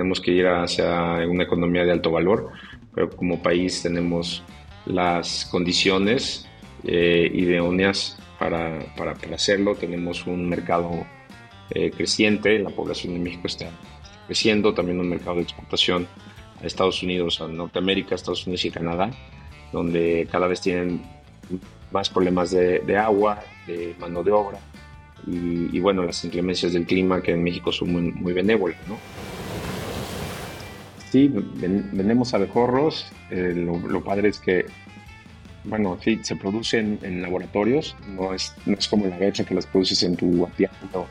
Tenemos 0.00 0.22
que 0.22 0.30
ir 0.30 0.46
hacia 0.46 1.26
una 1.28 1.44
economía 1.44 1.84
de 1.84 1.92
alto 1.92 2.10
valor, 2.10 2.48
pero 2.94 3.10
como 3.10 3.42
país 3.42 3.82
tenemos 3.82 4.42
las 4.86 5.44
condiciones 5.50 6.48
eh, 6.84 7.30
idóneas 7.34 8.18
para, 8.38 8.78
para, 8.96 9.12
hacerlo. 9.34 9.74
Tenemos 9.74 10.26
un 10.26 10.48
mercado 10.48 11.04
eh, 11.68 11.90
creciente, 11.90 12.58
la 12.60 12.70
población 12.70 13.12
de 13.12 13.18
México 13.18 13.46
está 13.46 13.68
creciendo, 14.26 14.72
también 14.72 14.98
un 15.00 15.10
mercado 15.10 15.36
de 15.36 15.42
exportación 15.42 16.08
a 16.62 16.66
Estados 16.66 17.02
Unidos, 17.02 17.42
a 17.42 17.48
Norteamérica, 17.48 18.14
Estados 18.14 18.46
Unidos 18.46 18.64
y 18.64 18.70
Canadá, 18.70 19.10
donde 19.70 20.26
cada 20.32 20.46
vez 20.46 20.62
tienen 20.62 21.02
más 21.92 22.08
problemas 22.08 22.52
de, 22.52 22.96
agua, 22.96 23.44
de 23.66 23.94
mano 24.00 24.22
de 24.22 24.30
obra 24.32 24.60
y, 25.26 25.78
bueno, 25.78 26.04
las 26.04 26.24
inclemencias 26.24 26.72
del 26.72 26.86
clima 26.86 27.20
que 27.20 27.32
en 27.32 27.42
México 27.42 27.70
son 27.70 27.92
muy, 27.92 28.02
muy 28.12 28.32
benévolas, 28.32 28.78
¿no? 28.88 28.96
Sí, 31.10 31.28
vendemos 31.28 32.34
abejorros. 32.34 33.06
Eh, 33.30 33.52
lo, 33.54 34.04
padre 34.04 34.28
es 34.28 34.38
que, 34.38 34.66
bueno, 35.64 35.98
sí, 36.02 36.20
se 36.22 36.36
producen 36.36 36.98
en 37.02 37.20
laboratorios. 37.20 37.96
No 38.08 38.32
es, 38.32 38.54
no 38.64 38.74
es 38.74 38.86
como 38.86 39.06
la 39.06 39.16
abeja 39.16 39.44
que 39.44 39.54
las 39.54 39.66
produces 39.66 40.02
en 40.04 40.16
tu 40.16 40.44
apiano 40.44 41.06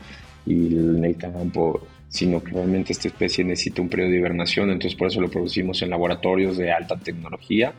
y 0.46 0.74
en 0.74 1.04
el 1.04 1.16
campo 1.16 1.80
sino 2.10 2.42
que 2.42 2.50
realmente 2.50 2.92
esta 2.92 3.06
especie 3.06 3.44
necesita 3.44 3.80
un 3.80 3.88
periodo 3.88 4.10
de 4.10 4.16
hibernación, 4.16 4.70
entonces 4.70 4.98
por 4.98 5.06
eso 5.06 5.20
lo 5.20 5.30
producimos 5.30 5.80
en 5.80 5.90
laboratorios 5.90 6.56
de 6.56 6.72
alta 6.72 6.96
tecnología. 6.96 7.72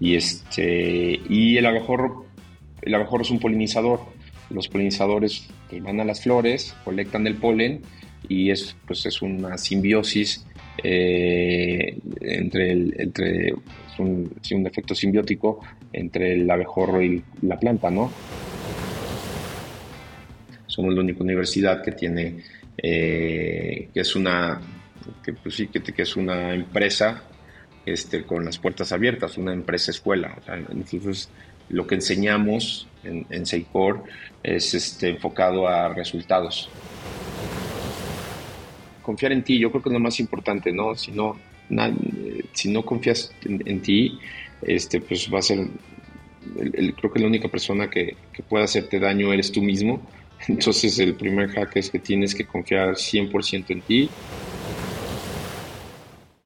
Y, 0.00 0.16
este, 0.16 1.20
y 1.28 1.58
el 1.58 1.66
abejorro, 1.66 2.24
el 2.80 2.94
abejorro 2.94 3.22
es 3.22 3.30
un 3.30 3.38
polinizador. 3.38 4.00
Los 4.48 4.68
polinizadores 4.68 5.48
pues, 5.68 5.82
van 5.82 6.00
a 6.00 6.04
las 6.04 6.22
flores, 6.22 6.74
colectan 6.84 7.26
el 7.26 7.34
polen 7.34 7.82
y 8.30 8.50
es, 8.50 8.76
pues, 8.86 9.04
es 9.04 9.20
una 9.20 9.58
simbiosis 9.58 10.46
eh, 10.82 11.98
entre, 12.20 12.72
el, 12.72 12.94
entre 12.98 13.54
un, 13.98 14.32
un 14.52 14.66
efecto 14.66 14.94
simbiótico 14.94 15.60
entre 15.92 16.34
el 16.34 16.50
abejorro 16.50 17.02
y 17.02 17.22
la 17.42 17.58
planta, 17.58 17.90
¿no? 17.90 18.10
Somos 20.66 20.94
la 20.94 21.00
única 21.00 21.22
universidad 21.22 21.82
que 21.82 21.92
tiene 21.92 22.36
eh, 22.78 23.88
que 23.94 24.00
es 24.00 24.16
una 24.16 24.60
que, 25.24 25.32
pues 25.32 25.54
sí, 25.54 25.68
que, 25.68 26.02
es 26.02 26.16
una 26.16 26.54
empresa 26.54 27.22
este, 27.84 28.24
con 28.24 28.44
las 28.44 28.58
puertas 28.58 28.92
abiertas, 28.92 29.38
una 29.38 29.52
empresa 29.52 29.90
escuela. 29.90 30.36
entonces, 30.70 31.30
lo 31.68 31.86
que 31.86 31.96
enseñamos 31.96 32.88
en, 33.04 33.26
en 33.30 33.46
Seicor 33.46 34.04
es 34.42 34.74
este, 34.74 35.10
enfocado 35.10 35.68
a 35.68 35.88
resultados. 35.88 36.68
Confiar 39.06 39.30
en 39.30 39.44
ti, 39.44 39.58
yo 39.58 39.70
creo 39.70 39.82
que 39.82 39.88
es 39.88 39.92
lo 39.92 40.00
más 40.00 40.18
importante, 40.18 40.72
¿no? 40.72 40.96
Si 40.96 41.12
no, 41.12 41.36
si 42.52 42.72
no 42.72 42.84
confías 42.84 43.32
en, 43.44 43.80
ti, 43.80 44.18
este, 44.62 45.00
pues 45.00 45.32
va 45.32 45.38
a 45.38 45.42
ser, 45.42 45.68
creo 46.96 47.12
que 47.12 47.20
la 47.20 47.28
única 47.28 47.48
persona 47.48 47.88
que, 47.88 48.16
que 48.32 48.42
pueda 48.42 48.64
hacerte 48.64 48.98
daño 48.98 49.32
eres 49.32 49.52
tú 49.52 49.62
mismo 49.62 50.02
entonces 50.48 50.98
el 50.98 51.14
primer 51.14 51.50
hack 51.50 51.76
es 51.76 51.90
que 51.90 51.98
tienes 51.98 52.34
que 52.34 52.46
confiar 52.46 52.94
100% 52.94 53.64
en 53.70 53.80
ti. 53.82 54.10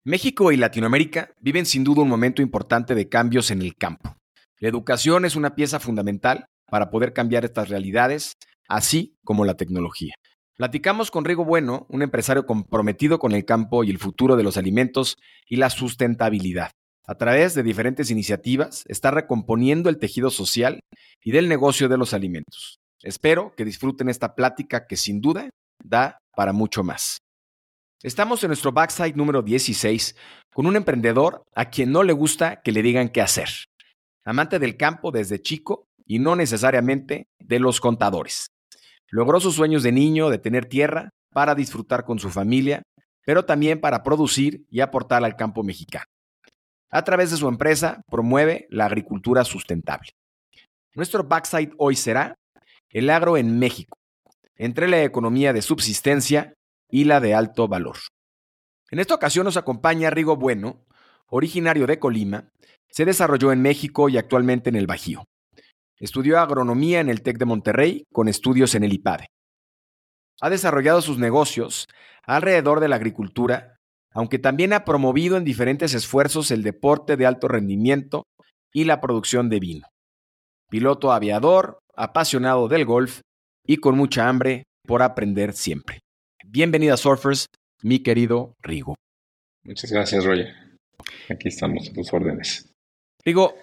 México 0.04 0.50
y 0.50 0.56
Latinoamérica 0.56 1.30
viven 1.40 1.66
sin 1.66 1.84
duda 1.84 2.02
un 2.02 2.08
momento 2.08 2.42
importante 2.42 2.94
de 2.94 3.08
cambios 3.08 3.50
en 3.50 3.62
el 3.62 3.76
campo. 3.76 4.16
La 4.58 4.68
educación 4.68 5.24
es 5.24 5.36
una 5.36 5.54
pieza 5.54 5.78
fundamental 5.78 6.46
para 6.66 6.90
poder 6.90 7.12
cambiar 7.12 7.44
estas 7.44 7.68
realidades, 7.68 8.36
así 8.68 9.16
como 9.24 9.44
la 9.44 9.54
tecnología. 9.54 10.14
Platicamos 10.60 11.10
con 11.10 11.24
Rigo 11.24 11.46
Bueno, 11.46 11.86
un 11.88 12.02
empresario 12.02 12.44
comprometido 12.44 13.18
con 13.18 13.32
el 13.32 13.46
campo 13.46 13.82
y 13.82 13.88
el 13.88 13.96
futuro 13.96 14.36
de 14.36 14.42
los 14.42 14.58
alimentos 14.58 15.16
y 15.48 15.56
la 15.56 15.70
sustentabilidad. 15.70 16.72
A 17.06 17.14
través 17.14 17.54
de 17.54 17.62
diferentes 17.62 18.10
iniciativas 18.10 18.84
está 18.86 19.10
recomponiendo 19.10 19.88
el 19.88 19.98
tejido 19.98 20.28
social 20.28 20.80
y 21.24 21.32
del 21.32 21.48
negocio 21.48 21.88
de 21.88 21.96
los 21.96 22.12
alimentos. 22.12 22.78
Espero 23.02 23.54
que 23.56 23.64
disfruten 23.64 24.10
esta 24.10 24.34
plática 24.34 24.86
que 24.86 24.98
sin 24.98 25.22
duda 25.22 25.48
da 25.82 26.18
para 26.36 26.52
mucho 26.52 26.84
más. 26.84 27.22
Estamos 28.02 28.44
en 28.44 28.48
nuestro 28.48 28.70
backside 28.70 29.16
número 29.16 29.40
16 29.40 30.14
con 30.52 30.66
un 30.66 30.76
emprendedor 30.76 31.42
a 31.54 31.70
quien 31.70 31.90
no 31.90 32.02
le 32.02 32.12
gusta 32.12 32.60
que 32.60 32.72
le 32.72 32.82
digan 32.82 33.08
qué 33.08 33.22
hacer. 33.22 33.48
Amante 34.26 34.58
del 34.58 34.76
campo 34.76 35.10
desde 35.10 35.40
chico 35.40 35.86
y 36.04 36.18
no 36.18 36.36
necesariamente 36.36 37.28
de 37.38 37.60
los 37.60 37.80
contadores. 37.80 38.50
Logró 39.10 39.40
sus 39.40 39.54
sueños 39.54 39.82
de 39.82 39.92
niño 39.92 40.30
de 40.30 40.38
tener 40.38 40.66
tierra 40.66 41.10
para 41.32 41.54
disfrutar 41.54 42.04
con 42.04 42.18
su 42.18 42.30
familia, 42.30 42.82
pero 43.24 43.44
también 43.44 43.80
para 43.80 44.02
producir 44.02 44.64
y 44.70 44.80
aportar 44.80 45.24
al 45.24 45.36
campo 45.36 45.62
mexicano. 45.62 46.06
A 46.90 47.04
través 47.04 47.30
de 47.30 47.36
su 47.36 47.48
empresa 47.48 48.02
promueve 48.10 48.66
la 48.70 48.86
agricultura 48.86 49.44
sustentable. 49.44 50.10
Nuestro 50.94 51.24
backside 51.24 51.72
hoy 51.78 51.94
será 51.94 52.36
el 52.88 53.10
agro 53.10 53.36
en 53.36 53.58
México, 53.58 53.96
entre 54.56 54.88
la 54.88 55.02
economía 55.02 55.52
de 55.52 55.62
subsistencia 55.62 56.54
y 56.90 57.04
la 57.04 57.20
de 57.20 57.34
alto 57.34 57.68
valor. 57.68 57.96
En 58.90 58.98
esta 58.98 59.14
ocasión 59.14 59.44
nos 59.44 59.56
acompaña 59.56 60.10
Rigo 60.10 60.36
Bueno, 60.36 60.84
originario 61.28 61.86
de 61.86 62.00
Colima, 62.00 62.48
se 62.90 63.04
desarrolló 63.04 63.52
en 63.52 63.62
México 63.62 64.08
y 64.08 64.18
actualmente 64.18 64.68
en 64.68 64.76
el 64.76 64.88
Bajío. 64.88 65.24
Estudió 66.00 66.38
agronomía 66.38 67.00
en 67.00 67.10
el 67.10 67.22
TEC 67.22 67.38
de 67.38 67.44
Monterrey 67.44 68.04
con 68.10 68.26
estudios 68.26 68.74
en 68.74 68.84
el 68.84 68.94
IPADE. 68.94 69.26
Ha 70.40 70.48
desarrollado 70.48 71.02
sus 71.02 71.18
negocios 71.18 71.86
alrededor 72.24 72.80
de 72.80 72.88
la 72.88 72.96
agricultura, 72.96 73.76
aunque 74.12 74.38
también 74.38 74.72
ha 74.72 74.86
promovido 74.86 75.36
en 75.36 75.44
diferentes 75.44 75.92
esfuerzos 75.92 76.50
el 76.50 76.62
deporte 76.62 77.18
de 77.18 77.26
alto 77.26 77.48
rendimiento 77.48 78.24
y 78.72 78.84
la 78.84 79.00
producción 79.00 79.50
de 79.50 79.60
vino. 79.60 79.86
Piloto 80.70 81.12
aviador, 81.12 81.80
apasionado 81.94 82.68
del 82.68 82.86
golf 82.86 83.20
y 83.66 83.76
con 83.76 83.96
mucha 83.96 84.28
hambre 84.28 84.64
por 84.86 85.02
aprender 85.02 85.52
siempre. 85.52 86.00
Bienvenida 86.46 86.96
Surfers, 86.96 87.46
mi 87.82 88.02
querido 88.02 88.54
Rigo. 88.62 88.96
Muchas 89.64 89.92
gracias, 89.92 90.24
Roger. 90.24 90.48
Aquí 91.28 91.48
estamos 91.48 91.88
a 91.88 91.92
tus 91.92 92.12
órdenes. 92.12 92.72
Rigo, 93.22 93.54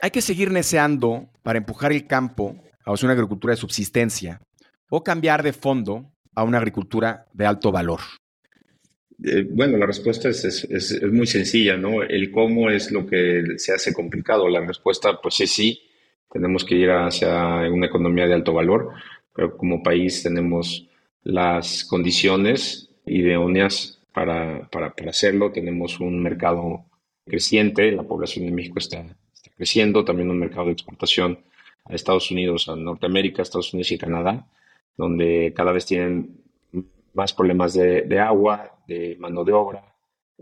hay 0.00 0.10
que 0.10 0.22
seguir 0.22 0.50
neceando 0.50 1.28
para 1.42 1.58
empujar 1.58 1.92
el 1.92 2.06
campo 2.06 2.56
a 2.84 2.92
una 2.92 3.12
agricultura 3.12 3.52
de 3.52 3.60
subsistencia 3.60 4.40
o 4.90 5.02
cambiar 5.02 5.42
de 5.42 5.52
fondo 5.52 6.12
a 6.34 6.44
una 6.44 6.58
agricultura 6.58 7.26
de 7.32 7.46
alto 7.46 7.72
valor. 7.72 8.00
Eh, 9.24 9.46
bueno, 9.48 9.76
la 9.78 9.86
respuesta 9.86 10.28
es, 10.28 10.44
es, 10.44 11.02
muy 11.12 11.26
sencilla, 11.26 11.76
¿no? 11.76 12.02
El 12.02 12.30
cómo 12.30 12.70
es 12.70 12.90
lo 12.90 13.06
que 13.06 13.44
se 13.56 13.72
hace 13.72 13.92
complicado. 13.92 14.48
La 14.48 14.60
respuesta, 14.60 15.20
pues 15.22 15.40
es 15.40 15.52
sí 15.52 15.82
tenemos 16.32 16.64
que 16.64 16.74
ir 16.74 16.90
hacia 16.90 17.70
una 17.70 17.86
economía 17.86 18.26
de 18.26 18.34
alto 18.34 18.54
valor, 18.54 18.90
pero 19.34 19.56
como 19.56 19.82
país 19.82 20.22
tenemos 20.22 20.88
las 21.22 21.84
condiciones 21.84 22.90
idóneas 23.04 24.00
para, 24.14 24.68
para, 24.70 24.94
hacerlo. 25.08 25.52
Tenemos 25.52 26.00
un 26.00 26.22
mercado 26.22 26.86
creciente, 27.26 27.92
la 27.92 28.02
población 28.02 28.46
de 28.46 28.52
México 28.52 28.78
está, 28.78 29.04
creciendo, 29.50 30.04
también 30.04 30.30
un 30.30 30.38
mercado 30.38 30.66
de 30.66 30.72
exportación 30.72 31.40
a 31.84 31.94
Estados 31.94 32.30
Unidos, 32.30 32.68
a 32.68 32.76
Norteamérica, 32.76 33.42
Estados 33.42 33.72
Unidos 33.72 33.92
y 33.92 33.98
Canadá, 33.98 34.46
donde 34.96 35.52
cada 35.56 35.72
vez 35.72 35.86
tienen 35.86 36.42
más 37.14 37.32
problemas 37.32 37.74
de, 37.74 38.18
agua, 38.18 38.78
de 38.86 39.16
mano 39.18 39.44
de 39.44 39.52
obra 39.52 39.84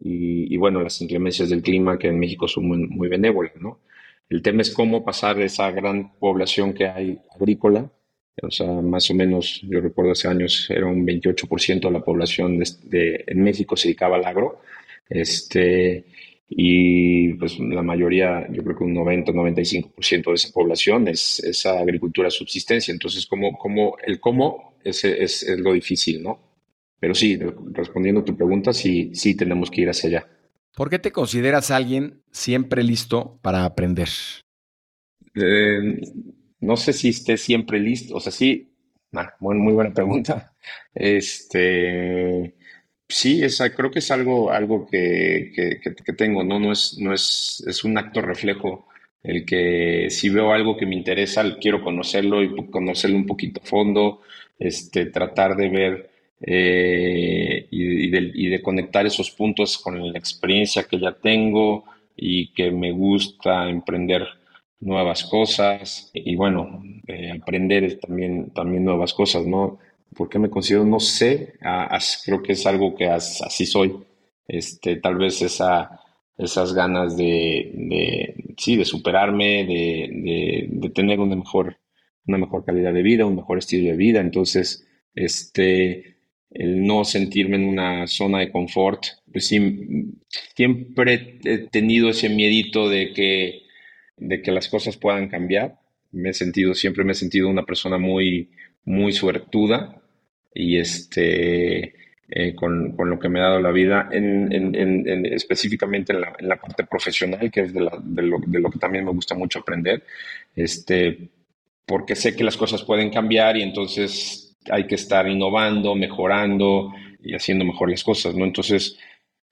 y, 0.03 0.57
bueno, 0.57 0.83
las 0.83 1.01
inclemencias 1.01 1.51
del 1.51 1.63
clima 1.63 1.99
que 1.99 2.09
en 2.09 2.19
México 2.19 2.49
son 2.49 2.67
muy, 2.67 2.79
muy 2.79 3.09
benévolas, 3.09 3.57
¿no? 3.57 3.81
El 4.29 4.43
tema 4.43 4.63
es 4.63 4.71
cómo 4.71 5.05
pasar 5.05 5.41
esa 5.41 5.71
gran 5.73 6.13
población 6.19 6.73
que 6.73 6.87
hay 6.87 7.19
agrícola, 7.35 7.91
o 8.43 8.51
sea, 8.51 8.67
más 8.67 9.11
o 9.11 9.15
menos, 9.15 9.61
yo 9.63 9.81
recuerdo 9.81 10.13
hace 10.13 10.29
años, 10.29 10.67
era 10.71 10.87
un 10.87 11.05
28% 11.05 11.81
de 11.81 11.91
la 11.91 12.01
población 12.01 12.59
de, 12.59 13.25
en 13.27 13.43
México 13.43 13.77
se 13.77 13.89
dedicaba 13.89 14.17
al 14.17 14.25
agro, 14.25 14.61
este, 15.09 16.05
y 16.53 17.35
pues 17.35 17.61
la 17.61 17.83
mayoría, 17.83 18.45
yo 18.51 18.65
creo 18.65 18.77
que 18.77 18.85
un 18.85 18.97
90-95% 18.97 20.25
de 20.31 20.35
esa 20.35 20.53
población 20.53 21.07
es 21.07 21.39
esa 21.39 21.79
agricultura 21.79 22.29
subsistencia. 22.29 22.91
Entonces, 22.91 23.25
¿cómo, 23.27 23.57
cómo, 23.57 23.97
el 24.05 24.19
cómo 24.19 24.75
es, 24.83 25.05
es, 25.05 25.45
es 25.45 25.61
lo 25.61 25.73
difícil, 25.73 26.25
¿no? 26.25 26.41
Pero 26.99 27.15
sí, 27.15 27.39
respondiendo 27.73 28.23
a 28.23 28.25
tu 28.25 28.37
pregunta, 28.37 28.73
sí, 28.73 29.13
sí 29.15 29.37
tenemos 29.37 29.71
que 29.71 29.83
ir 29.83 29.91
hacia 29.91 30.09
allá. 30.11 30.29
¿Por 30.75 30.91
qué 30.91 30.99
te 30.99 31.13
consideras 31.13 31.71
alguien 31.71 32.23
siempre 32.33 32.83
listo 32.83 33.39
para 33.43 33.65
aprender? 33.65 34.09
Eh, 35.37 36.01
no 36.59 36.77
sé 36.77 36.93
si 36.93 37.11
esté 37.11 37.37
siempre 37.37 37.79
listo, 37.79 38.17
o 38.17 38.21
sea, 38.21 38.33
sí, 38.33 38.75
muy, 39.39 39.57
muy 39.57 39.73
buena 39.73 39.95
pregunta. 39.95 40.53
Este, 40.95 42.57
sí, 43.11 43.43
esa, 43.43 43.75
creo 43.75 43.91
que 43.91 43.99
es 44.01 44.11
algo, 44.11 44.51
algo 44.51 44.87
que, 44.87 45.53
que, 45.55 46.13
tengo, 46.15 46.43
¿no? 46.45 46.59
No 46.59 46.73
es, 46.73 46.99
no 46.99 47.13
es, 47.13 47.63
es 47.67 47.85
un 47.85 47.99
acto 47.99 48.21
reflejo 48.21 48.87
el 49.23 49.45
que 49.45 50.09
si 50.11 50.31
veo 50.31 50.53
algo 50.53 50.77
que 50.77 50.87
me 50.87 50.97
interesa, 50.97 51.45
quiero 51.61 51.83
conocerlo 51.83 52.43
y 52.43 52.55
conocerlo 52.71 53.17
un 53.17 53.27
poquito 53.27 53.61
a 53.63 53.67
fondo, 53.67 54.23
este, 54.59 55.07
tratar 55.07 55.57
de 55.57 55.69
ver 55.69 56.11
eh, 56.41 57.67
y, 57.71 58.09
de, 58.49 58.63
conectar 58.63 59.07
esos 59.07 59.31
puntos 59.31 59.79
con 59.79 60.13
la 60.13 60.19
experiencia 60.19 60.85
que 60.85 60.99
ya 60.99 61.13
tengo 61.13 61.85
y 62.17 62.53
que 62.55 62.71
me 62.71 62.93
gusta 62.93 63.69
emprender 63.69 64.27
nuevas 64.81 65.25
cosas 65.25 66.11
y 66.15 66.37
bueno, 66.37 66.83
eh, 67.07 67.31
aprender 67.31 67.99
también, 68.01 68.51
también 68.51 68.85
nuevas 68.85 69.13
cosas, 69.13 69.47
¿no? 69.47 69.79
¿Por 70.17 70.29
qué 70.29 70.39
me 70.39 70.51
considero? 70.51 70.85
No 70.85 71.01
sé, 71.01 71.55
creo 72.25 72.43
que 72.43 72.53
es 72.53 72.67
algo 72.67 72.95
que 72.95 73.07
así 73.09 73.67
soy. 73.67 73.95
Este, 74.47 74.97
tal 74.97 75.17
vez 75.17 75.41
esa, 75.43 76.01
esas 76.37 76.75
ganas 76.75 77.17
de, 77.17 78.35
sí, 78.57 78.77
de 78.77 78.85
superarme, 78.85 79.65
de, 79.65 80.69
de, 80.69 80.91
tener 80.91 81.21
una 81.21 81.37
mejor, 81.37 81.79
una 82.27 82.39
mejor 82.39 82.65
calidad 82.65 82.93
de 82.93 83.03
vida, 83.03 83.27
un 83.27 83.37
mejor 83.37 83.59
estilo 83.59 83.91
de 83.91 83.97
vida. 83.97 84.21
Entonces, 84.21 84.87
este, 85.15 86.17
el 86.51 86.85
no 86.85 87.05
sentirme 87.05 87.57
en 87.57 87.67
una 87.67 88.07
zona 88.09 88.41
de 88.41 88.51
confort, 88.51 89.05
pues 89.31 89.47
sí, 89.47 90.15
siempre 90.57 91.39
he 91.45 91.59
tenido 91.59 92.11
ese 92.11 92.29
miedito 92.29 92.89
de 92.89 93.13
que, 93.13 93.63
de 94.17 94.43
que 94.43 94.51
las 94.51 94.69
cosas 94.69 94.97
puedan 94.97 95.29
cambiar. 95.29 95.79
Me 96.11 96.31
he 96.31 96.35
sentido, 96.35 96.75
siempre 96.75 97.05
me 97.05 97.13
he 97.13 97.15
sentido 97.15 97.49
una 97.49 97.65
persona 97.65 97.99
muy, 97.99 98.51
muy 98.85 99.13
suertuda 99.13 100.00
y 100.55 100.79
este, 100.79 101.95
eh, 102.29 102.55
con, 102.55 102.97
con, 102.97 103.11
lo 103.11 103.19
que 103.19 103.29
me 103.29 103.41
ha 103.41 103.45
dado 103.45 103.61
la 103.61 103.73
vida, 103.73 104.09
en, 104.13 104.53
en, 104.53 105.27
específicamente 105.27 106.13
en 106.13 106.21
la, 106.21 106.33
en 106.39 106.49
la, 106.49 106.57
parte 106.61 106.85
profesional, 106.85 107.51
que 107.51 107.63
es 107.63 107.73
de, 107.73 107.81
la, 107.81 107.99
de, 108.03 108.23
lo, 108.23 108.39
de, 108.39 108.61
lo, 108.61 108.71
que 108.71 108.79
también 108.79 109.05
me 109.05 109.13
gusta 109.13 109.35
mucho 109.35 109.61
aprender, 109.61 110.05
este, 110.55 111.31
porque 111.87 112.15
sé 112.15 112.37
que 112.37 112.45
las 112.45 112.57
cosas 112.57 112.85
pueden 112.85 113.11
cambiar 113.11 113.57
y 113.57 113.63
entonces 113.63 114.57
hay 114.71 114.87
que 114.87 114.95
estar 114.95 115.29
innovando, 115.29 115.95
mejorando 115.95 116.93
y 117.23 117.35
haciendo 117.35 117.65
mejor 117.65 117.91
las 117.91 118.05
cosas, 118.05 118.35
¿no? 118.35 118.45
Entonces, 118.45 118.99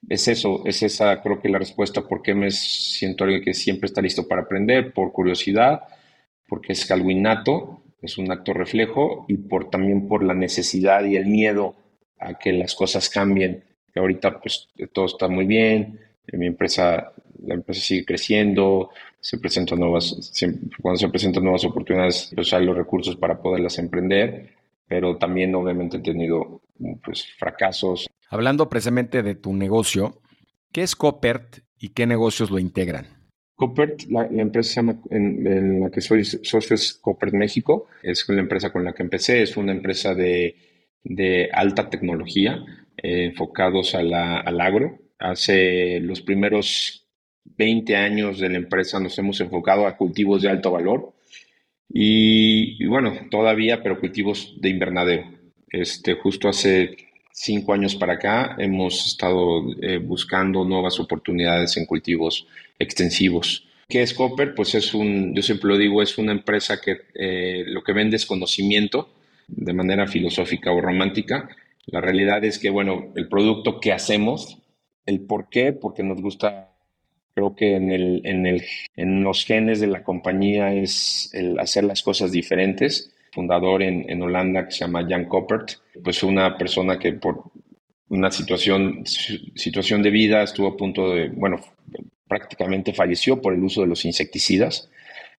es 0.08 0.28
eso, 0.28 0.62
es 0.64 0.82
esa, 0.82 1.20
creo 1.22 1.40
que 1.40 1.48
la 1.48 1.58
respuesta 1.58 2.06
por 2.06 2.22
qué 2.22 2.34
me 2.34 2.50
siento 2.50 3.24
alguien 3.24 3.42
que 3.42 3.54
siempre 3.54 3.86
está 3.86 4.00
listo 4.00 4.28
para 4.28 4.42
aprender, 4.42 4.92
por 4.92 5.12
curiosidad, 5.12 5.80
porque 6.46 6.72
es 6.72 6.90
algo 6.90 7.10
innato, 7.10 7.82
es 8.00 8.18
un 8.18 8.30
acto 8.30 8.52
reflejo 8.52 9.24
y 9.28 9.36
por 9.36 9.70
también 9.70 10.08
por 10.08 10.22
la 10.22 10.34
necesidad 10.34 11.04
y 11.04 11.16
el 11.16 11.26
miedo 11.26 11.74
a 12.18 12.34
que 12.34 12.52
las 12.52 12.74
cosas 12.74 13.08
cambien. 13.08 13.64
Que 13.92 14.00
ahorita 14.00 14.40
pues 14.40 14.68
todo 14.92 15.06
está 15.06 15.28
muy 15.28 15.46
bien, 15.46 16.00
mi 16.32 16.46
empresa, 16.46 17.12
la 17.42 17.54
empresa 17.54 17.80
sigue 17.80 18.04
creciendo, 18.04 18.90
se 19.20 19.38
presentan 19.38 19.80
nuevas, 19.80 20.34
cuando 20.80 20.98
se 20.98 21.08
presentan 21.08 21.42
nuevas 21.42 21.64
oportunidades, 21.64 22.30
pues 22.34 22.52
hay 22.52 22.64
los 22.64 22.76
recursos 22.76 23.16
para 23.16 23.40
poderlas 23.40 23.78
emprender 23.78 24.58
pero 24.88 25.18
también 25.18 25.54
obviamente 25.54 25.98
he 25.98 26.00
tenido 26.00 26.62
pues, 27.04 27.26
fracasos. 27.38 28.08
Hablando 28.30 28.68
precisamente 28.68 29.22
de 29.22 29.34
tu 29.34 29.52
negocio, 29.52 30.20
¿qué 30.72 30.82
es 30.82 30.96
Copert 30.96 31.58
y 31.78 31.90
qué 31.90 32.06
negocios 32.06 32.50
lo 32.50 32.58
integran? 32.58 33.17
Copert, 33.58 34.04
la, 34.08 34.26
empresa 34.26 34.70
se 34.70 34.76
llama, 34.76 35.00
en, 35.10 35.80
la 35.80 35.90
que 35.90 36.00
soy 36.00 36.24
socio 36.24 36.76
es 36.76 36.94
Copert 36.94 37.34
México, 37.34 37.88
es 38.04 38.24
la 38.28 38.40
empresa 38.40 38.70
con 38.70 38.84
la 38.84 38.92
que 38.92 39.02
empecé, 39.02 39.42
es 39.42 39.56
una 39.56 39.72
empresa 39.72 40.14
de, 40.14 40.54
alta 41.52 41.90
tecnología 41.90 42.64
eh, 42.96 43.24
enfocados 43.24 43.94
la, 43.94 44.38
al 44.38 44.60
agro. 44.60 45.00
Hace 45.18 45.98
los 45.98 46.20
primeros 46.22 47.08
20 47.56 47.96
años 47.96 48.38
de 48.38 48.48
la 48.48 48.58
empresa 48.58 49.00
nos 49.00 49.18
hemos 49.18 49.40
enfocado 49.40 49.88
a 49.88 49.96
cultivos 49.96 50.42
de 50.42 50.50
alto 50.50 50.70
valor, 50.70 51.14
y, 51.88 52.86
bueno, 52.86 53.12
todavía, 53.28 53.82
pero 53.82 53.98
cultivos 53.98 54.54
de 54.60 54.68
invernadero. 54.68 55.24
Este, 55.68 56.14
justo 56.14 56.48
hace 56.48 57.07
cinco 57.40 57.72
años 57.72 57.94
para 57.94 58.14
acá 58.14 58.56
hemos 58.58 59.06
estado 59.06 59.62
eh, 59.80 59.98
buscando 59.98 60.64
nuevas 60.64 60.98
oportunidades 60.98 61.76
en 61.76 61.86
cultivos 61.86 62.46
extensivos. 62.78 63.66
¿Qué 63.88 64.02
es 64.02 64.12
Copper? 64.12 64.54
Pues 64.54 64.74
es 64.74 64.92
un, 64.92 65.34
yo 65.34 65.42
siempre 65.42 65.68
lo 65.68 65.78
digo, 65.78 66.02
es 66.02 66.18
una 66.18 66.32
empresa 66.32 66.80
que 66.80 66.98
eh, 67.14 67.64
lo 67.66 67.82
que 67.82 67.92
vende 67.92 68.16
es 68.16 68.26
conocimiento 68.26 69.10
de 69.46 69.72
manera 69.72 70.06
filosófica 70.06 70.72
o 70.72 70.80
romántica. 70.80 71.48
La 71.86 72.00
realidad 72.00 72.44
es 72.44 72.58
que, 72.58 72.70
bueno, 72.70 73.12
el 73.14 73.28
producto 73.28 73.80
que 73.80 73.92
hacemos, 73.92 74.58
el 75.06 75.20
por 75.20 75.48
qué, 75.48 75.72
porque 75.72 76.02
nos 76.02 76.20
gusta 76.20 76.68
Creo 77.38 77.54
que 77.54 77.76
en, 77.76 77.92
el, 77.92 78.20
en, 78.24 78.46
el, 78.46 78.64
en 78.96 79.22
los 79.22 79.44
genes 79.44 79.78
de 79.78 79.86
la 79.86 80.02
compañía 80.02 80.74
es 80.74 81.30
el 81.32 81.56
hacer 81.60 81.84
las 81.84 82.02
cosas 82.02 82.32
diferentes. 82.32 83.12
Fundador 83.38 83.84
en, 83.84 84.20
Holanda 84.20 84.66
que 84.66 84.72
se 84.72 84.80
llama 84.80 85.06
Jan 85.08 85.26
Koppert, 85.26 85.74
pues 86.02 86.24
una 86.24 86.58
persona 86.58 86.98
que 86.98 87.12
por 87.12 87.44
una 88.08 88.32
situación, 88.32 89.04
situación 89.06 90.02
de 90.02 90.10
vida 90.10 90.42
estuvo 90.42 90.66
a 90.66 90.76
punto 90.76 91.14
de, 91.14 91.28
bueno, 91.28 91.60
prácticamente 92.26 92.92
falleció 92.92 93.40
por 93.40 93.54
el 93.54 93.62
uso 93.62 93.82
de 93.82 93.86
los 93.86 94.04
insecticidas. 94.04 94.90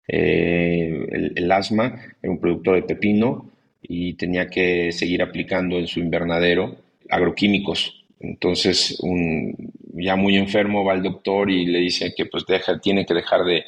Eh, 0.08 1.34
el, 1.36 1.52
asma 1.52 2.00
era 2.24 2.32
un 2.32 2.40
productor 2.40 2.76
de 2.76 2.84
pepino 2.84 3.52
y 3.82 4.14
tenía 4.14 4.48
que 4.48 4.94
seguir 4.94 5.22
aplicando 5.22 5.78
en 5.78 5.88
su 5.88 6.00
invernadero 6.00 6.78
agroquímicos 7.10 8.00
entonces, 8.20 8.98
ya 9.94 10.16
muy 10.18 10.36
enfermo 10.36 10.84
va 10.84 10.94
al 10.94 11.04
doctor 11.04 11.50
y 11.50 11.66
le 11.66 11.80
dice 11.80 12.14
que 12.16 12.26
pues 12.26 12.44
tiene 12.82 13.06
que 13.06 13.14
dejar 13.14 13.46
de, 13.46 13.64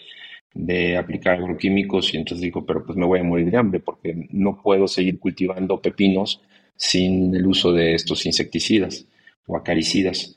de 0.53 0.97
aplicar 0.97 1.35
agroquímicos 1.35 2.13
y 2.13 2.17
entonces 2.17 2.43
dijo, 2.43 2.65
pero 2.65 2.85
pues 2.85 2.97
me 2.97 3.05
voy 3.05 3.19
a 3.19 3.23
morir 3.23 3.49
de 3.49 3.57
hambre 3.57 3.79
porque 3.79 4.27
no 4.31 4.61
puedo 4.61 4.87
seguir 4.87 5.19
cultivando 5.19 5.81
pepinos 5.81 6.41
sin 6.75 7.33
el 7.35 7.45
uso 7.47 7.71
de 7.71 7.93
estos 7.93 8.25
insecticidas 8.25 9.05
o 9.47 9.55
acaricidas. 9.55 10.35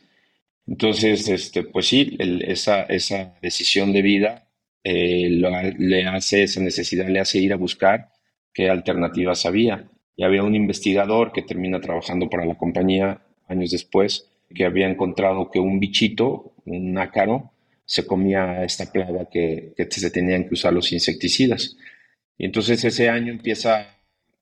Entonces, 0.66 1.28
este, 1.28 1.62
pues 1.64 1.86
sí, 1.86 2.16
esa, 2.18 2.82
esa 2.84 3.34
decisión 3.42 3.92
de 3.92 4.02
vida 4.02 4.48
eh, 4.82 5.28
le 5.30 6.04
hace, 6.04 6.44
esa 6.44 6.60
necesidad 6.60 7.08
le 7.08 7.20
hace 7.20 7.38
ir 7.38 7.52
a 7.52 7.56
buscar 7.56 8.10
qué 8.52 8.70
alternativas 8.70 9.46
había. 9.46 9.88
Y 10.16 10.24
había 10.24 10.44
un 10.44 10.54
investigador 10.54 11.32
que 11.32 11.42
termina 11.42 11.80
trabajando 11.80 12.30
para 12.30 12.46
la 12.46 12.56
compañía 12.56 13.22
años 13.48 13.70
después, 13.70 14.30
que 14.54 14.64
había 14.64 14.88
encontrado 14.88 15.50
que 15.50 15.58
un 15.58 15.80
bichito, 15.80 16.54
un 16.64 16.96
ácaro, 16.98 17.52
se 17.84 18.06
comía 18.06 18.64
esta 18.64 18.90
plaga 18.90 19.28
que, 19.30 19.74
que 19.76 19.86
se 19.90 20.10
tenían 20.10 20.44
que 20.48 20.54
usar 20.54 20.72
los 20.72 20.92
insecticidas. 20.92 21.76
Y 22.38 22.46
entonces 22.46 22.84
ese 22.84 23.08
año 23.08 23.32
empieza 23.32 23.98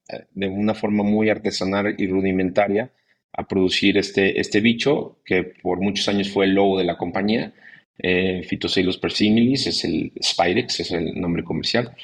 eh, 0.09 0.27
de 0.33 0.49
una 0.49 0.75
forma 0.75 1.03
muy 1.03 1.29
artesanal 1.31 1.95
y 1.99 2.07
rudimentaria 2.07 2.93
a 3.33 3.47
producir 3.49 3.99
este, 3.99 4.41
este 4.41 4.61
bicho 4.61 5.21
que 5.25 5.43
por 5.43 5.81
muchos 5.81 6.09
años 6.09 6.31
fue 6.31 6.45
el 6.45 6.55
logo 6.55 6.79
de 6.79 6.85
la 6.85 6.99
compañía, 6.99 7.55
eh, 7.99 8.47
persimilis, 9.01 9.67
es 9.67 9.85
el 9.85 10.13
Spirex, 10.21 10.81
es 10.81 10.91
el 10.91 11.21
nombre 11.21 11.45
comercial 11.45 11.95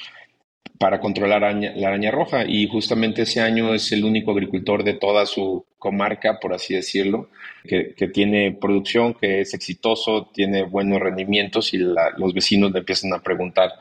para 0.79 1.00
controlar 1.00 1.41
la 1.41 1.88
araña 1.88 2.11
roja 2.11 2.45
y 2.47 2.69
justamente 2.69 3.23
ese 3.23 3.41
año 3.41 3.75
es 3.75 3.91
el 3.91 4.05
único 4.05 4.31
agricultor 4.31 4.85
de 4.85 4.95
toda 4.95 5.27
su 5.27 5.67
comarca, 5.77 6.38
por 6.38 6.55
así 6.55 6.75
decirlo, 6.75 7.31
que, 7.65 7.95
tiene 8.12 8.53
producción, 8.53 9.15
que 9.15 9.41
es 9.41 9.55
exitoso, 9.55 10.31
tiene 10.33 10.62
buenos 10.62 11.00
rendimientos 11.00 11.75
y 11.75 11.79
los 11.79 12.33
vecinos 12.33 12.73
le 12.73 12.81
empiezan 12.81 13.12
a 13.12 13.23
preguntar, 13.23 13.73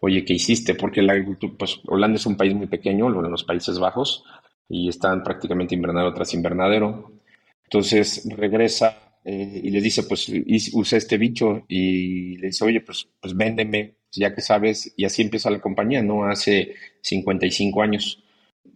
oye, 0.00 0.24
¿qué 0.24 0.34
hiciste? 0.34 0.74
Porque 0.74 1.00
la 1.00 1.14
pues 1.56 1.80
Holanda 1.86 2.16
es 2.16 2.26
un 2.26 2.36
país 2.36 2.54
muy 2.54 2.66
pequeño, 2.66 3.08
los 3.08 3.44
Países 3.44 3.78
Bajos, 3.78 4.24
y 4.68 4.88
están 4.88 5.22
prácticamente 5.22 5.74
invernadero 5.76 6.12
tras 6.12 6.34
invernadero. 6.34 7.12
Entonces 7.64 8.28
regresa 8.36 9.11
eh, 9.24 9.60
y 9.62 9.70
les 9.70 9.82
dice, 9.82 10.02
pues 10.04 10.30
usa 10.72 10.98
este 10.98 11.18
bicho 11.18 11.64
y 11.68 12.36
le 12.38 12.48
dice, 12.48 12.64
oye, 12.64 12.80
pues, 12.80 13.08
pues 13.20 13.36
véndeme 13.36 13.96
ya 14.14 14.34
que 14.34 14.42
sabes, 14.42 14.92
y 14.96 15.04
así 15.04 15.22
empieza 15.22 15.50
la 15.50 15.60
compañía, 15.60 16.02
¿no? 16.02 16.26
Hace 16.26 16.74
55 17.00 17.82
años. 17.82 18.21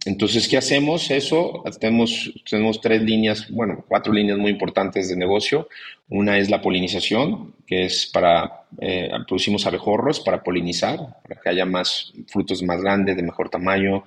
Entonces, 0.07 0.47
¿qué 0.47 0.55
hacemos? 0.55 1.11
Eso, 1.11 1.63
tenemos, 1.81 2.33
tenemos 2.49 2.79
tres 2.79 3.01
líneas, 3.01 3.51
bueno, 3.51 3.83
cuatro 3.89 4.13
líneas 4.13 4.37
muy 4.37 4.51
importantes 4.51 5.09
de 5.09 5.17
negocio. 5.17 5.67
Una 6.07 6.37
es 6.37 6.49
la 6.49 6.61
polinización, 6.61 7.53
que 7.65 7.83
es 7.83 8.07
para, 8.07 8.63
eh, 8.79 9.09
producimos 9.27 9.67
abejorros 9.67 10.21
para 10.21 10.41
polinizar, 10.43 10.97
para 11.27 11.41
que 11.41 11.49
haya 11.49 11.65
más 11.65 12.13
frutos 12.27 12.63
más 12.63 12.81
grandes, 12.81 13.17
de 13.17 13.23
mejor 13.23 13.49
tamaño, 13.49 14.05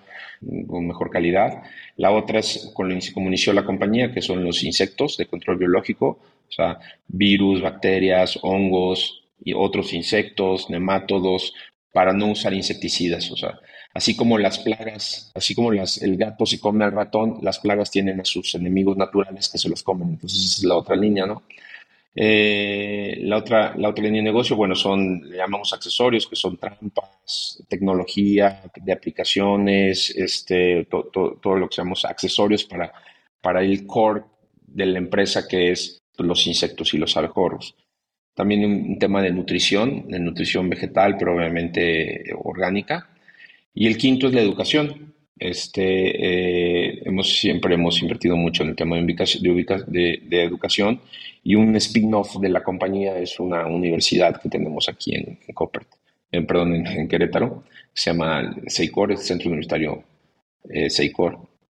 con 0.67 0.87
mejor 0.87 1.11
calidad. 1.11 1.63
La 1.97 2.13
otra 2.13 2.39
es, 2.39 2.73
como 2.75 3.29
inició 3.29 3.53
la 3.53 3.67
compañía, 3.67 4.11
que 4.11 4.23
son 4.23 4.43
los 4.43 4.65
insectos 4.65 5.19
de 5.19 5.27
control 5.27 5.59
biológico, 5.59 6.19
o 6.49 6.53
sea, 6.53 6.79
virus, 7.09 7.61
bacterias, 7.61 8.39
hongos 8.41 9.23
y 9.45 9.53
otros 9.53 9.93
insectos, 9.93 10.71
nemátodos, 10.71 11.53
para 11.93 12.15
no 12.15 12.29
usar 12.29 12.55
insecticidas, 12.55 13.31
o 13.31 13.37
sea, 13.37 13.59
Así 13.93 14.17
como 14.17 14.39
las 14.39 14.61
plagas, 14.61 15.33
así 15.35 15.55
como 15.55 15.73
las, 15.73 16.01
el 16.01 16.17
gato 16.17 16.47
se 16.47 16.61
come 16.61 16.85
al 16.85 16.93
ratón, 16.93 17.39
las 17.43 17.59
plagas 17.59 17.91
tienen 17.91 18.21
a 18.21 18.25
sus 18.25 18.55
enemigos 18.55 18.97
naturales 18.97 19.49
que 19.49 19.59
se 19.59 19.69
los 19.69 19.83
comen. 19.83 20.11
Entonces, 20.11 20.39
esa 20.45 20.59
es 20.59 20.65
la 20.65 20.77
otra 20.77 20.95
línea, 20.95 21.27
¿no? 21.27 21.43
Eh, 22.15 23.19
la, 23.23 23.37
otra, 23.39 23.75
la 23.77 23.89
otra 23.89 24.05
línea 24.05 24.21
de 24.21 24.25
negocio, 24.25 24.57
bueno, 24.57 24.75
son, 24.75 25.29
le 25.29 25.37
llamamos 25.37 25.73
accesorios, 25.73 26.27
que 26.27 26.37
son 26.37 26.57
trampas, 26.57 27.63
tecnología 27.69 28.63
de 28.77 28.93
aplicaciones, 28.93 30.11
este, 30.11 30.87
todo 30.87 31.57
lo 31.57 31.69
que 31.69 31.77
llamamos 31.77 32.05
accesorios 32.05 32.65
para, 32.65 32.93
para 33.41 33.63
el 33.63 33.87
core 33.87 34.23
de 34.67 34.87
la 34.87 34.99
empresa, 34.99 35.47
que 35.49 35.71
es 35.71 36.01
los 36.19 36.47
insectos 36.47 36.95
y 36.95 36.99
los 36.99 37.17
abejorros. 37.17 37.75
También 38.35 38.65
un 38.65 38.99
tema 38.99 39.23
de 39.23 39.33
nutrición, 39.33 40.09
de 40.09 40.19
nutrición 40.19 40.69
vegetal, 40.69 41.17
pero 41.19 41.37
obviamente 41.37 42.25
orgánica. 42.43 43.10
Y 43.75 43.87
el 43.87 43.97
quinto 43.97 44.29
es 44.29 44.35
la 44.35 44.41
educación. 44.41 45.15
Este, 45.39 45.81
eh, 45.83 47.03
hemos, 47.07 47.39
siempre 47.39 47.75
hemos 47.75 48.03
invertido 48.03 48.37
mucho 48.37 48.63
en 48.63 48.71
el 48.71 48.77
tema 48.77 48.97
de, 48.97 50.21
de, 50.23 50.43
educación 50.43 51.01
y 51.43 51.55
un 51.55 51.75
spin-off 51.77 52.37
de 52.41 52.51
la 52.51 52.63
compañía 52.63 53.19
es 53.19 53.41
una 53.41 53.67
universidad 53.67 54.39
que 54.39 54.51
tenemos 54.51 54.91
aquí 54.91 55.15
en, 55.15 55.39
en 56.31 56.47
perdón, 56.47 56.87
en, 56.87 57.09
Querétaro, 57.09 57.65
se 57.95 58.11
llama 58.11 58.55
SEICOR, 58.67 59.13
el 59.13 59.19
Centro 59.19 59.49
Universitario 59.49 60.05
eh, 60.69 60.89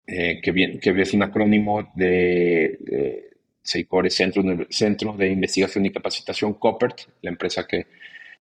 eh, 0.09 0.41
que, 0.43 0.79
que, 0.81 1.01
es 1.01 1.15
un 1.15 1.23
acrónimo 1.23 1.93
de 1.95 3.31
SEICOR, 3.63 4.11
Centro, 4.11 4.43
Centro 4.69 5.13
de 5.17 5.31
Investigación 5.31 5.87
y 5.87 5.91
Capacitación 5.91 6.55
COPERT, 6.55 7.03
la 7.23 7.31
empresa 7.31 7.69
que, 7.69 7.87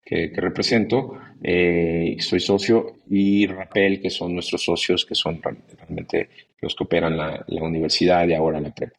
que, 0.07 0.31
represento, 0.37 1.19
eh, 1.43 2.17
soy 2.21 2.39
socio, 2.39 2.99
y 3.11 3.47
Rapel, 3.49 4.01
que 4.01 4.09
son 4.09 4.35
nuestros 4.35 4.63
socios, 4.63 5.05
que 5.05 5.17
son 5.17 5.43
realmente 5.43 6.31
los 6.61 6.77
que 6.77 6.85
operan 6.85 7.17
la, 7.17 7.45
universidad 7.49 8.27
y 8.29 8.35
ahora 8.35 8.61
la 8.61 8.73
prepa. 8.73 8.97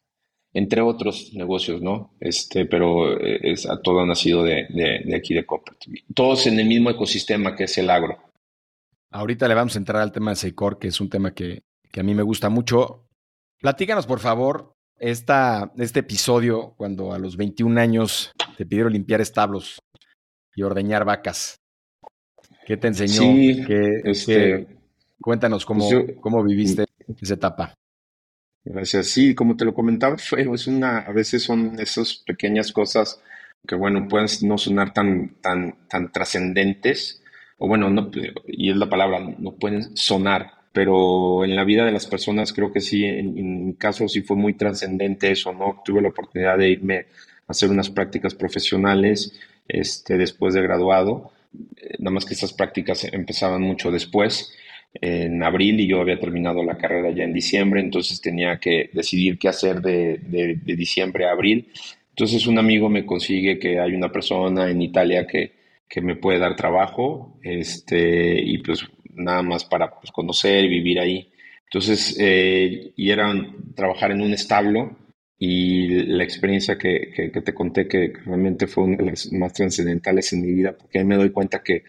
Entre 0.54 0.82
otros 0.82 1.34
negocios, 1.34 1.82
¿no? 1.82 2.14
Este, 2.20 2.66
pero 2.66 3.18
eh, 3.20 3.40
es, 3.44 3.66
a 3.70 3.82
todo 3.82 4.02
ha 4.02 4.06
nacido 4.06 4.44
de, 4.44 4.68
de, 4.70 5.16
aquí 5.16 5.34
de 5.34 5.46
Copert. 5.46 5.78
Todos 6.14 6.46
en 6.48 6.60
el 6.60 6.68
mismo 6.68 6.90
ecosistema 6.90 7.56
que 7.56 7.66
es 7.66 7.78
el 7.78 7.90
agro. 7.90 8.18
Ahorita 9.12 9.48
le 9.48 9.56
vamos 9.56 9.76
a 9.76 9.80
entrar 9.80 10.02
al 10.02 10.12
tema 10.12 10.32
de 10.32 10.36
Seicor, 10.36 10.78
que 10.78 10.90
es 10.90 11.00
un 11.00 11.10
tema 11.10 11.34
que, 11.34 11.64
que 11.90 12.02
a 12.02 12.04
mí 12.04 12.14
me 12.14 12.24
gusta 12.24 12.50
mucho. 12.50 13.08
Platícanos, 13.62 14.06
por 14.06 14.20
favor, 14.20 14.74
esta, 15.00 15.72
este 15.78 16.00
episodio 16.02 16.74
cuando 16.76 17.14
a 17.14 17.20
los 17.20 17.38
21 17.38 17.80
años 17.80 18.32
te 18.58 18.66
pidieron 18.66 18.94
limpiar 18.94 19.22
establos 19.22 19.80
y 20.58 20.64
ordeñar 20.64 21.06
vacas. 21.06 21.62
¿Qué 22.66 22.78
te 22.78 22.88
enseñó? 22.88 23.14
Sí, 23.14 23.64
este, 24.04 24.68
cuéntanos 25.22 25.64
cómo, 25.66 25.88
pues 25.88 26.18
cómo 26.20 26.44
viviste 26.44 26.86
esa 27.22 27.36
etapa. 27.36 27.76
Gracias. 28.66 29.08
Sí, 29.08 29.36
como 29.36 29.56
te 29.56 29.66
lo 29.66 29.74
comentaba, 29.76 30.18
fue, 30.18 30.42
es 30.52 30.66
una, 30.66 31.00
a 31.00 31.12
veces 31.12 31.44
son 31.44 31.80
esas 31.80 32.24
pequeñas 32.26 32.72
cosas 32.72 33.22
que, 33.68 33.76
bueno, 33.76 34.08
pueden 34.08 34.28
no 34.42 34.58
sonar 34.58 34.94
tan, 34.94 35.36
tan, 35.42 35.88
tan 35.88 36.12
trascendentes, 36.12 37.22
o 37.60 37.68
bueno, 37.68 37.92
no, 37.92 38.10
y 38.48 38.72
es 38.72 38.78
la 38.78 38.90
palabra, 38.90 39.20
no 39.20 39.56
pueden 39.56 39.96
sonar, 39.96 40.54
pero 40.74 41.46
en 41.46 41.56
la 41.56 41.66
vida 41.66 41.86
de 41.86 41.92
las 41.92 42.08
personas 42.08 42.52
creo 42.52 42.74
que 42.74 42.82
sí, 42.82 43.06
en, 43.06 43.38
en 43.38 43.68
mi 43.68 43.74
caso 43.76 44.08
sí 44.08 44.24
fue 44.24 44.36
muy 44.36 44.56
trascendente 44.56 45.32
eso, 45.32 45.54
¿no? 45.54 45.82
Tuve 45.86 46.02
la 46.02 46.10
oportunidad 46.10 46.58
de 46.58 46.70
irme 46.70 46.98
a 47.48 47.52
hacer 47.52 47.70
unas 47.70 47.92
prácticas 47.92 48.34
profesionales 48.34 49.40
este, 49.68 50.18
después 50.18 50.54
de 50.54 50.62
graduado. 50.62 51.32
Eh, 51.78 51.96
nada 52.00 52.12
más 52.12 52.26
que 52.26 52.34
estas 52.34 52.54
prácticas 52.54 53.04
empezaban 53.06 53.62
mucho 53.62 53.92
después, 53.92 54.54
en 54.94 55.44
abril, 55.44 55.80
y 55.80 55.88
yo 55.88 56.02
había 56.02 56.20
terminado 56.20 56.64
la 56.64 56.78
carrera 56.78 57.12
ya 57.12 57.24
en 57.24 57.34
diciembre, 57.34 57.82
entonces 57.82 58.22
tenía 58.22 58.60
que 58.60 58.90
decidir 58.94 59.38
qué 59.38 59.50
hacer 59.50 59.82
de, 59.82 60.60
diciembre 60.64 61.28
a 61.28 61.32
abril. 61.32 61.68
Entonces 62.10 62.48
un 62.48 62.58
amigo 62.58 62.90
me 62.90 63.06
consigue 63.06 63.60
que 63.60 63.80
hay 63.80 63.94
una 63.94 64.12
persona 64.12 64.70
en 64.70 64.82
Italia 64.82 65.28
que, 65.28 65.54
que 65.88 66.02
me 66.02 66.16
puede 66.16 66.40
dar 66.40 66.56
trabajo, 66.56 67.38
este, 67.44 68.42
y 68.42 68.58
pues 68.60 68.88
nada 69.14 69.42
más 69.44 69.66
para 69.66 69.92
pues, 69.92 70.12
conocer 70.12 70.66
y 70.66 70.70
vivir 70.70 71.00
ahí. 71.00 71.30
Entonces, 71.66 72.18
eh, 72.20 72.94
y 72.96 73.10
era 73.10 73.34
trabajar 73.76 74.12
en 74.12 74.22
un 74.22 74.34
establo 74.34 74.96
y 75.40 75.88
la 76.06 76.24
experiencia 76.24 76.78
que, 76.78 77.12
que, 77.32 77.42
te 77.42 77.54
conté 77.54 77.88
que 77.88 78.14
realmente 78.26 78.66
fue 78.66 78.86
una 78.86 78.98
de 78.98 79.06
las 79.06 79.32
más 79.32 79.54
trascendentales 79.54 80.34
en 80.34 80.42
mi 80.42 80.52
vida, 80.52 80.76
porque 80.76 81.00
ahí 81.00 81.06
me 81.06 81.16
doy 81.16 81.30
cuenta 81.30 81.62
que, 81.62 81.84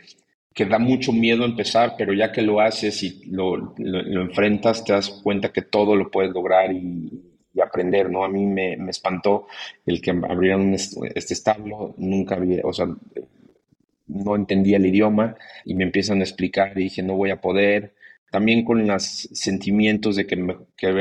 que 0.53 0.67
da 0.67 0.79
mucho 0.79 1.13
miedo 1.13 1.45
empezar, 1.45 1.95
pero 1.97 2.13
ya 2.13 2.31
que 2.31 2.43
lo 2.43 2.61
haces 2.61 3.03
y 3.03 3.25
lo, 3.31 3.75
lo, 3.79 4.23
enfrentas, 4.23 4.85
te 4.85 4.93
das 4.93 5.09
cuenta 5.09 5.51
que 5.51 5.63
todo 5.63 5.97
lo 5.97 6.11
puedes 6.11 6.33
lograr 6.33 6.73
y, 6.73 7.25
aprender, 7.61 8.09
¿no? 8.09 8.23
A 8.23 8.29
mí 8.29 8.47
me, 8.47 8.77
me, 8.77 8.91
espantó 8.91 9.49
el 9.85 10.01
que 10.01 10.13
abrieran 10.13 10.75
este 10.75 11.35
establo, 11.35 11.93
nunca 11.99 12.37
había, 12.37 12.61
o 12.63 12.73
sea, 12.73 12.87
no 14.07 14.37
entendía 14.37 14.77
el 14.77 14.87
idioma 14.87 15.37
y 15.65 15.75
me 15.75 15.83
empiezan 15.83 16.21
a 16.21 16.23
explicar 16.23 16.73
y 16.77 16.85
dije, 16.85 17.03
no 17.03 17.15
voy 17.15 17.31
a 17.31 17.41
poder, 17.41 17.95
también 18.31 18.65
con 18.65 18.87
los 18.87 19.03
sentimientos 19.03 20.17
de 20.17 20.27
que, 20.27 20.37
me, 20.37 20.57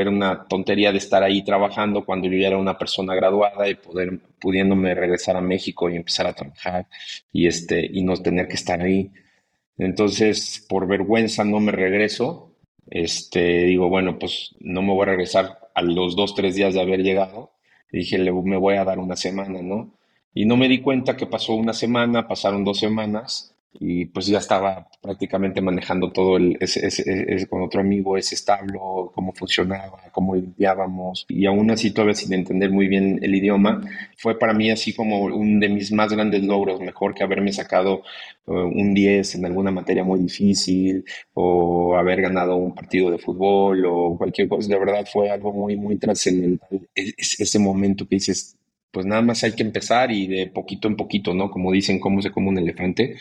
una 0.08 0.46
tontería 0.46 0.92
de 0.92 0.98
estar 0.98 1.22
ahí 1.22 1.44
trabajando 1.44 2.04
cuando 2.04 2.28
yo 2.28 2.38
ya 2.38 2.48
era 2.48 2.58
una 2.58 2.78
persona 2.78 3.14
graduada 3.14 3.68
y 3.68 3.74
poder, 3.74 4.20
pudiéndome 4.40 4.94
regresar 4.94 5.36
a 5.36 5.40
México 5.40 5.90
y 5.90 5.96
empezar 5.96 6.26
a 6.26 6.32
trabajar 6.32 6.86
y, 7.32 7.46
este, 7.46 7.86
y 7.92 8.02
no 8.02 8.16
tener 8.16 8.48
que 8.48 8.54
estar 8.54 8.80
ahí. 8.80 9.10
Entonces, 9.76 10.64
por 10.68 10.86
vergüenza 10.86 11.44
no 11.44 11.60
me 11.60 11.72
regreso. 11.72 12.54
Este, 12.90 13.64
digo, 13.66 13.88
bueno, 13.88 14.18
pues 14.18 14.54
no 14.60 14.82
me 14.82 14.92
voy 14.92 15.02
a 15.02 15.10
regresar 15.10 15.58
a 15.74 15.82
los 15.82 16.16
dos, 16.16 16.34
tres 16.34 16.54
días 16.54 16.74
de 16.74 16.80
haber 16.80 17.02
llegado. 17.02 17.52
Dije, 17.92 18.18
me 18.18 18.56
voy 18.56 18.76
a 18.76 18.84
dar 18.84 18.98
una 18.98 19.16
semana, 19.16 19.62
¿no? 19.62 19.94
Y 20.34 20.46
no 20.46 20.56
me 20.56 20.68
di 20.68 20.80
cuenta 20.80 21.16
que 21.16 21.26
pasó 21.26 21.54
una 21.54 21.72
semana, 21.74 22.26
pasaron 22.26 22.64
dos 22.64 22.78
semanas 22.78 23.54
y 23.72 24.06
pues 24.06 24.26
ya 24.26 24.38
estaba 24.38 24.88
prácticamente 25.00 25.60
manejando 25.60 26.10
todo 26.10 26.36
el, 26.36 26.56
ese, 26.60 27.46
con 27.48 27.62
otro 27.62 27.80
amigo 27.80 28.16
ese 28.16 28.34
establo, 28.34 29.12
cómo 29.14 29.32
funcionaba, 29.32 30.00
cómo 30.12 30.34
limpiábamos 30.34 31.26
y 31.28 31.46
aún 31.46 31.70
así 31.70 31.90
todavía 31.92 32.14
sin 32.14 32.32
entender 32.32 32.70
muy 32.70 32.88
bien 32.88 33.20
el 33.22 33.34
idioma, 33.34 33.82
fue 34.16 34.38
para 34.38 34.54
mí 34.54 34.70
así 34.70 34.94
como 34.94 35.20
un 35.24 35.60
de 35.60 35.68
mis 35.68 35.92
más 35.92 36.12
grandes 36.12 36.42
logros, 36.42 36.80
mejor 36.80 37.14
que 37.14 37.22
haberme 37.22 37.52
sacado 37.52 38.02
uh, 38.46 38.52
un 38.52 38.94
10 38.94 39.36
en 39.36 39.44
alguna 39.44 39.70
materia 39.70 40.02
muy 40.02 40.20
difícil 40.20 41.04
o 41.34 41.96
haber 41.96 42.22
ganado 42.22 42.56
un 42.56 42.74
partido 42.74 43.10
de 43.10 43.18
fútbol 43.18 43.84
o 43.86 44.16
cualquier 44.16 44.48
cosa, 44.48 44.68
de 44.68 44.78
verdad 44.78 45.06
fue 45.10 45.30
algo 45.30 45.52
muy, 45.52 45.76
muy 45.76 45.96
trascendental, 45.98 46.88
e, 46.94 47.12
ese 47.16 47.58
momento 47.58 48.08
que 48.08 48.16
dices, 48.16 48.56
pues 48.90 49.06
nada 49.06 49.22
más 49.22 49.44
hay 49.44 49.52
que 49.52 49.62
empezar 49.62 50.10
y 50.10 50.26
de 50.26 50.46
poquito 50.46 50.88
en 50.88 50.96
poquito, 50.96 51.34
¿no? 51.34 51.50
Como 51.50 51.72
dicen, 51.72 52.00
cómo 52.00 52.22
se 52.22 52.30
come 52.30 52.48
un 52.48 52.58
elefante, 52.58 53.16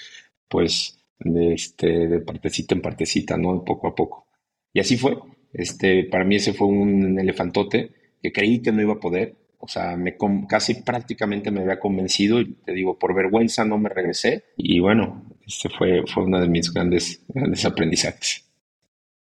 pues 0.48 1.00
de, 1.20 1.54
este, 1.54 2.08
de 2.08 2.20
partecita 2.22 2.75
en 2.75 2.82
partecita, 2.82 3.38
¿no? 3.38 3.63
Poco 3.63 3.88
a 3.88 3.96
poco. 3.96 4.27
Y 4.74 4.80
así 4.80 4.98
fue. 4.98 5.18
Este, 5.54 6.04
para 6.06 6.24
mí 6.24 6.36
ese 6.36 6.54
fue 6.54 6.68
un 6.68 7.20
elefantote 7.20 7.92
que 8.22 8.32
creí 8.32 8.62
que 8.62 8.72
no 8.72 8.82
iba 8.82 8.94
a 8.94 9.00
poder. 9.00 9.36
O 9.60 9.68
sea, 9.68 9.98
me 9.98 10.16
casi 10.48 10.75
prácticamente 10.75 11.50
me 11.50 11.62
había 11.62 11.80
convencido 11.80 12.39
y 12.39 12.54
te 12.54 12.74
digo, 12.74 13.00
por 13.00 13.16
vergüenza 13.16 13.66
no 13.66 13.77
me 13.77 13.89
regresé. 13.89 14.44
Y 14.56 14.80
bueno, 14.80 15.25
este 15.46 15.70
fue, 15.70 16.04
fue 16.06 16.25
uno 16.25 16.39
de 16.39 16.48
mis 16.48 16.72
grandes, 16.72 17.24
grandes 17.27 17.66
aprendizajes. 17.66 18.46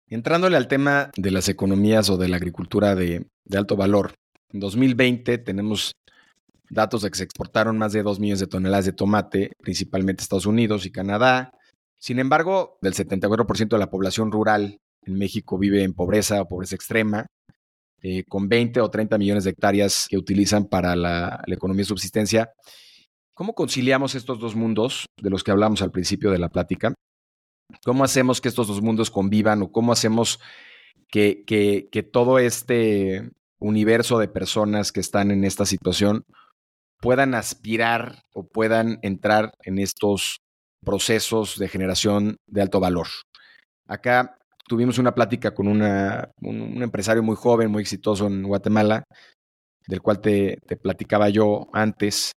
Entrándole 0.08 0.56
al 0.56 0.68
tema 0.68 1.10
de 1.16 1.30
las 1.30 1.48
economías 1.48 2.10
o 2.10 2.16
de 2.16 2.28
la 2.28 2.36
agricultura 2.36 2.94
de, 2.94 3.26
de 3.44 3.58
alto 3.58 3.76
valor, 3.76 4.14
en 4.52 4.60
2020 4.60 5.38
tenemos 5.38 5.92
datos 6.70 7.02
de 7.02 7.10
que 7.10 7.18
se 7.18 7.24
exportaron 7.24 7.76
más 7.76 7.92
de 7.92 8.02
2 8.02 8.20
millones 8.20 8.40
de 8.40 8.46
toneladas 8.46 8.86
de 8.86 8.92
tomate, 8.92 9.52
principalmente 9.60 10.22
Estados 10.22 10.46
Unidos 10.46 10.86
y 10.86 10.92
Canadá. 10.92 11.52
Sin 11.98 12.18
embargo, 12.18 12.78
del 12.80 12.94
74% 12.94 13.68
de 13.68 13.78
la 13.78 13.90
población 13.90 14.32
rural 14.32 14.78
en 15.02 15.14
México 15.18 15.58
vive 15.58 15.82
en 15.82 15.92
pobreza 15.92 16.40
o 16.40 16.48
pobreza 16.48 16.76
extrema, 16.76 17.26
eh, 18.02 18.24
con 18.24 18.48
20 18.48 18.80
o 18.80 18.90
30 18.90 19.18
millones 19.18 19.44
de 19.44 19.50
hectáreas 19.50 20.06
que 20.08 20.16
utilizan 20.16 20.66
para 20.66 20.96
la, 20.96 21.42
economía 21.46 21.82
de 21.82 21.88
subsistencia. 21.88 22.52
¿Cómo 23.34 23.54
conciliamos 23.54 24.14
estos 24.14 24.38
dos 24.38 24.54
mundos 24.54 25.06
de 25.20 25.30
los 25.30 25.42
que 25.42 25.50
hablamos 25.50 25.82
al 25.82 25.90
principio 25.90 26.30
de 26.30 26.38
la 26.38 26.48
plática? 26.48 26.94
¿Cómo 27.84 28.04
hacemos 28.04 28.40
que 28.40 28.48
estos 28.48 28.68
dos 28.68 28.80
mundos 28.80 29.10
convivan 29.10 29.62
o 29.62 29.72
cómo 29.72 29.92
hacemos 29.92 30.40
que, 31.08 31.44
que, 31.46 31.88
que 31.90 32.02
todo 32.02 32.38
este 32.38 33.30
universo 33.58 34.18
de 34.18 34.28
personas 34.28 34.92
que 34.92 35.00
están 35.00 35.30
en 35.30 35.44
esta 35.44 35.66
situación 35.66 36.24
puedan 37.00 37.34
aspirar 37.34 38.22
o 38.34 38.46
puedan 38.46 38.98
entrar 39.02 39.52
en 39.62 39.78
estos 39.78 40.38
procesos 40.84 41.58
de 41.58 41.68
generación 41.68 42.36
de 42.46 42.62
alto 42.62 42.80
valor. 42.80 43.06
Acá 43.86 44.36
tuvimos 44.66 44.98
una 44.98 45.14
plática 45.14 45.52
con 45.52 45.66
una, 45.66 46.30
un, 46.40 46.82
empresario 46.82 47.22
muy 47.22 47.36
joven, 47.36 47.70
muy 47.70 47.82
exitoso 47.82 48.26
en 48.26 48.42
Guatemala, 48.42 49.04
del 49.86 50.00
cual 50.00 50.20
te, 50.20 50.58
te 50.66 50.76
platicaba 50.76 51.28
yo 51.28 51.68
antes, 51.72 52.32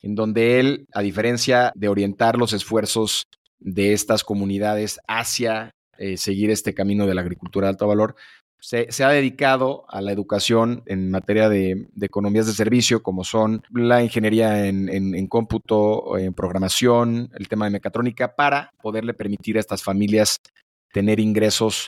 en 0.00 0.14
donde 0.14 0.58
él, 0.58 0.86
a 0.92 1.02
diferencia 1.02 1.72
de 1.74 1.88
orientar 1.88 2.36
los 2.36 2.52
esfuerzos 2.52 3.24
de 3.60 3.92
estas 3.92 4.24
comunidades 4.24 4.98
hacia 5.06 5.70
eh, 5.98 6.16
seguir 6.16 6.50
este 6.50 6.74
camino 6.74 7.06
de 7.06 7.14
la 7.14 7.22
agricultura 7.22 7.66
de 7.66 7.70
alto 7.70 7.88
valor, 7.88 8.14
se, 8.60 9.04
ha 9.04 9.08
dedicado 9.10 9.84
a 9.88 10.00
la 10.00 10.12
educación 10.12 10.82
en 10.86 11.10
materia 11.10 11.48
de, 11.48 11.88
economías 12.00 12.46
de 12.46 12.52
servicio, 12.52 13.02
como 13.02 13.24
son 13.24 13.62
la 13.70 14.02
ingeniería 14.02 14.66
en, 14.66 14.88
en, 14.88 15.26
cómputo, 15.26 16.18
en 16.18 16.34
programación, 16.34 17.30
el 17.34 17.48
tema 17.48 17.66
de 17.66 17.72
mecatrónica, 17.72 18.34
para 18.34 18.70
poderle 18.82 19.14
permitir 19.14 19.56
a 19.56 19.60
estas 19.60 19.82
familias 19.82 20.38
tener 20.92 21.20
ingresos 21.20 21.86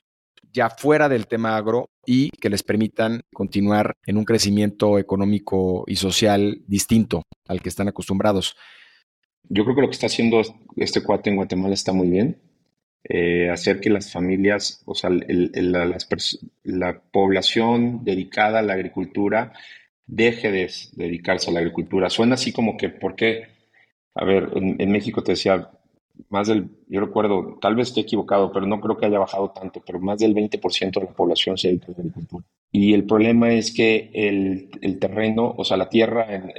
ya 0.52 0.70
fuera 0.70 1.08
del 1.08 1.26
tema 1.26 1.56
agro 1.56 1.90
y 2.06 2.30
que 2.30 2.50
les 2.50 2.62
permitan 2.62 3.20
continuar 3.32 3.94
en 4.06 4.16
un 4.16 4.24
crecimiento 4.24 4.98
económico 4.98 5.84
y 5.86 5.96
social 5.96 6.62
distinto 6.66 7.22
al 7.46 7.60
que 7.62 7.68
están 7.68 7.88
acostumbrados. 7.88 8.56
Yo 9.48 9.64
creo 9.64 9.74
que 9.74 9.82
lo 9.82 9.88
que 9.88 9.94
está 9.94 10.06
haciendo 10.06 10.42
este 10.76 11.02
cuate 11.02 11.30
en 11.30 11.36
Guatemala 11.36 11.74
está 11.74 11.92
muy 11.92 12.08
bien. 12.08 12.40
Eh, 13.02 13.49
hacer 13.49 13.80
que 13.80 13.88
las 13.88 14.12
familias, 14.12 14.83
o 14.85 14.95
sea, 14.95 15.11
la, 15.11 17.00
población 17.11 18.04
dedicada 18.04 18.59
a 18.59 18.62
la 18.62 18.75
agricultura 18.75 19.52
deje 20.07 20.50
de 20.52 20.71
dedicarse 20.92 21.50
a 21.50 21.54
la 21.54 21.61
agricultura. 21.61 22.11
Suena 22.11 22.35
así 22.35 22.52
como 22.52 22.76
que, 22.76 22.90
¿por 22.90 23.16
qué? 23.16 23.49
A 24.14 24.25
ver, 24.25 24.50
en, 24.54 24.90
México 24.90 25.23
te 25.23 25.33
decía, 25.33 25.71
más 26.28 26.49
del, 26.49 26.69
yo 26.88 27.00
recuerdo, 27.00 27.59
tal 27.61 27.75
vez 27.75 27.88
esté 27.88 28.02
equivocado, 28.02 28.52
pero 28.52 28.66
no 28.66 28.80
creo 28.80 28.99
que 28.99 29.07
haya 29.07 29.19
bajado 29.19 29.50
tanto, 29.50 29.83
pero 29.85 29.99
más 29.99 30.19
del 30.19 30.35
20% 30.35 31.00
de 31.00 31.07
la 31.07 31.12
población 31.12 31.57
se 31.57 31.69
dedica 31.69 31.87
a 31.87 31.90
la 31.92 31.99
agricultura. 32.00 32.45
Y 32.71 32.92
el 32.92 33.04
problema 33.04 33.52
es 33.52 33.73
que 33.73 34.11
el, 34.12 34.69
el 34.83 34.99
terreno, 34.99 35.54
o 35.57 35.64
sea, 35.64 35.76
la 35.78 35.88
tierra 35.88 36.35
en, 36.35 36.52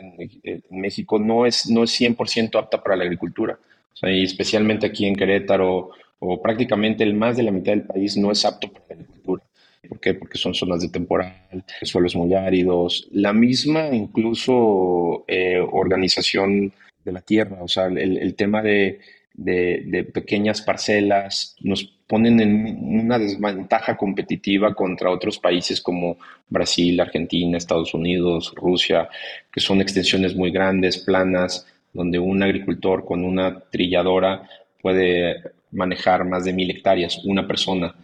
en, 0.43 0.63
México 0.71 1.19
no 1.19 1.45
es, 1.45 1.69
no 1.69 1.83
es 1.83 2.01
100% 2.01 2.57
apta 2.57 2.81
para 2.81 2.95
la 2.95 3.03
agricultura. 3.03 3.59
O 3.93 3.95
sea, 3.95 4.11
y 4.11 4.23
especialmente 4.23 4.87
aquí 4.87 5.05
en 5.05 5.15
Querétaro 5.15 5.91
o 6.23 6.39
prácticamente 6.39 7.03
el 7.03 7.15
más 7.15 7.35
de 7.35 7.43
la 7.43 7.51
mitad 7.51 7.73
del 7.73 7.83
país 7.83 8.15
no 8.15 8.31
es 8.31 8.45
apto 8.45 8.71
para 8.71 8.85
la 8.89 8.93
agricultura. 8.93 9.43
¿Por 9.89 9.99
qué? 9.99 10.13
Porque 10.13 10.37
son 10.37 10.53
zonas 10.53 10.81
de 10.81 10.89
temporal, 10.89 11.33
suelos 11.81 12.15
muy 12.15 12.33
áridos, 12.35 13.07
la 13.11 13.33
misma 13.33 13.87
incluso 13.87 15.25
eh, 15.27 15.59
organización 15.59 16.71
de 17.03 17.11
la 17.11 17.21
tierra, 17.21 17.57
o 17.63 17.67
sea, 17.67 17.87
el, 17.87 18.35
tema 18.35 18.61
de, 18.61 18.99
de, 19.33 20.03
pequeñas 20.13 20.61
parcelas 20.61 21.55
nos 21.61 21.83
ponen 22.05 22.39
en 22.39 22.99
una 22.99 23.17
desventaja 23.17 23.97
competitiva 23.97 24.75
contra 24.75 25.09
otros 25.09 25.39
países 25.39 25.81
como 25.81 26.17
Brasil, 26.47 26.99
Argentina, 26.99 27.57
Estados 27.57 27.95
Unidos, 27.95 28.53
Rusia, 28.55 29.09
que 29.51 29.59
son 29.59 29.81
extensiones 29.81 30.35
muy 30.35 30.51
grandes, 30.51 30.99
planas, 30.99 31.65
donde 31.93 32.19
un 32.19 32.43
agricultor 32.43 33.03
con 33.03 33.25
una 33.25 33.59
trilladora 33.71 34.47
puede 34.81 35.41
manejar 35.71 36.25
más 36.25 36.45
de 36.45 36.53
mil 36.53 36.69
hectáreas, 36.69 37.21
una 37.25 37.47
persona. 37.47 37.95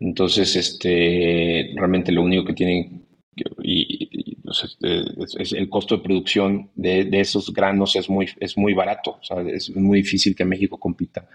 Entonces, 0.00 0.56
este, 0.56 1.72
realmente 1.74 2.12
lo 2.12 2.22
único 2.22 2.44
que 2.44 2.52
tienen 2.52 3.06
y, 3.62 4.38
es, 5.38 5.52
el 5.52 5.68
costo 5.68 5.96
de 5.96 6.02
producción 6.02 6.70
de, 6.74 7.08
esos 7.12 7.52
granos 7.52 7.96
es 7.96 8.08
muy, 8.08 8.28
es 8.40 8.56
muy 8.56 8.72
barato, 8.72 9.18
es 9.52 9.74
muy 9.76 10.02
difícil 10.02 10.34
que 10.34 10.44
México 10.44 10.78
compita. 10.78 11.28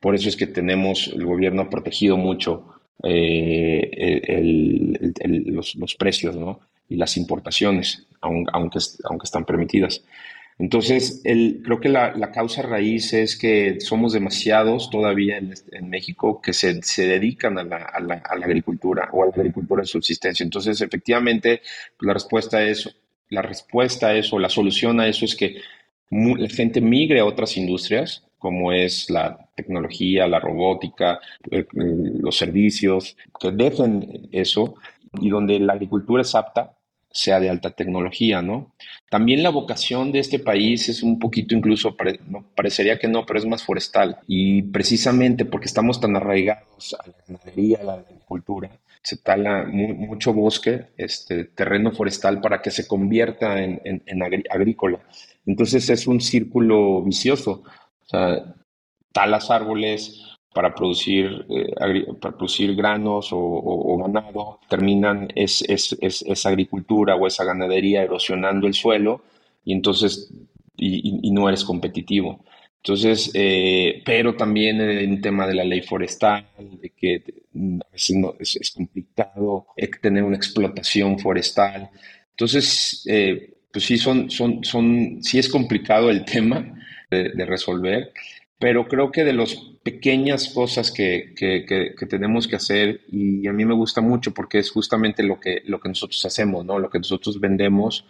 Por 0.00 0.14
eso 0.14 0.28
es 0.28 0.36
que 0.36 0.46
tenemos, 0.46 1.08
el 1.08 1.24
gobierno 1.24 1.62
ha 1.62 1.70
protegido 1.70 2.16
mucho 2.16 2.66
eh, 3.02 4.40
los, 5.54 5.94
precios 5.96 6.36
y 6.88 6.96
las 6.96 7.16
importaciones, 7.16 8.06
aunque, 8.20 8.78
aunque 9.04 9.24
están 9.24 9.44
permitidas. 9.44 10.02
Entonces, 10.58 11.20
el, 11.24 11.60
creo 11.64 11.78
que 11.78 11.88
la, 11.88 12.32
causa 12.32 12.62
raíz 12.62 13.12
es 13.12 13.38
que 13.38 13.80
somos 13.80 14.12
demasiados 14.12 14.90
todavía 14.90 15.38
en, 15.38 15.88
México 15.88 16.42
que 16.42 16.52
se, 16.52 16.80
dedican 16.96 17.58
a 17.58 17.64
la, 17.64 18.22
agricultura 18.28 19.08
o 19.12 19.22
a 19.22 19.26
la 19.26 19.32
agricultura 19.32 19.82
de 19.82 19.86
subsistencia. 19.86 20.42
Entonces, 20.42 20.80
efectivamente, 20.80 21.62
la 22.00 22.12
respuesta 22.12 22.62
es, 22.62 22.92
la 23.30 23.42
respuesta 23.42 24.08
a 24.08 24.16
eso, 24.16 24.38
la 24.40 24.48
solución 24.48 24.98
a 24.98 25.06
eso 25.06 25.24
es 25.24 25.36
que 25.36 25.60
la 26.10 26.48
gente 26.48 26.80
migre 26.80 27.20
a 27.20 27.24
otras 27.24 27.56
industrias, 27.56 28.24
como 28.38 28.72
es 28.72 29.10
la 29.10 29.48
tecnología, 29.54 30.26
la 30.26 30.40
robótica, 30.40 31.20
eh, 31.50 31.66
los 31.72 32.36
servicios, 32.36 33.16
que 33.38 33.52
dejen 33.52 34.28
eso 34.32 34.74
y 35.20 35.28
donde 35.28 35.60
la 35.60 35.74
agricultura 35.74 36.22
es 36.22 36.34
apta 36.34 36.77
sea 37.10 37.40
de 37.40 37.48
alta 37.50 37.70
tecnología, 37.70 38.42
¿no? 38.42 38.72
También 39.08 39.42
la 39.42 39.50
vocación 39.50 40.12
de 40.12 40.18
este 40.18 40.38
país 40.38 40.88
es 40.88 41.02
un 41.02 41.18
poquito 41.18 41.54
incluso, 41.54 41.96
no, 42.26 42.44
parecería 42.54 42.98
que 42.98 43.08
no, 43.08 43.24
pero 43.24 43.38
es 43.38 43.46
más 43.46 43.62
forestal. 43.62 44.18
Y 44.26 44.62
precisamente 44.62 45.44
porque 45.44 45.66
estamos 45.66 46.00
tan 46.00 46.16
arraigados 46.16 46.94
a 46.98 47.08
la 47.08 47.14
ganadería, 47.26 47.78
a 47.80 47.84
la 47.84 47.94
agricultura, 47.94 48.70
se 49.02 49.16
tala 49.16 49.64
mucho 49.64 50.32
bosque, 50.34 50.88
este, 50.96 51.44
terreno 51.44 51.92
forestal 51.92 52.40
para 52.40 52.60
que 52.60 52.70
se 52.70 52.86
convierta 52.86 53.62
en, 53.62 53.80
en, 53.84 54.22
agrícola. 54.22 55.00
Entonces 55.46 55.88
es 55.88 56.06
un 56.06 56.20
círculo 56.20 57.02
vicioso. 57.02 57.62
O 58.04 58.08
sea, 58.08 58.54
talas 59.12 59.50
árboles, 59.50 60.27
para 60.58 60.74
producir, 60.74 61.46
eh, 61.50 62.04
para 62.20 62.36
producir 62.36 62.74
granos 62.74 63.28
o, 63.30 63.96
ganado, 64.02 64.58
terminan 64.68 65.28
es, 65.36 65.62
es, 65.68 65.96
esa 66.00 66.48
agricultura 66.48 67.14
o 67.14 67.28
esa 67.28 67.44
ganadería 67.44 68.02
erosionando 68.02 68.66
el 68.66 68.74
suelo 68.74 69.22
y 69.64 69.72
entonces 69.72 70.34
y, 70.76 71.30
no 71.30 71.48
eres 71.48 71.62
competitivo. 71.62 72.44
Entonces, 72.78 73.30
eh, 73.34 74.02
pero 74.04 74.34
también 74.34 74.80
en 74.80 75.20
tema 75.20 75.46
de 75.46 75.54
la 75.54 75.62
ley 75.62 75.82
forestal, 75.82 76.48
de 76.58 76.90
que 76.90 77.22
a 77.80 77.92
veces 77.92 78.16
no, 78.16 78.34
es, 78.40 78.72
complicado 78.74 79.68
tener 80.02 80.24
una 80.24 80.36
explotación 80.36 81.20
forestal. 81.20 81.88
Entonces, 82.30 83.06
eh, 83.06 83.54
pues 83.72 83.84
sí, 83.84 83.96
son, 83.96 84.28
son, 84.28 84.64
son, 84.64 85.22
sí 85.22 85.38
es 85.38 85.48
complicado 85.48 86.10
el 86.10 86.24
tema 86.34 86.74
de, 87.12 87.28
de 87.28 87.46
resolver 87.46 88.12
pero 88.58 88.88
creo 88.88 89.12
que 89.12 89.24
de 89.24 89.32
las 89.32 89.54
pequeñas 89.82 90.48
cosas 90.48 90.90
que, 90.90 91.34
tenemos 92.08 92.48
que 92.48 92.56
hacer, 92.56 93.02
y 93.08 93.46
a 93.46 93.52
mí 93.52 93.64
me 93.64 93.74
gusta 93.74 94.00
mucho 94.00 94.34
porque 94.34 94.58
es 94.58 94.70
justamente 94.70 95.22
lo 95.22 95.38
que, 95.38 95.62
lo 95.66 95.80
que 95.80 95.88
nosotros 95.88 96.24
hacemos, 96.24 96.64
¿no? 96.64 96.78
Lo 96.78 96.90
que 96.90 96.98
nosotros 96.98 97.38
vendemos, 97.40 98.04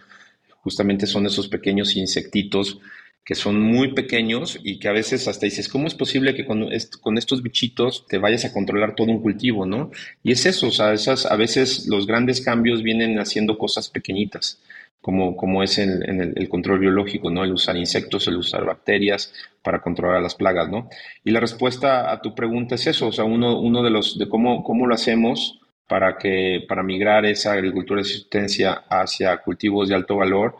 justamente 0.62 1.06
son 1.06 1.26
esos 1.26 1.48
pequeños 1.48 1.96
insectitos 1.96 2.78
que 3.24 3.34
son 3.34 3.60
muy 3.60 3.92
pequeños 3.92 4.58
y 4.64 4.78
que 4.78 4.88
a 4.88 4.92
veces 4.92 5.28
hasta 5.28 5.44
dices, 5.44 5.68
¿cómo 5.68 5.86
es 5.86 5.94
posible 5.94 6.34
que 6.34 6.46
con, 6.46 6.66
con 7.02 7.18
estos 7.18 7.42
bichitos 7.42 8.06
te 8.08 8.16
vayas 8.16 8.46
a 8.46 8.54
controlar 8.54 8.94
todo 8.94 9.08
un 9.08 9.20
cultivo, 9.20 9.66
¿no? 9.66 9.90
Y 10.22 10.32
es 10.32 10.46
eso, 10.46 10.68
o 10.68 10.70
sea, 10.70 10.94
esas, 10.94 11.26
a 11.26 11.36
veces 11.36 11.86
los 11.88 12.06
grandes 12.06 12.40
cambios 12.40 12.82
vienen 12.82 13.18
haciendo 13.18 13.58
cosas 13.58 13.90
pequeñitas 13.90 14.62
como, 15.00 15.36
como 15.36 15.62
es 15.62 15.78
en, 15.78 16.34
el, 16.36 16.48
control 16.48 16.80
biológico, 16.80 17.30
¿no? 17.30 17.44
El 17.44 17.52
usar 17.52 17.76
insectos, 17.76 18.26
el 18.28 18.36
usar 18.36 18.64
bacterias 18.64 19.32
para 19.62 19.80
controlar 19.80 20.20
las 20.20 20.34
plagas, 20.34 20.68
¿no? 20.68 20.88
Y 21.24 21.30
la 21.30 21.40
respuesta 21.40 22.10
a 22.10 22.20
tu 22.20 22.34
pregunta 22.34 22.74
es 22.74 22.86
eso, 22.86 23.08
o 23.08 23.12
sea, 23.12 23.24
uno, 23.24 23.60
uno 23.60 23.82
de 23.82 23.90
los, 23.90 24.18
de 24.18 24.28
cómo, 24.28 24.64
cómo 24.64 24.86
lo 24.86 24.94
hacemos 24.94 25.60
para 25.86 26.18
que, 26.18 26.64
para 26.68 26.82
migrar 26.82 27.24
esa 27.24 27.52
agricultura 27.52 28.00
de 28.00 28.04
subsistencia 28.04 28.84
hacia 28.90 29.38
cultivos 29.38 29.88
de 29.88 29.94
alto 29.94 30.16
valor, 30.16 30.56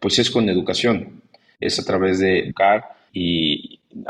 pues 0.00 0.18
es 0.18 0.30
con 0.30 0.48
educación, 0.48 1.22
es 1.60 1.78
a 1.78 1.84
través 1.84 2.18
de 2.18 2.40
educar 2.40 2.84
y, 3.12 3.61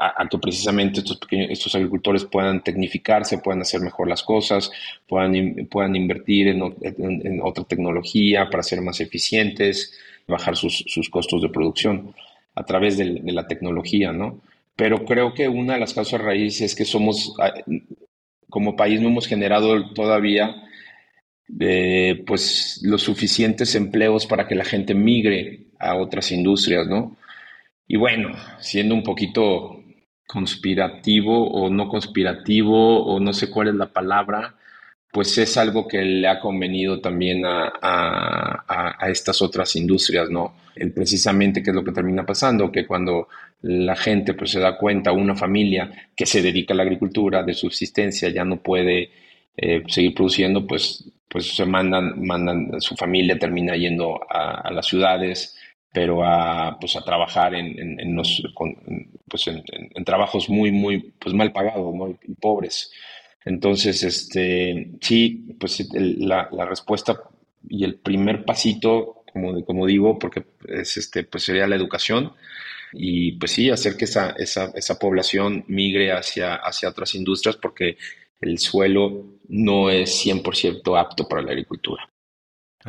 a, 0.03 0.29
que 0.29 0.39
precisamente 0.39 1.01
estos, 1.01 1.19
estos 1.31 1.75
agricultores 1.77 2.25
puedan 2.25 2.63
tecnificarse, 2.63 3.39
puedan 3.39 3.63
hacer 3.63 3.81
mejor 3.81 4.09
las 4.09 4.23
cosas, 4.23 4.71
puedan, 5.07 5.69
puedan 5.71 5.95
invertir 5.95 6.49
en, 6.49 7.41
otra 7.43 7.65
tecnología 7.65 8.51
para 8.51 8.65
ser 8.65 8.81
más 8.81 9.01
eficientes, 9.01 9.97
bajar 10.27 10.57
sus, 10.57 10.85
costos 11.11 11.43
de 11.43 11.51
producción 11.51 12.15
a 12.55 12.65
través 12.65 12.97
de, 12.99 13.21
la 13.25 13.47
tecnología, 13.47 14.13
¿no? 14.13 14.41
Pero 14.75 15.05
creo 15.05 15.35
que 15.35 15.49
una 15.49 15.75
de 15.75 15.81
las 15.81 15.95
causas 15.95 16.21
raíces 16.21 16.63
es 16.63 16.75
que 16.75 16.85
somos, 16.85 17.37
como 18.49 18.75
país 18.75 19.01
no 19.01 19.09
hemos 19.09 19.29
generado 19.29 19.93
todavía 19.93 20.65
eh, 21.61 22.25
pues 22.27 22.81
los 22.83 23.03
suficientes 23.03 23.75
empleos 23.75 24.27
para 24.27 24.49
que 24.49 24.55
la 24.55 24.65
gente 24.65 24.95
migre 24.95 25.67
a 25.79 25.95
otras 25.95 26.33
industrias, 26.33 26.89
¿no? 26.89 27.17
Y 27.87 27.97
bueno, 27.97 28.35
siendo 28.59 28.95
un 28.95 29.03
poquito 29.03 29.82
conspirativo 30.33 31.51
o 31.51 31.69
no 31.69 31.89
conspirativo 31.89 33.05
o 33.05 33.21
no 33.21 33.33
sé 33.33 33.51
cuál 33.51 33.69
es 33.69 33.75
la 33.75 33.93
palabra, 33.93 34.55
pues 35.13 35.37
es 35.37 35.59
algo 35.59 35.87
que 35.87 36.03
le 36.03 36.27
ha 36.27 36.41
convenido 36.41 37.01
también 37.01 37.43
a, 37.45 38.97
estas 39.09 39.43
otras 39.43 39.77
industrias, 39.77 40.31
¿no? 40.31 40.55
Precisamente, 40.95 41.63
¿qué 41.63 41.69
es 41.71 41.77
lo 41.77 41.85
que 41.85 41.93
termina 41.93 42.25
pasando? 42.25 42.73
Que 42.73 42.87
cuando 42.87 43.29
la 43.61 43.95
gente 43.95 44.33
pues, 44.33 44.53
se 44.53 44.61
da 44.61 44.79
cuenta, 44.79 45.13
una 45.13 45.37
familia 45.37 46.09
que 46.17 46.25
se 46.25 46.41
dedica 46.41 46.73
a 46.73 46.79
la 46.79 46.85
agricultura 46.85 47.43
de 47.43 47.53
subsistencia 47.53 48.31
ya 48.31 48.45
no 48.45 48.63
puede 48.63 49.11
eh, 49.55 49.83
seguir 49.87 50.15
produciendo, 50.15 50.67
pues, 50.67 51.05
pues 51.29 51.55
se 51.55 51.67
mandan, 51.67 52.25
mandan, 52.25 52.81
su 52.81 52.97
familia 52.97 53.39
termina 53.39 53.77
yendo 53.77 54.19
a, 54.31 54.71
las 54.73 54.87
ciudades, 54.87 55.57
pero 55.93 56.25
a, 56.25 56.79
pues, 56.81 56.97
a 56.97 57.05
trabajar 57.05 57.55
en, 57.55 58.01
en, 58.01 58.17
los, 58.17 58.43
pues, 59.29 59.47
en, 59.47 60.05
trabajos 60.05 60.49
muy, 60.49 60.73
muy 60.73 61.13
pues, 61.19 61.35
mal 61.35 61.53
pagados 61.53 61.95
y 62.27 62.35
pobres. 62.35 62.91
Entonces, 63.45 64.03
este, 64.03 64.93
sí, 65.01 65.57
pues 65.59 65.87
la, 65.93 66.49
la, 66.53 66.65
respuesta 66.65 67.21
y 67.69 67.85
el 67.85 67.97
primer 67.97 68.45
pasito, 68.45 69.25
como, 69.33 69.65
como 69.65 69.87
digo, 69.87 70.19
porque 70.19 70.45
es 70.69 70.97
este, 70.97 71.25
pues 71.25 71.45
sería 71.45 71.67
la 71.67 71.77
educación 71.77 72.33
y 72.93 73.33
pues 73.33 73.53
sí, 73.53 73.71
hacer 73.71 73.97
que 73.97 74.05
esa, 74.05 74.31
esa, 74.39 74.71
esa 74.75 74.99
población 74.99 75.65
migre 75.69 76.13
hacia, 76.13 76.55
hacia 76.57 76.91
otras 76.91 77.15
industrias 77.15 77.57
porque 77.57 77.97
el 78.41 78.59
suelo 78.59 79.39
no 79.49 79.91
es 79.91 80.25
100% 80.25 81.01
apto 81.01 81.29
para 81.29 81.43
la 81.43 81.51
agricultura. 81.51 82.12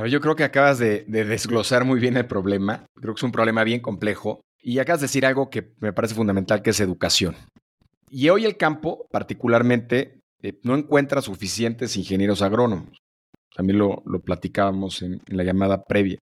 Yo 0.08 0.22
creo 0.22 0.36
que 0.36 0.44
acabas 0.44 0.80
de, 0.80 1.06
de, 1.08 1.26
desglosar 1.26 1.86
muy 1.86 2.00
bien 2.00 2.18
el 2.18 2.26
problema. 2.26 2.86
Creo 2.96 3.14
que 3.14 3.20
es 3.20 3.24
un 3.24 3.32
problema 3.32 3.64
bien 3.64 3.80
complejo. 3.80 4.42
Y 4.62 4.80
acabas 4.80 5.02
de 5.02 5.06
decir 5.06 5.26
algo 5.26 5.50
que 5.50 5.74
me 5.80 5.94
parece 5.94 6.16
fundamental, 6.16 6.62
que 6.62 6.70
es 6.70 6.80
educación. 6.80 7.36
Y 8.10 8.30
hoy 8.30 8.46
el 8.46 8.58
campo, 8.58 9.08
particularmente, 9.12 10.20
eh, 10.44 10.60
no 10.64 10.76
encuentra 10.76 11.22
suficientes 11.22 11.98
ingenieros 11.98 12.42
agrónomos. 12.42 13.02
También 13.56 13.80
lo, 13.80 14.04
platicábamos 14.24 15.02
en, 15.02 15.22
la 15.28 15.44
llamada 15.44 15.84
previa. 15.84 16.20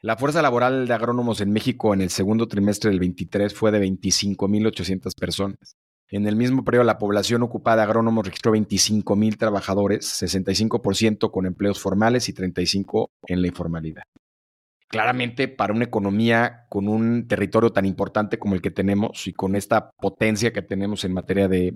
La 0.00 0.16
fuerza 0.16 0.42
laboral 0.42 0.86
de 0.86 0.94
agrónomos 0.94 1.40
en 1.40 1.52
México 1.52 1.94
en 1.94 2.00
el 2.00 2.10
segundo 2.10 2.46
trimestre 2.46 2.90
del 2.90 3.00
23 3.00 3.54
fue 3.54 3.70
de 3.70 3.80
25.800 3.80 5.12
personas. 5.18 5.76
En 6.10 6.26
el 6.26 6.36
mismo 6.36 6.64
periodo, 6.64 6.84
la 6.84 6.98
población 6.98 7.42
ocupada 7.42 7.78
de 7.78 7.82
agrónomos 7.84 8.26
registró 8.26 8.52
25.000 8.52 9.38
trabajadores, 9.38 10.22
65% 10.22 11.30
con 11.30 11.46
empleos 11.46 11.80
formales 11.80 12.28
y 12.28 12.34
35% 12.34 13.08
en 13.26 13.42
la 13.42 13.48
informalidad. 13.48 14.04
Claramente, 14.88 15.48
para 15.48 15.72
una 15.72 15.86
economía 15.86 16.66
con 16.68 16.88
un 16.88 17.26
territorio 17.26 17.72
tan 17.72 17.84
importante 17.84 18.38
como 18.38 18.54
el 18.54 18.62
que 18.62 18.70
tenemos 18.70 19.26
y 19.26 19.32
con 19.32 19.56
esta 19.56 19.90
potencia 19.90 20.52
que 20.52 20.62
tenemos 20.62 21.04
en 21.04 21.12
materia 21.12 21.48
de, 21.48 21.74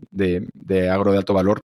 agro 0.90 1.10
de 1.10 1.18
alto 1.18 1.34
valor, 1.34 1.60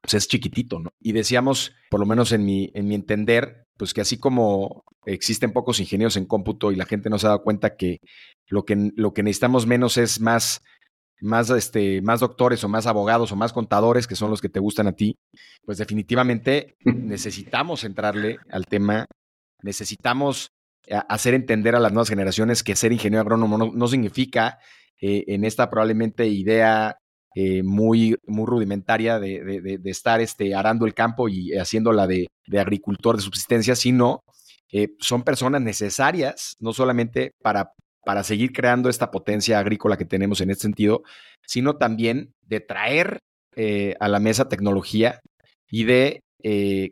pues 0.00 0.14
es 0.14 0.28
chiquitito, 0.28 0.78
¿no? 0.78 0.90
Y 1.00 1.12
decíamos, 1.12 1.74
por 1.90 2.00
lo 2.00 2.06
menos 2.06 2.32
en 2.32 2.44
mi, 2.44 2.70
en 2.72 2.88
mi 2.88 2.94
entender, 2.94 3.64
pues 3.76 3.92
que 3.92 4.00
así 4.00 4.18
como 4.18 4.84
existen 5.04 5.52
pocos 5.52 5.80
ingenieros 5.80 6.16
en 6.16 6.24
cómputo 6.24 6.72
y 6.72 6.76
la 6.76 6.86
gente 6.86 7.10
no 7.10 7.18
se 7.18 7.26
ha 7.26 7.30
dado 7.30 7.42
cuenta 7.42 7.76
que 7.76 7.98
lo 8.48 8.64
que, 8.64 8.92
lo 8.94 9.12
que 9.12 9.22
necesitamos 9.22 9.66
menos 9.66 9.96
es 9.98 10.20
más, 10.20 10.62
más, 11.20 11.50
este, 11.50 12.02
más 12.02 12.20
doctores 12.20 12.62
o 12.64 12.68
más 12.68 12.86
abogados 12.86 13.32
o 13.32 13.36
más 13.36 13.52
contadores, 13.52 14.06
que 14.06 14.16
son 14.16 14.30
los 14.30 14.40
que 14.40 14.48
te 14.48 14.60
gustan 14.60 14.86
a 14.86 14.92
ti, 14.92 15.16
pues 15.64 15.78
definitivamente 15.78 16.76
necesitamos 16.84 17.84
entrarle 17.84 18.38
al 18.50 18.66
tema, 18.66 19.06
necesitamos 19.62 20.50
hacer 21.08 21.34
entender 21.34 21.74
a 21.74 21.80
las 21.80 21.92
nuevas 21.92 22.08
generaciones 22.08 22.62
que 22.62 22.76
ser 22.76 22.92
ingeniero 22.92 23.20
agrónomo 23.20 23.58
no, 23.58 23.88
significa 23.88 24.58
eh, 25.00 25.24
en 25.28 25.44
esta 25.44 25.70
probablemente 25.70 26.26
idea 26.26 26.98
eh, 27.34 27.62
muy, 27.62 28.16
muy 28.26 28.44
rudimentaria 28.46 29.20
de, 29.20 29.78
estar 29.84 30.20
este, 30.20 30.54
arando 30.54 30.86
el 30.86 30.94
campo 30.94 31.28
y 31.28 31.52
haciéndola 31.52 32.06
de, 32.06 32.28
agricultor 32.58 33.16
de 33.16 33.22
subsistencia, 33.22 33.76
sino 33.76 34.24
eh, 34.72 34.88
son 34.98 35.22
personas 35.22 35.62
necesarias, 35.62 36.56
no 36.58 36.72
solamente 36.72 37.32
para, 37.40 37.72
para 38.04 38.24
seguir 38.24 38.52
creando 38.52 38.88
esta 38.88 39.10
potencia 39.10 39.58
agrícola 39.58 39.96
que 39.96 40.04
tenemos 40.04 40.40
en 40.40 40.50
este 40.50 40.62
sentido, 40.62 41.02
sino 41.46 41.76
también 41.76 42.34
de 42.42 42.60
traer 42.60 43.20
a 43.98 44.08
la 44.08 44.20
mesa 44.20 44.48
tecnología 44.48 45.20
y 45.68 45.84
de 45.84 46.22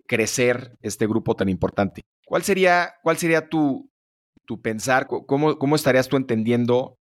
crecer 0.06 0.76
este 0.82 1.06
grupo 1.06 1.34
tan 1.34 1.48
importante. 1.48 2.02
¿Cuál 2.26 2.42
sería, 2.42 2.94
cuál 3.02 3.16
sería 3.16 3.48
tu, 3.48 3.88
tu 4.44 4.60
pensar? 4.60 5.06
¿Cómo, 5.06 5.58
¿Cómo 5.58 5.76
estarías 5.76 6.08
tú 6.08 6.16
entendiendo 6.16 6.98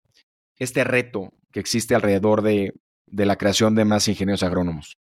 este 0.58 0.84
reto 0.84 1.30
que 1.52 1.60
existe 1.60 1.94
alrededor 1.94 2.42
de, 2.42 2.72
de 3.06 3.26
la 3.26 3.36
creación 3.36 3.74
de 3.74 3.84
más 3.84 4.08
ingenieros 4.08 4.42
agrónomos? 4.42 4.96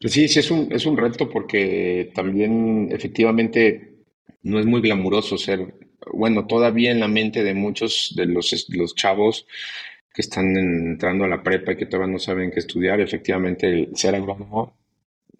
Pues 0.00 0.14
sí, 0.14 0.28
sí, 0.28 0.38
es 0.38 0.50
un, 0.50 0.72
es 0.72 0.86
un 0.86 0.96
reto 0.96 1.28
porque 1.28 2.10
también 2.14 2.88
efectivamente 2.90 3.98
no 4.42 4.58
es 4.58 4.66
muy 4.66 4.80
glamuroso 4.80 5.36
ser, 5.36 5.74
bueno, 6.12 6.46
todavía 6.46 6.90
en 6.90 7.00
la 7.00 7.08
mente 7.08 7.42
de 7.44 7.54
muchos 7.54 8.12
de 8.16 8.26
los, 8.26 8.66
los 8.70 8.94
chavos 8.94 9.46
que 10.12 10.22
están 10.22 10.56
entrando 10.56 11.24
a 11.24 11.28
la 11.28 11.42
prepa 11.42 11.72
y 11.72 11.76
que 11.76 11.86
todavía 11.86 12.12
no 12.12 12.18
saben 12.18 12.50
qué 12.50 12.60
estudiar, 12.60 13.00
efectivamente 13.00 13.68
el 13.68 13.96
ser 13.96 14.14
agrónomo, 14.14 14.74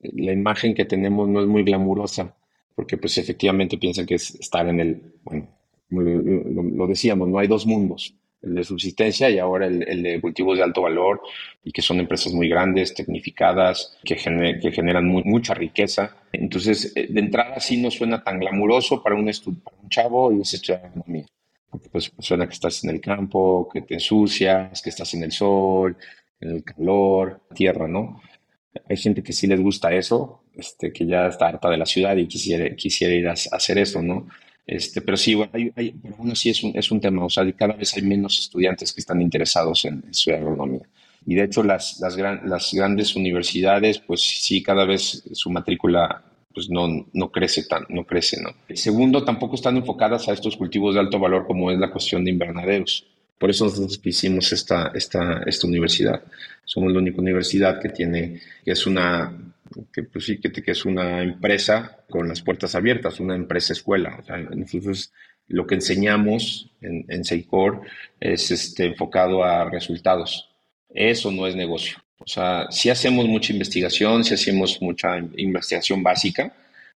la 0.01 0.33
imagen 0.33 0.75
que 0.75 0.85
tenemos 0.85 1.29
no 1.29 1.40
es 1.40 1.46
muy 1.46 1.62
glamurosa 1.64 2.35
porque 2.81 2.96
pues 2.96 3.18
efectivamente 3.18 3.77
piensan 3.77 4.07
que 4.07 4.14
es 4.14 4.35
estar 4.37 4.66
en 4.66 4.81
el, 4.81 5.03
bueno, 5.23 5.49
lo, 5.90 6.87
decíamos, 6.87 7.29
no 7.29 7.38
hay 7.38 7.46
dos 7.46 7.66
mundos, 7.66 8.14
el 8.42 8.55
de 8.55 8.64
subsistencia 8.64 9.29
y 9.31 9.38
ahora 9.38 9.66
el, 9.66 10.03
de 10.03 10.20
cultivos 10.20 10.57
de 10.57 10.64
alto 10.64 10.83
valor 10.83 11.20
y 11.62 11.72
que 11.72 11.83
son 11.83 12.00
empresas 12.00 12.33
muy 12.33 12.48
grandes, 12.48 12.94
tecnificadas, 12.94 13.98
que, 14.05 14.16
que 14.16 14.72
generan 14.72 15.07
mucha 15.07 15.55
riqueza. 15.55 16.16
Entonces, 16.33 16.92
eh, 16.96 17.09
de 17.11 17.20
entrada 17.20 17.61
sí 17.61 17.81
no 17.81 17.90
suena 17.90 18.22
tan 18.22 18.38
glamuroso 18.38 19.03
para 19.03 19.14
un, 19.14 19.24
para 19.24 19.76
un 19.83 19.88
chavo 19.88 20.33
y 20.33 20.40
es 20.40 20.55
estudiar 20.55 20.87
economía. 20.87 21.26
Porque 21.68 21.88
pues 21.88 22.12
suena 22.18 22.46
que 22.46 22.55
estás 22.55 22.83
en 22.85 22.90
el 22.90 23.00
campo, 23.00 23.68
que 23.72 23.83
te 23.83 23.94
ensucias, 23.94 24.83
que 24.83 24.90
estás 24.90 25.14
en 25.14 25.22
el 25.22 25.33
sol, 25.33 25.96
en 26.40 26.50
el 26.50 26.64
calor, 26.64 27.42
tierra, 27.55 27.87
¿no? 27.87 28.20
Hay 28.88 28.96
gente 28.96 29.22
que 29.22 29.33
sí 29.33 29.46
les 29.46 29.61
gusta 29.61 29.92
eso, 29.92 30.42
este, 30.55 30.92
que 30.92 31.07
ya 31.07 31.26
está 31.26 31.48
harta 31.48 31.68
de 31.70 31.76
la 31.76 31.87
ciudad 31.87 32.16
y 32.16 32.26
quisiera, 32.26 32.74
quisiera 32.74 33.14
ir 33.14 33.29
a, 33.29 33.33
hacer 33.33 33.79
eso, 33.79 34.03
¿no? 34.03 34.29
Este, 34.66 35.01
pero 35.01 35.16
sí, 35.16 35.35
bueno, 35.35 35.53
hay, 35.55 35.90
pero 35.90 36.16
bueno, 36.16 36.35
sí 36.35 36.51
es 36.51 36.62
un, 36.62 36.77
es 36.77 36.90
un 36.90 37.01
tema, 37.01 37.25
o 37.25 37.31
sea, 37.31 37.51
cada 37.53 37.75
vez 37.75 37.94
hay 37.96 38.03
menos 38.03 38.38
estudiantes 38.38 38.92
que 38.92 39.01
están 39.01 39.20
interesados 39.20 39.85
en, 39.85 40.05
estudiar 40.11 40.40
agronomía. 40.40 40.83
Y 41.27 41.35
de 41.35 41.44
hecho, 41.44 41.62
las, 41.62 41.99
las, 42.01 42.16
las, 42.16 42.73
grandes 42.73 43.14
universidades, 43.16 43.99
pues 43.99 44.20
sí, 44.20 44.62
cada 44.62 44.85
vez 44.85 45.25
su 45.33 45.51
matrícula 45.51 46.23
pues 46.53 46.68
no, 46.68 47.07
no 47.12 47.31
crece 47.31 47.64
tan, 47.64 47.85
no 47.88 48.05
crece, 48.05 48.40
¿no? 48.42 48.51
Segundo, 48.75 49.25
tampoco 49.25 49.55
están 49.55 49.77
enfocadas 49.77 50.29
a 50.29 50.33
estos 50.33 50.57
cultivos 50.57 50.94
de 50.94 51.01
alto 51.01 51.18
valor 51.18 51.46
como 51.46 51.70
es 51.70 51.79
la 51.79 51.90
cuestión 51.90 52.25
de 52.25 52.31
invernaderos. 52.31 53.07
Por 53.38 53.51
eso 53.51 53.64
nosotros 53.64 54.01
hicimos 54.05 54.53
esta, 54.53 54.90
esta, 54.94 55.42
esta 55.46 55.66
universidad. 55.66 56.23
Somos 56.64 56.92
la 56.92 56.99
única 56.99 57.20
universidad 57.20 57.81
que 57.81 57.88
tiene, 57.88 58.40
que 58.64 58.73
es 58.73 58.87
una, 58.87 59.33
que, 59.93 60.03
pues 60.03 60.25
sí, 60.25 60.39
que, 60.39 60.51
que, 60.51 60.71
es 60.71 60.85
una 60.85 61.23
empresa 61.23 62.05
con 62.09 62.29
las 62.29 62.43
puertas 62.43 62.75
abiertas, 62.75 63.21
una 63.21 63.35
empresa 63.35 63.73
escuela. 63.73 64.19
O 64.21 64.25
sea, 64.25 64.39
nosotros 64.39 65.13
lo 65.49 65.67
que 65.67 65.77
enseñamos 65.77 66.71
en, 66.81 67.05
en 67.09 67.25
Seicor 67.25 67.83
es 68.19 68.51
este, 68.51 68.87
enfocado 68.87 69.45
a 69.45 69.69
resultados. 69.69 70.49
Eso 70.89 71.31
no 71.31 71.47
es 71.47 71.57
negocio. 71.57 71.99
O 72.19 72.27
sea, 72.27 72.67
si 72.71 72.91
hacemos 72.91 73.27
mucha 73.27 73.53
investigación, 73.53 74.25
si 74.25 74.35
hacemos 74.35 74.81
mucha 74.83 75.19
investigación 75.37 76.03
básica, 76.03 76.53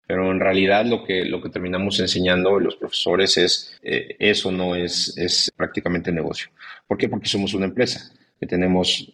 pero 0.07 0.31
en 0.31 0.39
realidad 0.39 0.85
lo 0.85 1.03
que, 1.03 1.23
lo 1.23 1.41
que 1.41 1.49
terminamos 1.49 1.99
enseñando 1.99 2.59
los 2.59 2.75
profesores 2.75 3.37
es, 3.37 3.79
eh, 3.83 4.15
eso 4.19 4.51
no 4.51 4.75
es, 4.75 5.17
es 5.17 5.51
prácticamente 5.55 6.11
negocio. 6.11 6.49
¿Por 6.87 6.97
qué? 6.97 7.07
Porque 7.07 7.27
somos 7.27 7.53
una 7.53 7.65
empresa 7.67 8.11
que 8.39 8.47
tenemos 8.47 9.13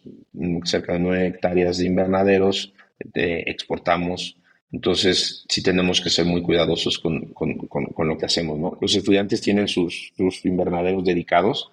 cerca 0.64 0.94
de 0.94 0.98
nueve 0.98 1.26
hectáreas 1.26 1.78
de 1.78 1.86
invernaderos, 1.86 2.72
exportamos, 3.14 4.36
entonces 4.70 5.44
sí 5.48 5.62
tenemos 5.62 6.00
que 6.00 6.10
ser 6.10 6.26
muy 6.26 6.42
cuidadosos 6.42 6.98
con, 6.98 7.32
con, 7.32 7.56
con, 7.56 8.08
lo 8.08 8.18
que 8.18 8.26
hacemos. 8.26 8.76
Los 8.80 8.94
estudiantes 8.94 9.40
tienen 9.40 9.66
sus, 9.66 10.12
sus 10.16 10.44
invernaderos 10.44 11.04
dedicados, 11.04 11.70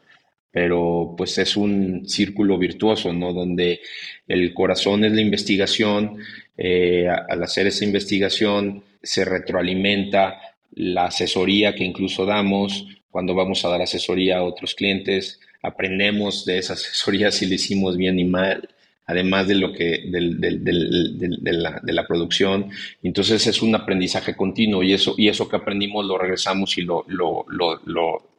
pero 0.52 1.14
pues 1.18 1.38
es 1.38 1.58
un 1.58 2.08
círculo 2.08 2.58
virtuoso, 2.58 3.12
¿no? 3.12 3.34
Donde 3.34 3.82
el 4.28 4.54
corazón 4.54 5.04
es 5.04 5.12
la 5.12 5.20
investigación, 5.20 6.20
eh, 6.58 7.08
al 7.10 7.44
hacer 7.44 7.68
esa 7.68 7.84
investigación 7.84 8.84
se 9.04 9.26
retroalimenta 9.26 10.40
la 10.76 11.06
asesoría 11.06 11.76
que 11.76 11.84
incluso 11.84 12.26
damos 12.26 12.88
cuando 13.12 13.34
vamos 13.34 13.64
a 13.64 13.70
dar 13.70 13.82
asesoría 13.82 14.38
a 14.38 14.44
otros 14.44 14.76
clientes, 14.76 15.40
aprendemos 15.62 16.46
de 16.46 16.58
esa 16.58 16.74
asesoría 16.80 17.32
si 17.32 17.46
le 17.46 17.56
hicimos 17.56 17.98
bien 17.98 18.20
y 18.20 18.26
mal, 18.26 18.70
además 19.08 19.48
de 19.48 19.56
lo 19.56 19.72
que 19.72 20.04
de, 20.08 21.94
la, 21.94 22.08
producción. 22.08 22.70
Entonces 23.04 23.46
es 23.48 23.62
un 23.62 23.76
aprendizaje 23.76 24.36
continuo 24.36 24.84
y 24.84 24.94
eso, 24.94 25.14
y 25.18 25.28
eso 25.30 25.48
que 25.48 25.58
aprendimos 25.58 26.06
lo 26.06 26.18
regresamos 26.18 26.78
y 26.78 26.82
lo, 26.82 27.06
lo, 27.08 27.46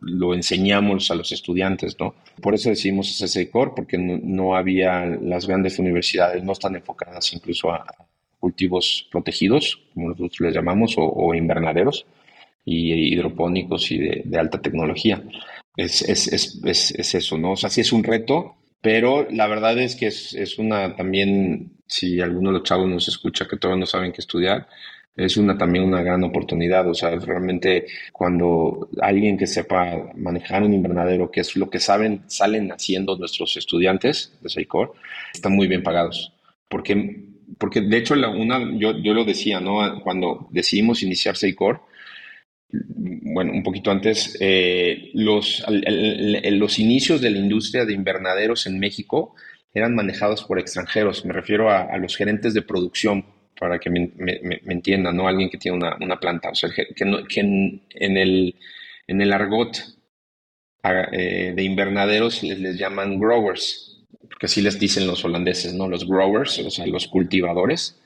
lo, 0.01 0.35
enseñamos 0.35 1.11
a 1.11 1.15
los 1.15 1.33
estudiantes, 1.33 1.97
¿no? 1.99 2.15
Por 2.41 2.55
eso 2.55 2.71
decidimos 2.71 3.21
ese 3.21 3.51
core, 3.51 3.73
porque 3.77 3.97
no, 3.99 4.57
había, 4.57 5.07
las 5.07 5.47
grandes 5.47 5.79
universidades 5.79 6.43
no 6.43 6.53
están 6.53 6.75
enfocadas 6.75 7.33
incluso 7.33 7.71
a, 7.71 7.87
cultivos 8.39 9.09
protegidos, 9.11 9.81
como 9.95 10.11
nosotros 10.11 10.41
les 10.41 10.55
llamamos, 10.55 10.95
o, 10.97 11.35
invernaderos, 11.35 12.07
y 12.65 12.93
hidropónicos 13.15 13.91
y 13.91 13.99
de, 13.99 14.39
alta 14.39 14.61
tecnología. 14.61 15.23
Es, 15.77 16.03
es, 16.03 16.33
es, 16.33 16.61
es, 16.65 17.15
eso, 17.15 17.39
¿no? 17.39 17.53
O 17.53 17.57
sea, 17.57 17.71
sí 17.71 17.81
es 17.81 17.93
un 17.93 18.05
reto, 18.05 18.55
pero 18.81 19.27
la 19.31 19.47
verdad 19.47 19.79
es 19.79 19.97
que 19.97 20.07
es, 20.07 20.59
una 20.59 20.95
también, 20.97 21.73
si 21.87 22.21
alguno 22.21 22.51
de 22.51 22.59
los 22.59 22.63
chavos 22.63 22.89
nos 22.89 23.09
escucha 23.09 23.47
que 23.49 23.57
todavía 23.57 23.81
no 23.81 23.87
saben 23.87 24.13
qué 24.13 24.21
estudiar, 24.21 24.69
es 25.17 25.37
una 25.39 25.57
también 25.57 25.85
una 25.85 26.03
gran 26.03 26.23
oportunidad. 26.25 26.89
O 26.89 26.95
sea, 26.95 27.11
realmente 27.17 27.87
cuando 28.13 28.89
alguien 29.01 29.39
que 29.39 29.47
sepa 29.47 30.13
manejar 30.15 30.63
un 30.63 30.75
invernadero, 30.75 31.31
que 31.31 31.41
es 31.41 31.57
lo 31.57 31.71
que 31.71 31.81
saben, 31.81 32.23
salen 32.27 32.71
haciendo 32.71 33.17
nuestros 33.17 33.57
estudiantes 33.57 34.37
de 34.43 34.51
SAICOR, 34.51 34.93
están 35.33 35.53
muy 35.53 35.67
bien 35.69 35.83
pagados. 35.83 36.33
Porque, 36.69 37.25
porque 37.59 37.81
de 37.81 37.97
hecho, 37.97 38.15
la, 38.15 38.29
una, 38.29 38.61
yo, 38.79 38.99
yo 38.99 39.15
lo 39.15 39.25
decía, 39.25 39.59
¿no? 39.61 40.01
Cuando 40.03 40.49
decidimos 40.51 41.03
iniciar 41.03 41.37
SAICOR, 41.37 41.81
bueno, 42.89 43.53
un 43.53 43.63
poquito 43.63 43.91
antes, 43.91 44.37
eh, 44.41 45.11
los, 45.15 45.65
los 45.69 46.79
inicios 46.79 47.21
de 47.21 47.31
la 47.31 47.39
industria 47.39 47.85
de 47.85 47.93
invernaderos 47.93 48.67
en 48.67 48.79
México 48.79 49.35
eran 49.75 49.95
manejados 49.95 50.45
por 50.45 50.59
extranjeros. 50.59 51.25
Me 51.25 51.33
refiero 51.33 51.71
a 51.71 51.97
los 51.99 52.17
gerentes 52.17 52.55
de 52.55 52.63
producción, 52.63 53.25
para 53.59 53.79
que 53.79 53.91
me, 53.91 54.11
entiendan, 54.67 55.17
¿no? 55.17 55.29
Alguien 55.29 55.51
que 55.51 55.59
tiene 55.59 55.79
una, 55.79 56.21
planta, 56.21 56.51
o 56.51 56.55
sea, 56.55 56.71
que, 56.71 56.89
que 56.95 57.41
en, 57.41 58.17
el, 58.17 58.55
en 59.07 59.21
el 59.21 59.33
argot 59.33 59.79
eh, 60.85 61.53
de 61.55 61.63
invernaderos 61.63 62.43
les, 62.43 62.61
les, 62.61 62.79
llaman 62.79 63.19
growers, 63.19 64.05
porque 64.29 64.47
así 64.47 64.61
les 64.61 64.79
dicen 64.79 65.07
los 65.07 65.25
holandeses, 65.25 65.75
¿no? 65.75 65.89
Los 65.89 66.07
growers, 66.07 66.59
o 66.59 66.71
sea, 66.71 66.87
los 66.87 67.09
cultivadores, 67.09 68.01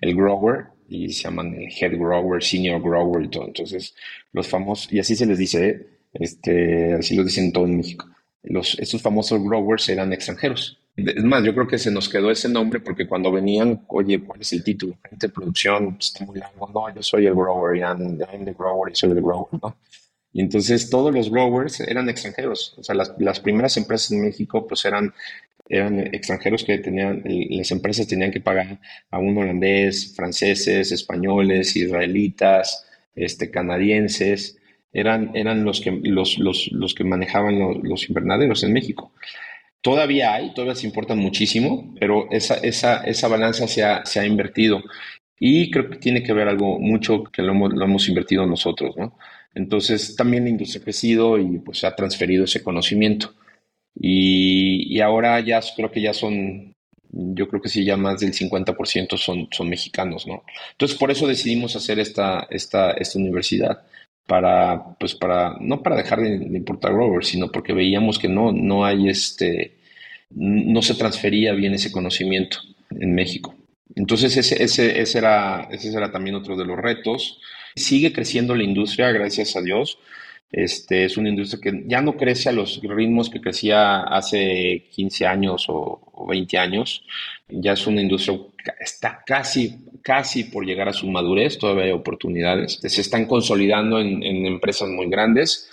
el 0.00 0.14
grower, 0.14 0.66
y 0.88 1.12
se 1.12 1.24
llaman 1.24 1.54
el 1.54 1.68
head 1.68 1.98
grower, 1.98 2.42
senior 2.42 2.80
grower 2.82 3.24
y 3.24 3.28
todo. 3.28 3.46
Entonces, 3.46 3.94
los 4.32 4.48
famosos, 4.48 4.92
y 4.92 4.98
así 4.98 5.14
se 5.14 5.26
les 5.26 5.38
dice, 5.38 5.68
¿eh? 5.68 5.86
este, 6.14 6.94
así 6.94 7.14
lo 7.14 7.24
dicen 7.24 7.52
todo 7.52 7.66
en 7.66 7.76
México. 7.76 8.06
Los, 8.42 8.78
estos 8.78 9.02
famosos 9.02 9.42
growers 9.42 9.88
eran 9.88 10.12
extranjeros. 10.12 10.78
Es 10.96 11.22
más, 11.22 11.44
yo 11.44 11.54
creo 11.54 11.68
que 11.68 11.78
se 11.78 11.92
nos 11.92 12.08
quedó 12.08 12.30
ese 12.30 12.48
nombre 12.48 12.80
porque 12.80 13.06
cuando 13.06 13.30
venían, 13.30 13.84
oye, 13.88 14.20
¿cuál 14.20 14.40
es 14.40 14.52
el 14.52 14.64
título? 14.64 14.96
Gente 15.08 15.28
de 15.28 15.32
producción, 15.32 15.96
está 16.00 16.24
muy 16.24 16.38
largo. 16.38 16.68
No, 16.74 16.92
yo 16.92 17.02
soy 17.02 17.26
el 17.26 17.34
grower, 17.34 17.76
I'm, 17.76 18.18
I'm 18.20 18.44
the 18.44 18.52
grower 18.52 18.90
y 18.90 18.96
soy 18.96 19.10
el 19.10 19.22
grower, 19.22 19.46
¿no? 19.62 19.76
Y 20.38 20.40
entonces 20.40 20.88
todos 20.88 21.12
los 21.12 21.32
growers 21.32 21.80
eran 21.80 22.08
extranjeros. 22.08 22.72
O 22.78 22.84
sea, 22.84 22.94
las, 22.94 23.12
las 23.18 23.40
primeras 23.40 23.76
empresas 23.76 24.12
en 24.12 24.22
México 24.22 24.68
pues 24.68 24.84
eran, 24.84 25.12
eran 25.68 25.98
extranjeros 26.14 26.62
que 26.62 26.78
tenían, 26.78 27.24
las 27.26 27.72
empresas 27.72 28.06
tenían 28.06 28.30
que 28.30 28.40
pagar 28.40 28.78
a 29.10 29.18
un 29.18 29.36
holandés, 29.36 30.14
franceses, 30.14 30.92
españoles, 30.92 31.74
israelitas, 31.74 32.86
este, 33.16 33.50
canadienses. 33.50 34.58
Eran, 34.92 35.32
eran 35.34 35.64
los, 35.64 35.80
que, 35.80 35.90
los, 36.04 36.38
los, 36.38 36.70
los 36.70 36.94
que 36.94 37.02
manejaban 37.02 37.58
los, 37.58 37.78
los 37.82 38.08
invernaderos 38.08 38.62
en 38.62 38.72
México. 38.72 39.10
Todavía 39.82 40.34
hay, 40.34 40.54
todavía 40.54 40.76
se 40.76 40.86
importan 40.86 41.18
muchísimo, 41.18 41.96
pero 41.98 42.30
esa, 42.30 42.58
esa, 42.58 43.02
esa 43.02 43.26
balanza 43.26 43.66
se 43.66 43.82
ha, 43.82 44.06
se 44.06 44.20
ha 44.20 44.24
invertido. 44.24 44.84
Y 45.40 45.72
creo 45.72 45.90
que 45.90 45.96
tiene 45.96 46.22
que 46.22 46.32
ver 46.32 46.46
algo 46.46 46.78
mucho 46.78 47.24
que 47.24 47.42
lo 47.42 47.50
hemos, 47.54 47.72
lo 47.72 47.84
hemos 47.84 48.08
invertido 48.08 48.46
nosotros, 48.46 48.96
¿no? 48.96 49.18
Entonces, 49.54 50.14
también 50.16 50.44
la 50.44 50.50
industria 50.50 50.80
ha 50.80 50.84
crecido 50.84 51.38
y 51.38 51.58
pues 51.58 51.84
ha 51.84 51.94
transferido 51.96 52.44
ese 52.44 52.62
conocimiento. 52.62 53.34
Y, 53.94 54.94
y, 54.94 55.00
ahora 55.00 55.40
ya 55.40 55.60
creo 55.74 55.90
que 55.90 56.00
ya 56.00 56.12
son, 56.14 56.74
yo 57.10 57.48
creo 57.48 57.60
que 57.60 57.68
sí, 57.68 57.84
ya 57.84 57.96
más 57.96 58.20
del 58.20 58.32
50% 58.32 59.16
son, 59.16 59.48
son 59.50 59.68
mexicanos, 59.68 60.26
¿no? 60.26 60.44
Entonces, 60.72 60.96
por 60.96 61.10
eso 61.10 61.26
decidimos 61.26 61.74
hacer 61.74 61.98
esta, 61.98 62.46
esta, 62.50 62.92
esta 62.92 63.18
universidad 63.18 63.82
para, 64.28 64.94
pues 65.00 65.14
para, 65.14 65.56
no 65.60 65.82
para 65.82 65.96
dejar 65.96 66.20
de, 66.20 66.34
importar 66.34 66.92
growers, 66.92 67.28
sino 67.28 67.50
porque 67.50 67.72
veíamos 67.72 68.18
que 68.18 68.28
no, 68.28 68.52
no 68.52 68.84
hay 68.84 69.08
este, 69.08 69.78
no 70.30 70.82
se 70.82 70.94
transfería 70.94 71.52
bien 71.54 71.72
ese 71.74 71.90
conocimiento 71.90 72.58
en 72.90 73.14
México. 73.14 73.54
Entonces 73.94 74.36
ese, 74.36 74.62
ese, 74.62 75.00
ese, 75.00 75.18
era, 75.18 75.68
ese 75.70 75.96
era 75.96 76.12
también 76.12 76.36
otro 76.36 76.56
de 76.56 76.66
los 76.66 76.76
retos. 76.76 77.40
Sigue 77.78 78.12
creciendo 78.12 78.54
la 78.54 78.64
industria, 78.64 79.10
gracias 79.12 79.56
a 79.56 79.62
Dios. 79.62 79.98
Este, 80.50 81.04
es 81.04 81.18
una 81.18 81.28
industria 81.28 81.60
que 81.60 81.84
ya 81.86 82.00
no 82.00 82.16
crece 82.16 82.48
a 82.48 82.52
los 82.52 82.80
ritmos 82.82 83.28
que 83.28 83.40
crecía 83.40 84.00
hace 84.00 84.86
15 84.90 85.26
años 85.26 85.66
o, 85.68 86.26
20 86.28 86.58
años. 86.58 87.04
Ya 87.48 87.72
es 87.72 87.86
una 87.86 88.00
industria 88.00 88.38
que 88.64 88.72
está 88.80 89.22
casi, 89.26 89.78
casi 90.02 90.44
por 90.44 90.64
llegar 90.64 90.88
a 90.88 90.92
su 90.92 91.06
madurez, 91.08 91.58
todavía 91.58 91.84
hay 91.84 91.90
oportunidades. 91.90 92.78
Se 92.82 93.00
están 93.00 93.26
consolidando 93.26 94.00
en, 94.00 94.22
empresas 94.46 94.88
muy 94.88 95.08
grandes, 95.08 95.70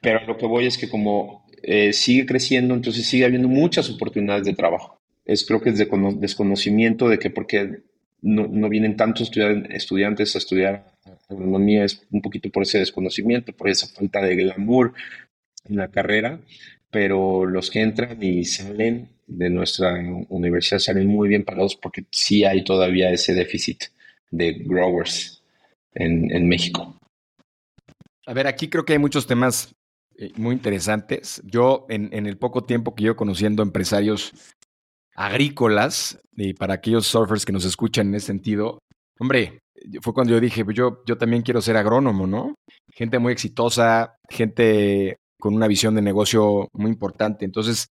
pero 0.00 0.24
lo 0.26 0.36
que 0.36 0.46
voy 0.46 0.66
es 0.66 0.78
que 0.78 0.88
como 0.88 1.46
eh, 1.62 1.92
sigue 1.92 2.26
creciendo, 2.26 2.74
entonces 2.74 3.06
sigue 3.06 3.24
habiendo 3.24 3.48
muchas 3.48 3.90
oportunidades 3.90 4.44
de 4.44 4.54
trabajo. 4.54 5.00
Es 5.24 5.44
creo 5.46 5.60
que 5.60 5.70
es 5.70 5.78
de 5.78 5.88
desconocimiento 6.16 7.08
de 7.08 7.18
que 7.18 7.30
porque 7.30 7.82
no, 8.22 8.48
no 8.48 8.68
vienen 8.68 8.96
tantos 8.96 9.30
estudiantes 9.70 10.34
a 10.34 10.38
estudiar 10.38 10.91
agronomía 11.28 11.84
es 11.84 12.06
un 12.10 12.22
poquito 12.22 12.50
por 12.50 12.62
ese 12.62 12.78
desconocimiento, 12.78 13.52
por 13.52 13.68
esa 13.68 13.86
falta 13.86 14.20
de 14.20 14.36
glamour 14.36 14.92
en 15.68 15.76
la 15.76 15.88
carrera, 15.88 16.40
pero 16.90 17.46
los 17.46 17.70
que 17.70 17.80
entran 17.80 18.22
y 18.22 18.44
salen 18.44 19.08
de 19.26 19.50
nuestra 19.50 19.94
universidad 20.28 20.78
salen 20.78 21.06
muy 21.06 21.28
bien 21.28 21.44
pagados 21.44 21.76
porque 21.76 22.04
sí 22.10 22.44
hay 22.44 22.64
todavía 22.64 23.10
ese 23.10 23.34
déficit 23.34 23.84
de 24.30 24.52
growers 24.52 25.42
en, 25.94 26.48
México. 26.48 26.96
A 28.26 28.34
ver, 28.34 28.46
aquí 28.46 28.68
creo 28.68 28.84
que 28.84 28.94
hay 28.94 28.98
muchos 28.98 29.26
temas 29.26 29.74
eh, 30.16 30.32
muy 30.36 30.54
interesantes. 30.54 31.42
Yo, 31.44 31.86
en, 31.88 32.08
en, 32.12 32.26
el 32.26 32.38
poco 32.38 32.62
tiempo 32.62 32.94
que 32.94 33.04
yo 33.04 33.16
conociendo 33.16 33.62
empresarios 33.62 34.32
agrícolas, 35.14 36.18
y 36.34 36.54
para 36.54 36.74
aquellos 36.74 37.06
surfers 37.06 37.44
que 37.44 37.52
nos 37.52 37.66
escuchan 37.66 38.08
en 38.08 38.14
ese 38.14 38.28
sentido, 38.28 38.78
hombre, 39.18 39.60
fue 40.00 40.14
cuando 40.14 40.32
yo 40.32 40.40
dije, 40.40 40.64
pues 40.64 40.76
yo, 40.76 41.02
yo 41.06 41.18
también 41.18 41.42
quiero 41.42 41.60
ser 41.60 41.76
agrónomo, 41.76 42.26
¿no? 42.26 42.54
Gente 42.92 43.18
muy 43.18 43.32
exitosa, 43.32 44.16
gente 44.28 45.16
con 45.40 45.54
una 45.54 45.66
visión 45.66 45.94
de 45.94 46.02
negocio 46.02 46.68
muy 46.72 46.90
importante. 46.90 47.44
Entonces, 47.44 47.88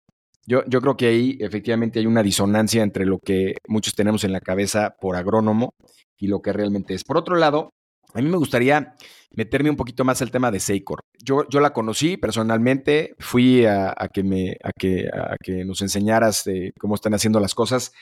yo, 0.47 0.63
yo 0.67 0.81
creo 0.81 0.97
que 0.97 1.09
ahí 1.09 1.37
efectivamente 1.41 1.99
hay 1.99 2.07
una 2.07 2.23
disonancia 2.23 2.83
entre 2.83 3.05
lo 3.05 3.19
que 3.19 3.57
muchos 3.69 3.95
tenemos 3.95 4.25
en 4.25 4.33
la 4.33 4.41
cabeza 4.41 4.95
por 5.01 5.17
agrónomo 5.17 5.71
y 6.19 6.29
lo 6.29 6.41
que 6.41 6.53
realmente 6.53 6.95
es. 6.95 7.05
Por 7.05 7.17
otro 7.17 7.37
lado, 7.37 7.71
a 8.15 8.23
mí 8.23 8.29
me 8.29 8.37
gustaría 8.37 8.95
meterme 9.35 9.71
un 9.71 9.77
poquito 9.77 10.05
más 10.05 10.23
al 10.23 10.31
tema 10.31 10.51
de 10.51 10.61
Seicor. 10.61 11.01
Yo, 11.23 11.49
yo 11.49 11.61
la 11.61 11.73
conocí 11.73 12.17
personalmente, 12.17 13.15
fui 13.19 13.67
a, 13.67 13.95
que, 14.13 14.23
me, 14.23 14.57
a, 14.63 14.71
que, 14.79 15.09
a 15.13 15.37
que 15.43 15.65
nos 15.65 15.83
enseñaras 15.83 16.45
cómo 16.79 16.95
están 16.95 17.15
haciendo 17.15 17.41
las 17.41 17.55
cosas. 17.55 17.93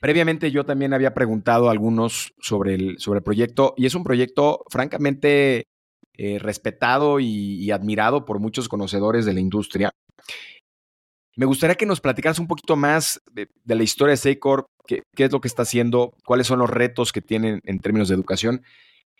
Previamente 0.00 0.50
yo 0.50 0.64
también 0.64 0.94
había 0.94 1.14
preguntado 1.14 1.68
a 1.68 1.72
algunos 1.72 2.32
sobre 2.40 2.74
el, 2.74 2.98
sobre 2.98 3.18
el 3.18 3.24
proyecto 3.24 3.74
y 3.76 3.86
es 3.86 3.94
un 3.94 4.04
proyecto 4.04 4.64
francamente 4.70 5.64
eh, 6.16 6.38
respetado 6.38 7.20
y, 7.20 7.70
admirado 7.70 8.24
por 8.24 8.38
muchos 8.38 8.68
conocedores 8.68 9.24
de 9.24 9.34
la 9.34 9.40
industria. 9.40 9.90
Me 11.36 11.46
gustaría 11.46 11.76
que 11.76 11.86
nos 11.86 12.00
platicaras 12.00 12.38
un 12.38 12.48
poquito 12.48 12.76
más 12.76 13.20
de, 13.32 13.48
la 13.66 13.82
historia 13.82 14.12
de 14.12 14.16
Seicor, 14.16 14.66
qué, 14.86 15.02
qué, 15.14 15.24
es 15.24 15.32
lo 15.32 15.40
que 15.40 15.48
está 15.48 15.62
haciendo, 15.62 16.12
cuáles 16.24 16.48
son 16.48 16.58
los 16.58 16.70
retos 16.70 17.12
que 17.12 17.20
tienen 17.20 17.60
en 17.64 17.78
términos 17.78 18.08
de 18.08 18.14
educación 18.14 18.62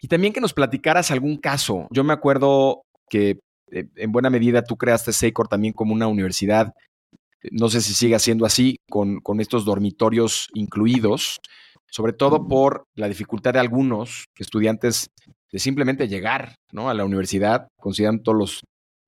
y 0.00 0.08
también 0.08 0.32
que 0.32 0.40
nos 0.40 0.54
platicaras 0.54 1.10
algún 1.10 1.36
caso. 1.36 1.86
Yo 1.90 2.04
me 2.04 2.12
acuerdo 2.12 2.82
que 3.08 3.38
eh, 3.70 3.86
en 3.96 4.12
buena 4.12 4.30
medida 4.30 4.62
tú 4.62 4.76
creaste 4.76 5.12
Seicor 5.12 5.48
también 5.48 5.72
como 5.72 5.94
una 5.94 6.06
universidad 6.06 6.72
no 7.50 7.68
sé 7.68 7.80
si 7.80 7.94
sigue 7.94 8.18
siendo 8.18 8.46
así 8.46 8.76
con, 8.88 9.20
con 9.20 9.40
estos 9.40 9.64
dormitorios 9.64 10.48
incluidos, 10.54 11.38
sobre 11.90 12.12
todo 12.12 12.46
por 12.46 12.84
la 12.94 13.08
dificultad 13.08 13.54
de 13.54 13.60
algunos 13.60 14.26
estudiantes 14.36 15.08
de 15.50 15.58
simplemente 15.58 16.08
llegar 16.08 16.56
¿no? 16.72 16.90
a 16.90 16.94
la 16.94 17.04
universidad, 17.04 17.68
consideran 17.78 18.22
todos 18.22 18.38
los, 18.38 18.60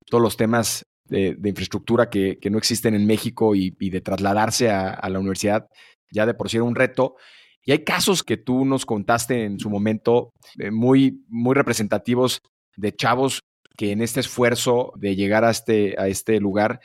todos 0.07 0.23
los 0.23 0.37
temas 0.37 0.85
de, 1.11 1.37
infraestructura 1.45 2.09
que, 2.09 2.38
no 2.51 2.59
existen 2.59 2.95
en 2.95 3.07
México 3.07 3.55
y, 3.55 3.71
de 3.71 4.01
trasladarse 4.01 4.71
a, 4.71 5.09
la 5.09 5.19
universidad, 5.19 5.66
ya 6.11 6.25
de 6.25 6.35
por 6.35 6.49
sí 6.49 6.57
era 6.57 6.64
un 6.64 6.75
reto. 6.75 7.16
Y 7.64 7.73
hay 7.73 7.85
casos 7.85 8.23
que 8.23 8.37
tú 8.37 8.64
nos 8.64 8.87
contaste 8.87 9.45
en 9.45 9.59
su 9.59 9.69
momento 9.69 10.31
eh, 10.59 10.71
muy, 10.71 11.25
muy 11.29 11.55
representativos 11.55 12.40
de 12.77 12.95
chavos 12.95 13.40
que 13.77 13.93
en 13.93 14.03
este 14.03 14.21
esfuerzo 14.21 14.93
de 14.97 15.14
llegar 15.14 15.45
a 15.45 15.51
este, 15.51 15.95
a 15.99 16.09
este 16.09 16.40
lugar 16.40 16.81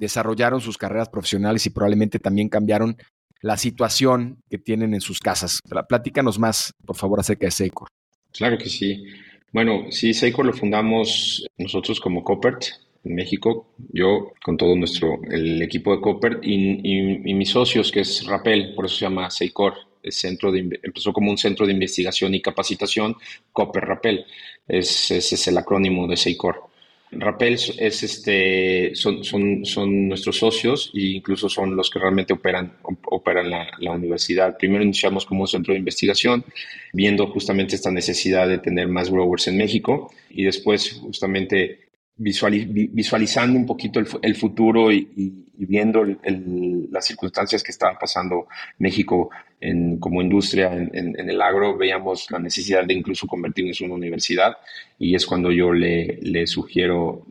desarrollaron 0.00 0.60
sus 0.60 0.78
carreras 0.78 1.08
profesionales 1.08 1.64
y 1.66 1.70
probablemente 1.70 2.18
también 2.18 2.48
cambiaron 2.48 2.96
la 3.42 3.56
situación 3.56 4.42
que 4.50 4.58
tienen 4.58 4.94
en 4.94 5.00
sus 5.00 5.20
casas. 5.20 5.60
Platícanos 5.88 6.38
más, 6.38 6.74
por 6.84 6.96
favor, 6.96 7.20
acerca 7.20 7.46
de 7.46 7.50
Seicor. 7.50 7.88
Claro 8.32 8.58
que 8.58 8.68
sí. 8.68 9.04
Bueno, 9.52 9.86
sí, 9.90 10.14
Seicor 10.14 10.46
lo 10.46 10.52
fundamos 10.52 11.46
nosotros 11.58 12.00
como 12.00 12.24
Copert 12.24 12.64
en 13.04 13.14
México, 13.14 13.74
yo 13.92 14.32
con 14.42 14.56
todo 14.56 14.74
nuestro, 14.76 15.20
el 15.30 15.60
equipo 15.62 15.94
de 15.94 16.00
Copert 16.00 16.44
y, 16.44 16.56
mis 17.34 17.50
socios, 17.50 17.90
que 17.90 18.00
es 18.00 18.26
Rappel, 18.26 18.74
por 18.74 18.86
eso 18.86 18.96
se 18.96 19.04
llama 19.06 19.30
Seicor, 19.30 19.74
centro 20.08 20.50
de, 20.50 20.80
empezó 20.82 21.12
como 21.12 21.30
un 21.30 21.38
centro 21.38 21.66
de 21.66 21.72
investigación 21.72 22.34
y 22.34 22.40
capacitación, 22.40 23.16
Copper 23.52 23.84
Rappel, 23.84 24.24
ese 24.66 25.18
es 25.18 25.48
el 25.48 25.58
acrónimo 25.58 26.06
de 26.06 26.16
SEICOR. 26.16 26.69
Rappel 27.12 27.54
es 27.54 28.02
este, 28.02 28.94
son, 28.94 29.24
son, 29.24 29.64
son 29.64 30.08
nuestros 30.08 30.38
socios 30.38 30.92
e 30.94 31.00
incluso 31.00 31.48
son 31.48 31.74
los 31.74 31.90
que 31.90 31.98
realmente 31.98 32.32
operan, 32.32 32.74
operan 32.82 33.50
la, 33.50 33.66
la, 33.80 33.90
universidad. 33.92 34.56
Primero 34.56 34.84
iniciamos 34.84 35.26
como 35.26 35.40
un 35.40 35.48
centro 35.48 35.72
de 35.72 35.80
investigación, 35.80 36.44
viendo 36.92 37.26
justamente 37.26 37.74
esta 37.74 37.90
necesidad 37.90 38.48
de 38.48 38.58
tener 38.58 38.86
más 38.86 39.10
growers 39.10 39.48
en 39.48 39.56
México 39.56 40.12
y 40.30 40.44
después 40.44 41.00
justamente 41.00 41.89
visualizando 42.20 43.58
un 43.58 43.64
poquito 43.64 43.98
el, 43.98 44.34
futuro 44.36 44.92
y, 44.92 45.46
viendo 45.56 46.04
las 46.04 47.06
circunstancias 47.06 47.62
que 47.62 47.70
estaba 47.70 47.98
pasando 47.98 48.46
México 48.78 49.30
en, 49.58 49.98
como 49.98 50.20
industria 50.20 50.72
en, 50.72 51.16
el 51.16 51.40
agro, 51.40 51.78
veíamos 51.78 52.30
la 52.30 52.38
necesidad 52.38 52.84
de 52.84 52.94
incluso 52.94 53.26
convertirnos 53.26 53.80
en 53.80 53.86
una 53.86 53.94
universidad 53.94 54.58
y 54.98 55.14
es 55.14 55.24
cuando 55.24 55.50
yo 55.50 55.72
le, 55.72 56.46
sugiero 56.46 57.26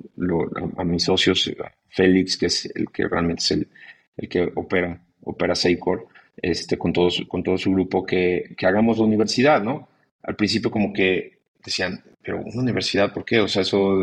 a, 0.78 0.84
mis 0.84 1.04
socios, 1.04 1.52
Félix, 1.90 2.38
que 2.38 2.48
es 2.48 2.66
el 2.74 2.90
que 2.90 3.08
realmente 3.08 3.44
es 3.44 3.52
el 3.52 4.28
que 4.28 4.52
opera, 4.56 5.00
opera 5.22 5.54
Seicor, 5.54 6.08
este, 6.42 6.78
con, 6.78 6.94
todos, 6.94 7.24
con 7.28 7.44
todo 7.44 7.58
su 7.58 7.72
grupo, 7.72 8.06
que, 8.06 8.56
que 8.58 8.66
hagamos 8.66 8.98
la 8.98 9.06
universidad, 9.06 9.62
¿no? 9.62 9.90
Al 10.24 10.36
principio 10.36 10.72
como 10.72 10.94
que 10.94 11.39
decían, 11.64 12.04
pero 12.22 12.42
una 12.42 12.62
universidad, 12.62 13.14
¿por 13.14 13.26
qué? 13.26 13.40
O 13.40 13.48
sea, 13.48 13.62
eso, 13.64 13.98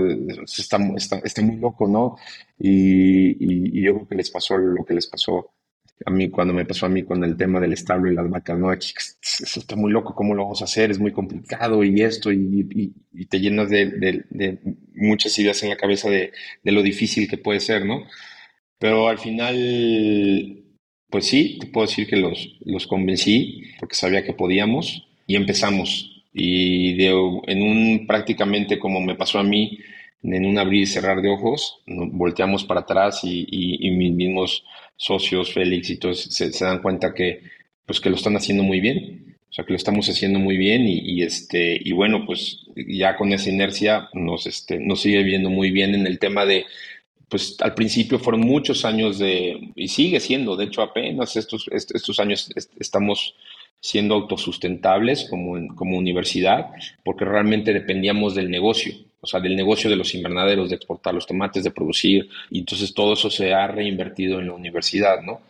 está, 0.45 0.79
está, 1.25 1.42
muy 1.42 1.57
loco, 1.57 1.87
¿no? 1.88 2.16
Y, 2.59 3.81
yo 3.83 3.95
creo 3.95 4.09
que 4.09 4.14
les 4.16 4.31
pasó 4.31 4.57
lo 4.59 4.85
que 4.85 4.95
les 4.95 5.07
pasó 5.07 5.53
a 6.05 6.11
mí, 6.11 6.29
cuando 6.29 6.53
me 6.53 6.66
pasó 6.66 6.87
a 6.87 6.90
mí 6.90 7.05
con 7.05 7.25
el 7.25 7.37
tema 7.37 7.59
del 7.59 7.73
establo 7.73 8.11
y 8.11 8.14
las 8.14 8.29
vacas, 8.29 8.59
¿no? 8.59 8.73
Eso 8.73 9.61
está 9.61 9.77
muy 9.77 9.90
loco, 9.90 10.14
¿cómo 10.14 10.35
lo 10.35 10.42
vamos 10.42 10.61
a 10.61 10.66
hacer? 10.66 10.90
Es 10.90 10.99
muy 10.99 11.12
complicado 11.12 11.83
y 11.85 12.03
esto, 12.03 12.31
y, 12.33 12.92
te 13.29 13.40
llenas 13.40 13.71
de, 13.71 14.59
muchas 14.95 15.38
ideas 15.38 15.62
en 15.62 15.71
la 15.71 15.77
cabeza 15.77 16.11
de, 16.11 16.33
lo 16.64 16.83
difícil 16.83 17.29
que 17.29 17.38
puede 17.38 17.61
ser, 17.61 17.87
¿no? 17.87 18.07
Pero 18.79 19.09
al 19.09 19.19
final, 19.19 20.64
pues 21.09 21.27
sí, 21.27 21.59
te 21.61 21.66
puedo 21.69 21.87
decir 21.87 22.07
que 22.07 22.16
los, 22.16 22.59
los 22.64 22.87
convencí 22.87 23.62
porque 23.79 23.95
sabía 23.95 24.25
que 24.25 24.35
podíamos 24.35 25.09
y 25.27 25.37
empezamos 25.37 26.16
y 26.38 26.92
de, 26.92 27.09
en 27.46 27.62
un 27.62 28.07
prácticamente 28.07 28.79
como 28.79 29.01
me 29.01 29.14
pasó 29.14 29.38
a 29.38 29.42
mí, 29.42 29.79
en 30.22 30.44
un 30.44 30.59
abrir 30.59 30.83
y 30.83 30.87
cerrar 30.87 31.22
de 31.22 31.31
ojos, 31.31 31.81
volteamos 31.87 32.64
para 32.64 32.81
atrás 32.81 33.20
y, 33.25 33.46
y, 33.49 33.90
mis 33.92 34.12
mismos 34.12 34.64
socios, 34.96 35.55
Félix 35.55 35.88
y 35.88 35.96
todos, 35.96 36.20
se, 36.20 36.51
dan 36.62 36.83
cuenta 36.83 37.14
que, 37.14 37.40
pues, 37.87 38.01
que 38.01 38.11
lo 38.11 38.16
están 38.16 38.37
haciendo 38.37 38.62
muy 38.62 38.81
bien. 38.81 39.38
O 39.49 39.53
sea, 39.57 39.64
que 39.64 39.72
lo 39.72 39.79
estamos 39.79 40.11
haciendo 40.11 40.38
muy 40.38 40.59
bien 40.59 40.87
y, 40.87 41.22
este, 41.22 41.81
y 41.83 41.92
bueno, 41.92 42.27
pues 42.27 42.66
ya 42.77 43.16
con 43.16 43.33
esa 43.33 43.49
inercia 43.49 44.11
nos, 44.12 44.46
este, 44.46 44.79
nos 44.79 45.01
sigue 45.01 45.22
viendo 45.22 45.49
muy 45.49 45.70
bien 45.70 45.94
en 45.94 46.07
el 46.07 46.18
tema 46.18 46.44
de, 46.44 46.66
pues 47.31 47.57
al 47.61 47.72
principio 47.72 48.18
fueron 48.18 48.42
muchos 48.42 48.85
años 48.85 49.18
de, 49.18 49.72
y 49.75 49.88
sigue 49.88 50.20
siendo, 50.20 50.57
de 50.57 50.66
hecho 50.66 50.83
apenas 50.83 51.37
estos, 51.37 51.66
estos 51.72 52.20
años 52.20 52.51
estamos 52.79 53.35
siendo 53.81 54.15
autosustentables 54.15 55.29
como, 55.29 55.75
como 55.75 55.99
universidad, 55.99 56.71
porque 57.05 57.25
realmente 57.25 57.73
dependíamos 57.73 58.35
del 58.35 58.51
negocio, 58.51 58.95
o 59.21 59.27
sea, 59.27 59.41
del 59.41 59.57
negocio 59.57 59.89
de 59.89 59.97
los 59.97 60.15
invernaderos, 60.15 60.71
de 60.71 60.77
exportar 60.77 61.15
los 61.15 61.27
tomates, 61.27 61.65
de 61.65 61.71
producir, 61.71 62.29
y 62.51 62.61
entonces 62.61 62.95
todo 62.95 63.12
eso 63.15 63.31
se 63.31 63.55
ha 63.55 63.67
reinvertido 63.67 64.41
en 64.41 64.47
la 64.47 64.55
universidad, 64.55 65.23
¿no? 65.23 65.41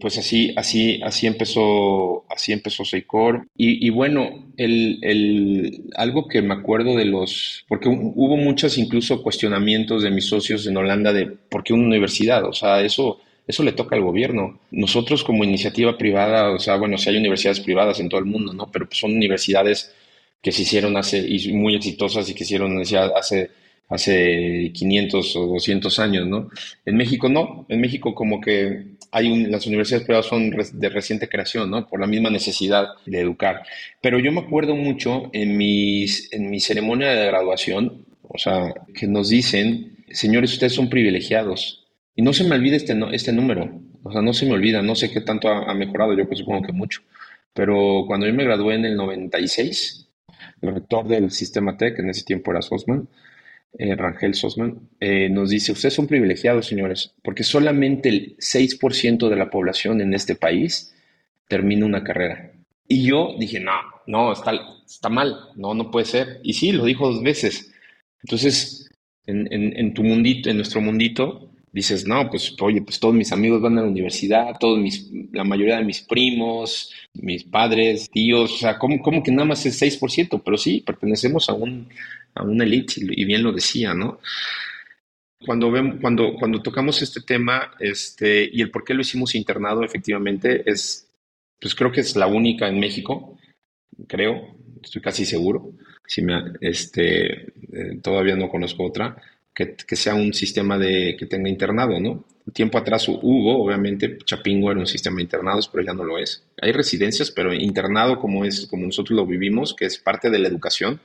Pues 0.00 0.16
así, 0.16 0.52
así, 0.56 1.00
así 1.02 1.26
empezó, 1.26 2.24
así 2.30 2.52
empezó 2.52 2.84
Seicor. 2.84 3.48
Y, 3.56 3.84
y 3.84 3.90
bueno, 3.90 4.46
el, 4.56 5.00
el, 5.02 5.90
algo 5.96 6.28
que 6.28 6.40
me 6.40 6.54
acuerdo 6.54 6.94
de 6.96 7.04
los, 7.04 7.64
porque 7.66 7.88
hubo 7.88 8.36
muchos 8.36 8.78
incluso 8.78 9.22
cuestionamientos 9.24 10.04
de 10.04 10.12
mis 10.12 10.26
socios 10.26 10.66
en 10.68 10.76
Holanda 10.76 11.12
de 11.12 11.26
por 11.26 11.64
qué 11.64 11.72
una 11.72 11.86
universidad, 11.86 12.44
o 12.44 12.52
sea, 12.52 12.80
eso 12.82 13.18
eso 13.48 13.62
le 13.64 13.72
toca 13.72 13.96
al 13.96 14.02
gobierno. 14.02 14.60
Nosotros 14.70 15.24
como 15.24 15.42
iniciativa 15.42 15.96
privada, 15.96 16.52
o 16.52 16.58
sea, 16.58 16.76
bueno, 16.76 16.98
sí 16.98 17.08
hay 17.08 17.16
universidades 17.16 17.60
privadas 17.60 17.98
en 17.98 18.10
todo 18.10 18.20
el 18.20 18.26
mundo, 18.26 18.52
¿no? 18.52 18.70
Pero 18.70 18.86
pues 18.86 19.00
son 19.00 19.12
universidades 19.14 19.94
que 20.42 20.52
se 20.52 20.62
hicieron 20.62 20.96
hace, 20.98 21.18
y 21.26 21.52
muy 21.54 21.74
exitosas 21.74 22.28
y 22.28 22.34
que 22.34 22.44
hicieron 22.44 22.78
hace, 22.80 23.50
hace 23.88 24.70
500 24.74 25.36
o 25.36 25.46
200 25.46 25.98
años, 25.98 26.26
¿no? 26.26 26.50
En 26.84 26.96
México 26.96 27.30
no, 27.30 27.64
en 27.70 27.80
México 27.80 28.14
como 28.14 28.38
que 28.40 28.98
hay 29.10 29.46
las 29.46 29.66
universidades 29.66 30.04
privadas 30.04 30.26
son 30.26 30.50
de 30.50 30.88
reciente 30.90 31.28
creación, 31.28 31.70
¿no? 31.70 31.88
Por 31.88 32.00
la 32.00 32.06
misma 32.06 32.28
necesidad 32.28 32.88
de 33.06 33.20
educar. 33.20 33.62
Pero 34.02 34.18
yo 34.18 34.30
me 34.30 34.40
acuerdo 34.40 34.76
mucho 34.76 35.30
en, 35.32 35.56
mis, 35.56 36.30
en 36.34 36.50
mi 36.50 36.60
ceremonia 36.60 37.08
de 37.08 37.26
graduación, 37.26 38.04
o 38.28 38.36
sea, 38.36 38.74
que 38.94 39.06
nos 39.06 39.30
dicen, 39.30 40.04
señores, 40.10 40.52
ustedes 40.52 40.74
son 40.74 40.90
privilegiados. 40.90 41.77
Y 42.18 42.22
no 42.22 42.32
se 42.32 42.42
me 42.42 42.56
olvida 42.56 42.74
este, 42.74 42.98
este 43.12 43.32
número, 43.32 43.80
o 44.02 44.10
sea, 44.10 44.20
no 44.20 44.32
se 44.32 44.44
me 44.44 44.54
olvida, 44.54 44.82
no 44.82 44.96
sé 44.96 45.08
qué 45.08 45.20
tanto 45.20 45.48
ha, 45.50 45.72
mejorado, 45.72 46.14
yo 46.14 46.26
pues 46.26 46.40
supongo 46.40 46.66
que 46.66 46.72
mucho. 46.72 47.02
Pero 47.54 48.06
cuando 48.08 48.26
yo 48.26 48.34
me 48.34 48.42
gradué 48.42 48.74
en 48.74 48.86
el 48.86 48.96
96, 48.96 50.08
el 50.62 50.74
rector 50.74 51.06
del 51.06 51.30
sistema 51.30 51.76
TEC, 51.76 52.00
en 52.00 52.10
ese 52.10 52.24
tiempo 52.24 52.50
era 52.50 52.60
Sosman, 52.60 53.08
eh, 53.78 53.94
Rangel 53.94 54.34
Sosman, 54.34 54.80
eh, 54.98 55.28
nos 55.28 55.50
dice, 55.50 55.70
ustedes 55.70 55.94
son 55.94 56.08
privilegiados, 56.08 56.66
señores, 56.66 57.14
porque 57.22 57.44
solamente 57.44 58.08
el 58.08 58.36
6% 58.38 59.28
de 59.28 59.36
la 59.36 59.48
población 59.48 60.00
en 60.00 60.12
este 60.12 60.34
país 60.34 60.92
termina 61.46 61.86
una 61.86 62.02
carrera. 62.02 62.50
Y 62.88 63.06
yo 63.06 63.36
dije, 63.38 63.60
no, 63.60 63.74
no, 64.08 64.32
está, 64.32 64.54
está 64.84 65.08
mal, 65.08 65.36
no, 65.54 65.72
no 65.72 65.92
puede 65.92 66.06
ser. 66.06 66.40
Y 66.42 66.54
sí, 66.54 66.72
lo 66.72 66.84
dijo 66.84 67.12
dos 67.12 67.22
veces. 67.22 67.72
Entonces, 68.24 68.90
en, 69.24 69.46
en 69.52 69.94
tu 69.94 70.02
mundito, 70.02 70.50
en 70.50 70.56
nuestro 70.56 70.80
mundito, 70.80 71.47
dices, 71.72 72.06
no, 72.06 72.28
pues 72.30 72.54
oye, 72.60 72.82
pues 72.82 72.98
todos 72.98 73.14
mis 73.14 73.32
amigos 73.32 73.60
van 73.60 73.78
a 73.78 73.82
la 73.82 73.88
universidad, 73.88 74.56
todos 74.58 74.78
mis, 74.78 75.10
la 75.32 75.44
mayoría 75.44 75.78
de 75.78 75.84
mis 75.84 76.02
primos, 76.02 76.92
mis 77.14 77.44
padres, 77.44 78.10
tíos, 78.10 78.52
o 78.52 78.56
sea, 78.56 78.78
¿cómo, 78.78 79.00
cómo 79.02 79.22
que 79.22 79.32
nada 79.32 79.46
más 79.46 79.64
es 79.66 79.80
6%? 79.80 80.42
Pero 80.44 80.56
sí, 80.56 80.82
pertenecemos 80.84 81.48
a, 81.48 81.54
un, 81.54 81.88
a 82.34 82.42
una 82.42 82.64
elite 82.64 82.94
y 82.98 83.24
bien 83.24 83.42
lo 83.42 83.52
decía, 83.52 83.94
¿no? 83.94 84.20
Cuando, 85.44 85.70
vemos, 85.70 85.96
cuando, 86.00 86.34
cuando 86.34 86.60
tocamos 86.62 87.00
este 87.00 87.20
tema 87.20 87.70
este, 87.78 88.48
y 88.52 88.60
el 88.60 88.70
por 88.70 88.84
qué 88.84 88.94
lo 88.94 89.02
hicimos 89.02 89.34
internado, 89.34 89.84
efectivamente, 89.84 90.62
es, 90.66 91.08
pues 91.60 91.74
creo 91.74 91.92
que 91.92 92.00
es 92.00 92.16
la 92.16 92.26
única 92.26 92.68
en 92.68 92.80
México, 92.80 93.38
creo, 94.08 94.56
estoy 94.82 95.00
casi 95.00 95.24
seguro, 95.24 95.72
si 96.06 96.22
me, 96.22 96.52
este, 96.60 97.52
eh, 97.72 98.00
todavía 98.02 98.34
no 98.34 98.48
conozco 98.48 98.84
otra, 98.84 99.16
que, 99.66 99.96
sea 99.96 100.14
un 100.14 100.32
sistema 100.32 100.78
de, 100.78 101.16
que 101.18 101.26
tenga 101.26 101.48
internado, 101.48 101.98
¿no? 101.98 102.24
Tiempo 102.52 102.78
atrás 102.78 103.08
hubo, 103.08 103.64
obviamente, 103.64 104.16
Chapingo 104.24 104.70
era 104.70 104.78
un 104.78 104.86
sistema 104.86 105.16
de 105.16 105.22
internados, 105.22 105.68
pero 105.68 105.84
ya 105.84 105.92
no 105.92 106.04
lo 106.04 106.16
es. 106.16 106.44
Hay 106.62 106.70
residencias, 106.70 107.32
pero 107.32 107.52
internado 107.52 108.20
como 108.20 108.44
es, 108.44 108.66
como 108.68 108.86
nosotros 108.86 109.16
lo 109.16 109.26
vivimos, 109.26 109.74
que 109.74 109.86
es 109.86 109.98
parte 109.98 110.30
de 110.30 110.38
la 110.38 110.48
educación, 110.48 111.00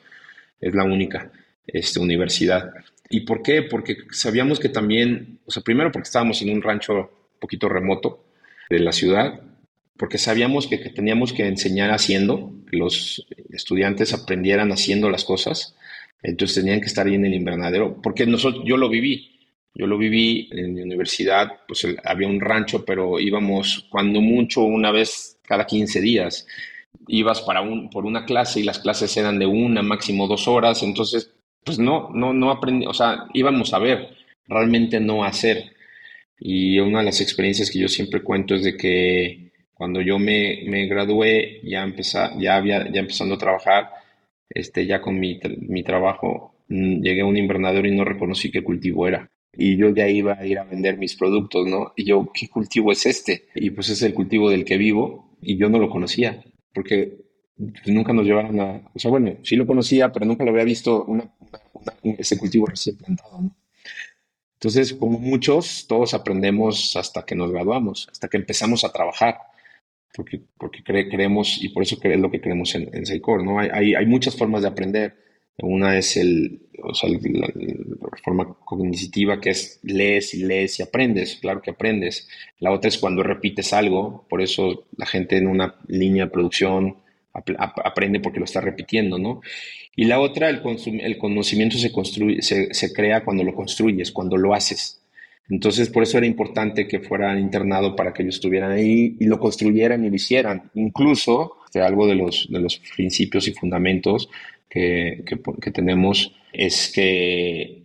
es 0.61 0.75
la 0.75 0.83
única 0.83 1.31
este, 1.65 1.99
universidad. 1.99 2.71
¿Y 3.09 3.21
por 3.21 3.41
qué? 3.41 3.63
Porque 3.63 3.97
sabíamos 4.11 4.59
que 4.59 4.69
también, 4.69 5.39
o 5.45 5.51
sea, 5.51 5.63
primero 5.63 5.91
porque 5.91 6.07
estábamos 6.07 6.41
en 6.43 6.51
un 6.51 6.61
rancho 6.61 6.93
un 6.93 7.39
poquito 7.39 7.67
remoto 7.67 8.23
de 8.69 8.79
la 8.79 8.91
ciudad, 8.91 9.41
porque 9.97 10.19
sabíamos 10.19 10.67
que, 10.67 10.79
que 10.79 10.89
teníamos 10.89 11.33
que 11.33 11.47
enseñar 11.47 11.89
haciendo, 11.89 12.53
que 12.69 12.77
los 12.77 13.25
estudiantes 13.49 14.13
aprendieran 14.13 14.71
haciendo 14.71 15.09
las 15.09 15.25
cosas 15.25 15.75
entonces 16.23 16.63
tenían 16.63 16.79
que 16.79 16.87
estar 16.87 17.05
ahí 17.05 17.15
en 17.15 17.25
el 17.25 17.33
invernadero, 17.33 18.01
porque 18.01 18.25
nosotros, 18.25 18.63
yo 18.65 18.77
lo 18.77 18.89
viví, 18.89 19.33
yo 19.75 19.87
lo 19.87 19.97
viví 19.97 20.49
en 20.51 20.77
la 20.77 20.83
universidad, 20.83 21.51
pues 21.67 21.85
había 22.03 22.27
un 22.27 22.39
rancho, 22.39 22.85
pero 22.85 23.19
íbamos 23.19 23.87
cuando 23.89 24.21
mucho 24.21 24.61
una 24.61 24.91
vez 24.91 25.39
cada 25.43 25.65
15 25.65 25.99
días. 25.99 26.47
Ibas 27.07 27.41
para 27.41 27.61
un, 27.61 27.89
por 27.89 28.05
una 28.05 28.25
clase 28.25 28.59
y 28.59 28.63
las 28.63 28.79
clases 28.79 29.15
eran 29.17 29.39
de 29.39 29.45
una, 29.45 29.81
máximo 29.81 30.27
dos 30.27 30.47
horas, 30.47 30.81
entonces, 30.83 31.31
pues 31.63 31.79
no, 31.79 32.09
no, 32.13 32.33
no 32.33 32.51
aprendí, 32.51 32.85
o 32.85 32.93
sea, 32.93 33.25
íbamos 33.33 33.73
a 33.73 33.79
ver, 33.79 34.09
realmente 34.47 34.99
no 34.99 35.23
a 35.23 35.27
hacer. 35.29 35.73
Y 36.39 36.79
una 36.79 36.99
de 36.99 37.05
las 37.05 37.21
experiencias 37.21 37.69
que 37.71 37.79
yo 37.79 37.87
siempre 37.87 38.21
cuento 38.21 38.55
es 38.55 38.63
de 38.63 38.77
que 38.77 39.51
cuando 39.73 40.01
yo 40.01 40.19
me, 40.19 40.63
me 40.67 40.85
gradué, 40.87 41.61
ya, 41.63 41.83
empezá, 41.83 42.31
ya, 42.39 42.57
había, 42.57 42.91
ya 42.91 43.01
empezando 43.01 43.35
a 43.35 43.37
trabajar, 43.39 43.89
este, 44.49 44.85
ya 44.85 45.01
con 45.01 45.19
mi, 45.19 45.39
mi 45.59 45.83
trabajo, 45.83 46.55
mm, 46.67 47.01
llegué 47.01 47.21
a 47.21 47.25
un 47.25 47.37
invernadero 47.37 47.87
y 47.87 47.95
no 47.95 48.05
reconocí 48.05 48.51
qué 48.51 48.63
cultivo 48.63 49.07
era. 49.07 49.29
Y 49.55 49.77
yo 49.77 49.89
ya 49.89 50.07
iba 50.07 50.33
a 50.33 50.45
ir 50.45 50.57
a 50.59 50.63
vender 50.63 50.97
mis 50.97 51.15
productos, 51.15 51.67
¿no? 51.67 51.93
Y 51.95 52.05
yo, 52.05 52.29
¿qué 52.33 52.47
cultivo 52.49 52.91
es 52.91 53.05
este? 53.05 53.45
Y 53.55 53.69
pues 53.69 53.89
es 53.89 54.01
el 54.01 54.13
cultivo 54.13 54.49
del 54.49 54.65
que 54.65 54.77
vivo 54.77 55.37
y 55.41 55.57
yo 55.57 55.69
no 55.69 55.77
lo 55.77 55.89
conocía, 55.89 56.43
porque 56.73 57.17
nunca 57.85 58.13
nos 58.13 58.25
llevaron 58.25 58.59
a... 58.59 58.81
O 58.93 58.99
sea, 58.99 59.11
bueno, 59.11 59.37
sí 59.43 59.55
lo 59.55 59.67
conocía, 59.67 60.11
pero 60.11 60.25
nunca 60.25 60.43
lo 60.43 60.51
había 60.51 60.63
visto 60.63 61.05
ese 62.03 62.37
cultivo 62.37 62.65
recién 62.65 62.97
plantado, 62.97 63.41
¿no? 63.41 63.55
Entonces, 64.63 64.93
como 64.93 65.19
muchos, 65.19 65.87
todos 65.87 66.13
aprendemos 66.13 66.95
hasta 66.95 67.25
que 67.25 67.35
nos 67.35 67.51
graduamos, 67.51 68.07
hasta 68.09 68.29
que 68.29 68.37
empezamos 68.37 68.85
a 68.85 68.93
trabajar. 68.93 69.37
Porque, 70.15 70.41
porque 70.57 70.83
creemos, 70.83 71.61
y 71.61 71.69
por 71.69 71.83
eso 71.83 71.97
es 72.01 72.19
lo 72.19 72.29
que 72.29 72.41
creemos 72.41 72.75
en, 72.75 72.89
en 72.93 73.05
Seicor, 73.05 73.43
¿no? 73.43 73.59
Hay, 73.59 73.95
hay, 73.95 74.05
muchas 74.05 74.35
formas 74.35 74.61
de 74.61 74.67
aprender. 74.67 75.15
Una 75.57 75.97
es 75.97 76.17
el, 76.17 76.61
la, 76.77 77.47
forma 78.23 78.55
cognitiva, 78.65 79.39
que 79.39 79.51
es 79.51 79.79
lees 79.83 80.33
y 80.33 80.43
lees 80.43 80.79
y 80.79 80.83
aprendes, 80.83 81.37
claro 81.41 81.61
que 81.61 81.71
aprendes. 81.71 82.27
La 82.59 82.71
otra 82.71 82.89
es 82.89 82.97
cuando 82.97 83.23
repites 83.23 83.73
algo, 83.73 84.25
por 84.29 84.41
eso 84.41 84.87
la 84.97 85.05
gente 85.05 85.37
en 85.37 85.47
una 85.47 85.75
línea 85.87 86.25
de 86.25 86.31
producción 86.31 86.97
aprende 87.33 88.19
porque 88.19 88.39
lo 88.39 88.45
está 88.45 88.61
repitiendo, 88.61 89.17
¿no? 89.17 89.41
Y 89.95 90.05
la 90.05 90.19
otra, 90.19 90.49
el, 90.49 90.61
el 91.01 91.17
conocimiento 91.17 91.77
se, 91.77 91.91
construye, 91.91 92.41
se, 92.41 92.73
se 92.73 92.93
crea 92.93 93.23
cuando 93.23 93.43
lo 93.43 93.53
construyes, 93.53 94.11
cuando 94.11 94.37
lo 94.37 94.53
haces. 94.53 95.02
Entonces, 95.49 95.89
por 95.89 96.03
eso 96.03 96.17
era 96.17 96.25
importante 96.27 96.87
que 96.87 96.99
fueran 96.99 97.39
internado 97.39 97.95
para 97.95 98.13
que 98.13 98.23
ellos 98.23 98.35
estuvieran 98.35 98.71
ahí 98.71 99.17
y 99.19 99.25
lo 99.25 99.39
construyeran 99.39 100.03
y 100.03 100.09
lo 100.09 100.15
hicieran. 100.15 100.71
Incluso, 100.73 101.57
este, 101.73 101.81
algo 101.81 102.07
de 102.07 102.15
los, 102.15 102.47
de 102.49 102.59
los 102.59 102.79
principios 102.95 103.47
y 103.47 103.53
fundamentos 103.53 104.29
que, 104.69 105.23
que, 105.25 105.71
tenemos 105.71 106.33
es 106.51 106.91
que 106.93 107.83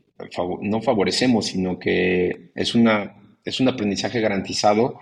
no 0.62 0.82
favorecemos, 0.82 1.46
sino 1.46 1.78
que 1.78 2.50
es, 2.54 2.74
una, 2.74 3.14
es 3.44 3.60
un 3.60 3.68
aprendizaje 3.68 4.20
garantizado 4.20 5.00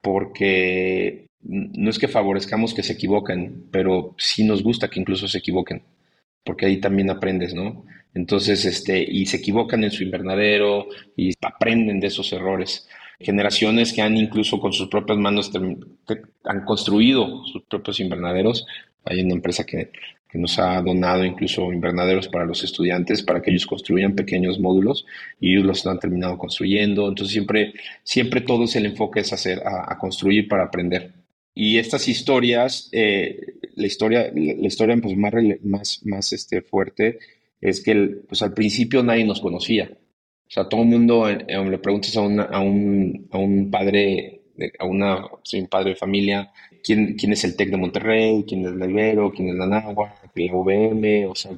porque 0.00 1.26
no 1.42 1.90
es 1.90 1.98
que 1.98 2.08
favorezcamos 2.08 2.74
que 2.74 2.82
se 2.82 2.92
equivoquen, 2.92 3.66
pero 3.70 4.14
sí 4.18 4.44
nos 4.44 4.62
gusta 4.62 4.88
que 4.88 5.00
incluso 5.00 5.26
se 5.26 5.38
equivoquen, 5.38 5.82
porque 6.44 6.66
ahí 6.66 6.78
también 6.78 7.10
aprendes, 7.10 7.54
¿no? 7.54 7.84
Entonces, 8.14 8.64
este, 8.64 9.02
y 9.02 9.26
se 9.26 9.36
equivocan 9.38 9.84
en 9.84 9.90
su 9.90 10.02
invernadero 10.02 10.88
y 11.16 11.32
aprenden 11.42 12.00
de 12.00 12.08
esos 12.08 12.32
errores. 12.32 12.88
Generaciones 13.20 13.92
que 13.92 14.02
han 14.02 14.16
incluso 14.16 14.58
con 14.58 14.72
sus 14.72 14.88
propias 14.88 15.18
manos 15.18 15.50
han 16.44 16.64
construido 16.64 17.44
sus 17.44 17.62
propios 17.64 18.00
invernaderos. 18.00 18.66
Hay 19.04 19.20
una 19.20 19.34
empresa 19.34 19.64
que, 19.64 19.90
que 20.30 20.38
nos 20.38 20.58
ha 20.58 20.80
donado 20.80 21.24
incluso 21.24 21.72
invernaderos 21.72 22.28
para 22.28 22.46
los 22.46 22.64
estudiantes, 22.64 23.22
para 23.22 23.42
que 23.42 23.50
ellos 23.50 23.66
construyan 23.66 24.14
pequeños 24.14 24.58
módulos 24.58 25.04
y 25.40 25.52
ellos 25.52 25.66
los 25.66 25.86
han 25.86 25.98
terminado 25.98 26.38
construyendo. 26.38 27.08
Entonces, 27.08 27.32
siempre, 27.32 27.74
siempre 28.04 28.40
todo 28.40 28.64
es 28.64 28.76
el 28.76 28.86
enfoque 28.86 29.20
es 29.20 29.32
hacer, 29.32 29.62
a, 29.64 29.96
construir 29.98 30.48
para 30.48 30.64
aprender. 30.64 31.12
Y 31.54 31.78
estas 31.78 32.08
historias, 32.08 32.88
eh, 32.92 33.38
la 33.74 33.86
historia, 33.86 34.30
la 34.32 34.66
historia 34.66 34.96
pues, 34.96 35.16
más, 35.16 35.34
más, 35.62 36.00
más 36.04 36.32
este, 36.32 36.62
fuerte 36.62 37.18
es 37.60 37.82
que 37.82 37.94
pues 38.28 38.42
al 38.42 38.54
principio 38.54 39.02
nadie 39.02 39.24
nos 39.24 39.40
conocía. 39.40 39.90
O 40.50 40.52
sea, 40.52 40.68
todo 40.68 40.82
el 40.82 40.88
mundo, 40.88 41.28
eh, 41.28 41.44
eh, 41.46 41.64
le 41.64 41.78
preguntas 41.78 42.16
a, 42.16 42.20
a, 42.20 42.60
un, 42.60 43.28
a 43.30 43.38
un 43.38 43.70
padre, 43.70 44.42
a 44.78 44.84
una, 44.84 45.24
un 45.26 45.66
padre 45.68 45.90
de 45.90 45.96
familia, 45.96 46.50
¿quién, 46.82 47.14
quién 47.14 47.32
es 47.32 47.44
el 47.44 47.56
TEC 47.56 47.70
de 47.70 47.76
Monterrey, 47.76 48.44
quién 48.46 48.66
es 48.66 48.72
la 48.72 48.86
Ibero, 48.86 49.30
quién 49.30 49.50
es 49.50 49.54
la 49.54 49.66
Nagua, 49.66 50.14
la 50.34 50.54
UVM, 50.54 51.30
o 51.30 51.34
sea, 51.34 51.52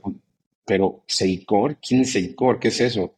pero 0.64 1.02
Seicor, 1.06 1.76
¿quién 1.76 2.02
es 2.02 2.12
Seicor? 2.12 2.58
¿Qué 2.58 2.68
es 2.68 2.80
eso? 2.80 3.14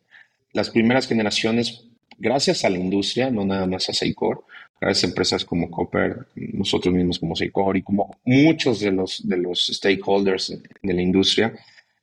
Las 0.52 0.70
primeras 0.70 1.08
generaciones, 1.08 1.86
gracias 2.18 2.64
a 2.64 2.70
la 2.70 2.78
industria, 2.78 3.30
no 3.30 3.44
nada 3.44 3.66
más 3.66 3.88
a 3.88 3.92
Seicor, 3.92 4.44
gracias 4.80 5.04
a 5.04 5.06
empresas 5.08 5.44
como 5.44 5.70
Copper, 5.70 6.26
nosotros 6.36 6.94
mismos 6.94 7.18
como 7.18 7.34
Seicor 7.34 7.76
y 7.76 7.82
como 7.82 8.16
muchos 8.24 8.80
de 8.80 8.92
los, 8.92 9.26
de 9.28 9.38
los 9.38 9.66
stakeholders 9.66 10.56
de 10.82 10.94
la 10.94 11.02
industria, 11.02 11.52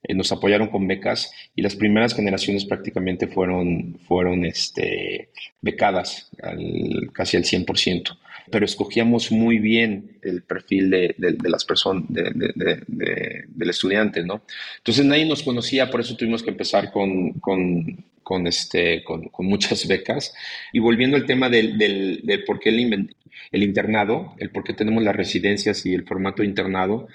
eh, 0.04 0.16
nos 0.16 0.32
apoyaron 0.32 0.70
con 0.70 0.88
becas 0.88 1.32
y 1.56 1.62
las 1.62 1.76
primeras 1.76 2.16
generaciones 2.16 2.66
prácticamente 2.66 3.28
fueron, 3.28 4.00
fueron 4.08 4.46
este, 4.46 5.30
becadas 5.62 6.32
casi 7.14 7.38
al 7.38 7.44
100%, 7.44 8.18
pero 8.50 8.66
escogíamos 8.66 9.32
muy 9.32 9.60
bien 9.60 10.18
el 10.24 10.42
perfil 10.42 10.90
de, 10.90 11.16
las 11.44 11.66
personas, 11.66 12.06
del 12.10 13.70
estudiante, 13.70 14.24
¿no? 14.24 14.42
Entonces 14.78 15.06
nadie 15.06 15.26
nos 15.26 15.44
conocía, 15.44 15.92
por 15.92 16.02
eso 16.02 16.16
tuvimos 16.16 16.42
que 16.42 16.50
empezar 16.50 16.92
con, 16.92 17.34
con, 17.34 18.48
este, 18.48 19.04
con, 19.04 19.30
muchas 19.40 19.88
becas. 19.88 20.34
Y 20.74 20.80
volviendo 20.80 21.16
al 21.16 21.28
tema 21.28 21.48
del, 21.48 21.78
del, 21.78 22.44
por 22.46 22.60
qué 22.60 22.70
el, 22.70 23.16
el 23.52 23.64
internado, 23.64 24.34
el 24.40 24.50
por 24.50 24.64
qué 24.64 24.74
tenemos 24.74 25.04
las 25.04 25.16
residencias 25.16 25.86
y 25.86 25.94
el 25.94 26.08
formato 26.08 26.44
internado, 26.44 27.08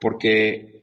porque 0.00 0.79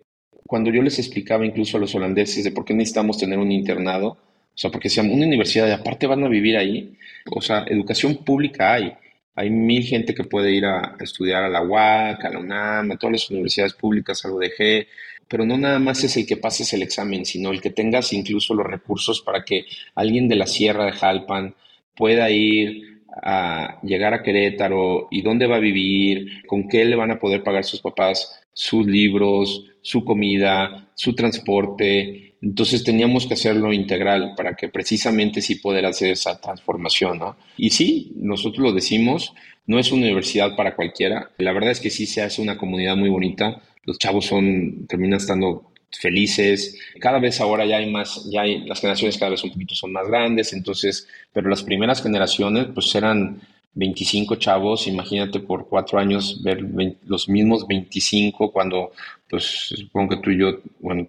cuando 0.48 0.72
yo 0.72 0.82
les 0.82 0.98
explicaba 0.98 1.46
incluso 1.46 1.78
a 1.78 1.80
los 1.80 1.94
holandeses 1.94 2.44
de 2.44 2.52
por 2.52 2.66
qué 2.66 2.74
necesitamos 2.74 3.18
tener 3.18 3.38
un 3.38 3.52
internado, 3.52 4.08
o 4.08 4.60
sea, 4.60 4.72
porque 4.72 4.90
si 4.90 5.00
una 5.00 5.26
universidad 5.26 5.68
y 5.68 5.72
aparte 5.72 6.08
van 6.08 6.24
a 6.24 6.30
vivir 6.30 6.58
ahí, 6.58 6.96
o 7.30 7.42
sea, 7.42 7.66
educación 7.68 8.24
pública 8.24 8.74
hay. 8.74 8.94
Hay 9.36 9.52
mil 9.52 9.84
gente 9.84 10.16
que 10.16 10.24
puede 10.24 10.52
ir 10.52 10.66
a, 10.66 10.96
estudiar 11.00 11.44
a 11.44 11.50
la 11.50 11.62
UAC, 11.62 12.26
a 12.26 12.30
la 12.30 12.40
UNAM, 12.40 12.92
a 12.92 12.98
todas 12.98 13.12
las 13.12 13.30
universidades 13.30 13.74
públicas, 13.74 14.26
a 14.26 14.30
la 14.30 14.34
UDG, 14.34 14.88
pero 15.28 15.46
no 15.46 15.58
nada 15.58 15.78
más 15.78 16.04
es 16.04 16.18
el 16.18 16.26
que 16.26 16.38
pases 16.38 16.74
el 16.74 16.82
examen, 16.82 17.24
sino 17.24 17.52
el 17.52 17.62
que 17.62 17.70
tengas 17.70 18.14
incluso 18.14 18.56
los 18.56 18.66
recursos 18.66 19.22
para 19.22 19.44
que 19.44 19.66
alguien 19.94 20.28
de 20.28 20.38
la 20.38 20.48
Sierra 20.48 20.86
de 20.86 20.94
Jalpan 20.94 21.54
pueda 21.96 22.32
ir 22.32 22.97
a 23.24 23.80
llegar 23.84 24.14
a 24.14 24.24
Querétaro 24.24 25.08
y 25.12 25.22
dónde 25.22 25.48
va 25.48 25.58
a 25.58 25.60
vivir, 25.60 26.46
con 26.46 26.68
qué 26.68 26.86
le 26.86 26.96
van 26.96 27.12
a 27.12 27.20
poder 27.20 27.44
pagar 27.44 27.64
sus 27.64 27.82
papás 27.82 28.44
sus 28.58 28.88
libros, 28.88 29.66
su 29.84 30.04
comida, 30.04 30.90
su 30.96 31.14
transporte. 31.14 32.34
Entonces 32.42 32.84
teníamos 32.84 33.28
que 33.28 33.36
hacerlo 33.36 33.72
integral 33.72 34.34
para 34.36 34.56
que 34.56 34.68
precisamente 34.68 35.44
sí 35.44 35.56
poder 35.58 35.86
hacer 35.86 36.10
esa 36.10 36.42
transformación, 36.42 37.20
¿no? 37.20 37.38
Y 37.56 37.70
sí, 37.70 38.14
nosotros 38.16 38.64
lo 38.64 38.74
decimos, 38.74 39.36
no 39.68 39.78
es 39.78 39.92
una 39.92 40.06
universidad 40.06 40.56
para 40.56 40.76
cualquiera. 40.76 41.30
La 41.38 41.54
verdad 41.54 41.70
es 41.70 41.80
que 41.80 41.92
sí 41.92 42.08
se 42.08 42.24
hace 42.24 42.42
una 42.42 42.58
comunidad 42.58 42.96
muy 42.96 43.10
bonita. 43.10 43.62
Los 43.84 44.00
chavos 44.00 44.26
son, 44.26 44.88
terminan 44.88 45.18
estando 45.18 45.72
felices. 45.92 46.80
Cada 47.00 47.20
vez 47.20 47.40
ahora 47.42 47.66
ya 47.66 47.78
hay 47.78 47.92
más, 47.92 48.30
ya 48.30 48.42
hay, 48.42 48.66
las 48.66 48.80
generaciones 48.80 49.18
cada 49.18 49.32
vez 49.32 49.44
un 49.44 49.52
poquito 49.52 49.76
son 49.76 49.92
más 49.92 50.08
grandes, 50.08 50.54
entonces, 50.54 51.08
pero 51.34 51.50
las 51.50 51.64
primeras 51.64 52.02
generaciones 52.02 52.68
pues 52.74 52.94
eran 52.96 53.42
25 53.74 54.36
chavos, 54.38 54.88
imagínate 54.88 55.40
por 55.40 55.68
cuatro 55.68 56.00
años 56.00 56.42
ver 56.42 56.66
los 57.06 57.30
mismos 57.30 57.68
25 57.68 58.52
cuando, 58.52 58.92
pues 59.30 59.44
supongo 59.44 60.16
que 60.16 60.18
tú 60.18 60.32
y 60.32 60.40
yo, 60.40 60.60
bueno, 60.80 61.08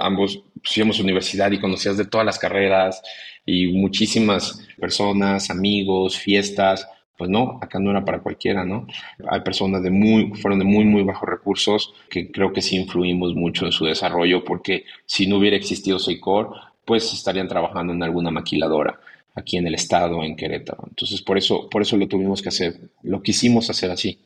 ambos 0.00 0.42
fuimos 0.64 0.98
a 0.98 1.02
universidad 1.02 1.50
y 1.52 1.60
conocías 1.60 1.96
de 1.96 2.06
todas 2.06 2.26
las 2.26 2.40
carreras 2.40 3.00
y 3.46 3.68
muchísimas 3.68 4.66
personas, 4.78 5.48
amigos, 5.50 6.18
fiestas, 6.18 6.88
pues 7.20 7.28
no, 7.28 7.58
acá 7.60 7.78
no 7.78 7.90
era 7.90 8.02
para 8.02 8.20
cualquiera, 8.20 8.64
¿no? 8.64 8.86
Hay 9.28 9.42
personas 9.42 9.82
de 9.82 9.90
muy, 9.90 10.32
fueron 10.40 10.58
de 10.58 10.64
muy, 10.64 10.86
muy 10.86 11.02
bajos 11.02 11.28
recursos 11.28 11.92
que 12.08 12.32
creo 12.32 12.50
que 12.50 12.62
sí 12.62 12.76
influimos 12.76 13.34
mucho 13.34 13.66
en 13.66 13.72
su 13.72 13.84
desarrollo 13.84 14.42
porque 14.42 14.86
si 15.04 15.26
no 15.26 15.36
hubiera 15.36 15.54
existido 15.54 15.98
Seicor, 15.98 16.54
pues 16.82 17.12
estarían 17.12 17.46
trabajando 17.46 17.92
en 17.92 18.02
alguna 18.02 18.30
maquiladora 18.30 18.98
aquí 19.34 19.58
en 19.58 19.66
el 19.66 19.74
estado, 19.74 20.24
en 20.24 20.34
Querétaro. 20.34 20.82
Entonces, 20.88 21.20
por 21.20 21.36
eso, 21.36 21.68
por 21.68 21.82
eso 21.82 21.98
lo 21.98 22.08
tuvimos 22.08 22.40
que 22.40 22.48
hacer, 22.48 22.88
lo 23.02 23.20
quisimos 23.20 23.68
hacer 23.68 23.90
así. 23.90 24.18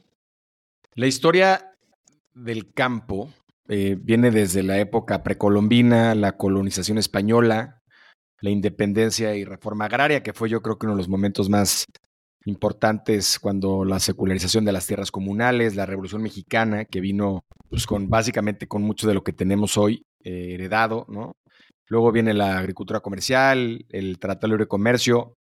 La 0.95 1.09
historia 1.09 1.73
del 2.33 2.73
campo 2.75 3.29
eh, 3.67 3.97
viene 3.99 4.31
desde 4.31 4.63
la 4.63 4.79
época 4.79 5.25
precolombina, 5.25 6.15
la 6.15 6.37
colonización 6.37 6.99
española, 6.99 7.83
la 8.41 8.51
independencia 8.51 9.35
y 9.35 9.45
reforma 9.45 9.87
agraria, 9.87 10.23
que 10.23 10.33
fue 10.33 10.49
yo 10.49 10.63
creo 10.63 10.79
que 10.79 10.87
uno 10.87 10.95
de 10.95 10.99
los 10.99 11.09
momentos 11.09 11.51
más 11.51 11.87
importantes 12.45 13.39
cuando 13.39 13.85
la 13.85 14.01
secularización 14.01 14.65
de 14.65 14.73
las 14.73 14.87
tierras 14.87 15.11
comunales, 15.11 15.77
la 15.77 15.87
revolución 15.87 16.23
mexicana, 16.23 16.85
que 16.85 17.01
vino 17.01 17.45
pues, 17.69 17.87
con 17.87 18.09
básicamente 18.09 18.67
con 18.67 18.83
mucho 18.83 19.09
de 19.09 19.15
lo 19.15 19.23
que 19.25 19.33
tenemos 19.33 19.77
hoy 19.77 20.05
eh, 20.23 20.55
heredado, 20.55 21.07
¿no? 21.09 21.37
Luego 21.87 22.13
viene 22.13 22.33
la 22.33 22.59
agricultura 22.59 23.01
comercial, 23.01 23.85
el 23.91 24.19
Tratado 24.19 24.47
de 24.47 24.53
Libre 24.55 24.67
Comercio 24.67 25.37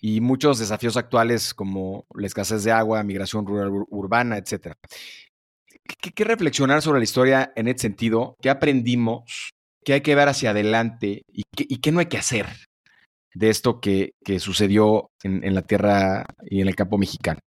y 0.00 0.20
muchos 0.20 0.58
desafíos 0.58 0.96
actuales 0.96 1.54
como 1.54 2.06
la 2.14 2.26
escasez 2.26 2.64
de 2.64 2.72
agua, 2.72 3.02
migración 3.02 3.46
rural 3.46 3.70
urbana, 3.88 4.36
etc. 4.36 4.74
¿Qué, 6.14 6.24
reflexionar 6.24 6.82
sobre 6.82 6.98
la 6.98 7.04
historia 7.04 7.52
en 7.54 7.68
ese 7.68 7.78
sentido? 7.78 8.36
¿Qué 8.40 8.50
aprendimos? 8.50 9.52
¿Qué 9.84 9.94
hay 9.94 10.00
que 10.00 10.14
ver 10.14 10.28
hacia 10.28 10.50
adelante? 10.50 11.22
¿Y 11.28 11.44
qué, 11.76 11.92
no 11.92 12.00
hay 12.00 12.06
que 12.06 12.18
hacer 12.18 12.46
de 13.36 13.50
esto 13.50 13.80
que, 13.80 14.14
sucedió 14.38 15.10
en, 15.22 15.54
la 15.54 15.62
tierra 15.62 16.24
y 16.48 16.62
en 16.62 16.68
el 16.68 16.74
campo 16.74 16.96
mexicano? 16.96 17.40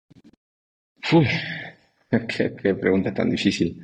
qué 2.10 2.76
pregunta 2.76 3.14
tan 3.14 3.30
difícil. 3.30 3.84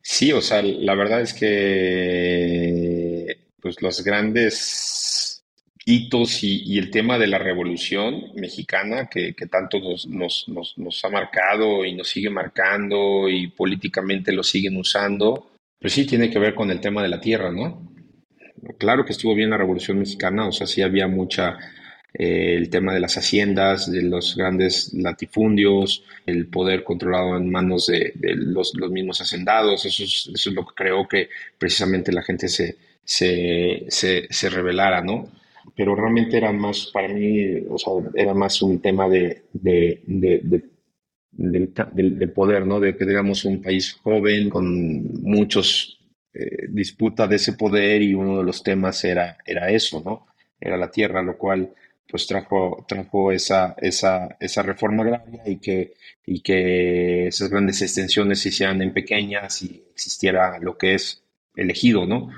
Sí, 0.00 0.32
o 0.32 0.40
sea, 0.40 0.62
la 0.62 0.94
verdad 0.94 1.20
es 1.20 1.34
que 1.34 3.26
pues 3.60 3.80
los 3.80 4.02
grandes 4.02 5.42
hitos 5.84 6.42
y, 6.44 6.78
el 6.78 6.90
tema 6.90 7.18
de 7.18 7.26
la 7.26 7.38
revolución 7.38 8.32
mexicana 8.34 9.08
que, 9.08 9.34
tanto 9.50 9.80
nos, 9.80 10.06
nos, 10.48 10.76
nos, 10.76 11.04
ha 11.04 11.08
marcado 11.08 11.84
y 11.84 11.94
nos 11.94 12.08
sigue 12.08 12.30
marcando 12.30 13.28
y 13.28 13.48
políticamente 13.48 14.32
lo 14.32 14.44
siguen 14.44 14.76
usando, 14.76 15.50
pues 15.80 15.92
sí 15.92 16.06
tiene 16.06 16.30
que 16.30 16.38
ver 16.38 16.54
con 16.54 16.70
el 16.70 16.80
tema 16.80 17.02
de 17.02 17.08
la 17.08 17.20
tierra, 17.20 17.50
¿no? 17.50 17.91
Claro 18.78 19.04
que 19.04 19.12
estuvo 19.12 19.34
bien 19.34 19.50
la 19.50 19.56
revolución 19.56 19.98
mexicana, 19.98 20.46
o 20.46 20.52
sea, 20.52 20.66
sí 20.68 20.82
había 20.82 21.08
mucha, 21.08 21.58
eh, 22.14 22.54
el 22.56 22.70
tema 22.70 22.94
de 22.94 23.00
las 23.00 23.16
haciendas, 23.18 23.90
de 23.90 24.02
los 24.02 24.36
grandes 24.36 24.94
latifundios, 24.94 26.04
el 26.26 26.46
poder 26.46 26.84
controlado 26.84 27.36
en 27.36 27.50
manos 27.50 27.86
de, 27.86 28.12
los, 28.36 28.74
mismos 28.90 29.20
hacendados, 29.20 29.84
eso 29.84 30.04
es, 30.04 30.30
eso 30.32 30.50
es 30.50 30.54
lo 30.54 30.64
que 30.64 30.74
creo 30.76 31.08
que 31.08 31.28
precisamente 31.58 32.12
la 32.12 32.22
gente 32.22 32.48
se, 32.48 32.76
se, 33.04 33.84
se, 33.88 34.28
¿no? 35.04 35.28
Pero 35.76 35.96
realmente 35.96 36.36
era 36.36 36.52
más, 36.52 36.90
para 36.92 37.08
mí, 37.08 37.64
o 37.68 37.78
sea, 37.78 37.94
era 38.14 38.34
más 38.34 38.62
un 38.62 38.80
tema 38.80 39.08
de, 39.08 39.44
de, 39.52 40.02
de 41.32 42.28
poder, 42.28 42.66
¿no? 42.66 42.78
De 42.78 42.96
que 42.96 43.06
digamos 43.06 43.44
un 43.44 43.60
país 43.60 43.92
joven 44.02 44.50
con 44.50 45.22
muchos 45.22 46.01
eh, 46.34 46.66
disputas 46.68 47.28
de 47.28 47.36
ese 47.36 47.52
poder 47.54 48.02
y 48.02 48.14
uno 48.14 48.38
de 48.38 48.44
los 48.44 48.62
temas 48.62 49.04
era, 49.04 49.36
era 49.44 49.70
eso, 49.70 50.02
¿no? 50.04 50.26
Era 50.60 50.76
la 50.76 50.90
tierra, 50.90 51.22
lo 51.22 51.36
cual 51.36 51.74
pues 52.08 52.26
trajo, 52.26 52.84
trajo 52.86 53.32
esa, 53.32 53.74
esa, 53.78 54.36
esa 54.38 54.62
reforma 54.62 55.02
agraria 55.02 55.42
y 55.46 55.56
que, 55.58 55.94
y 56.26 56.40
que 56.40 57.28
esas 57.28 57.48
grandes 57.48 57.80
extensiones 57.80 58.40
se 58.40 58.50
hicieran 58.50 58.82
en 58.82 58.92
pequeñas 58.92 59.62
y 59.62 59.82
existiera 59.90 60.58
lo 60.58 60.76
que 60.76 60.94
es 60.94 61.24
elegido, 61.56 62.06
¿no? 62.06 62.30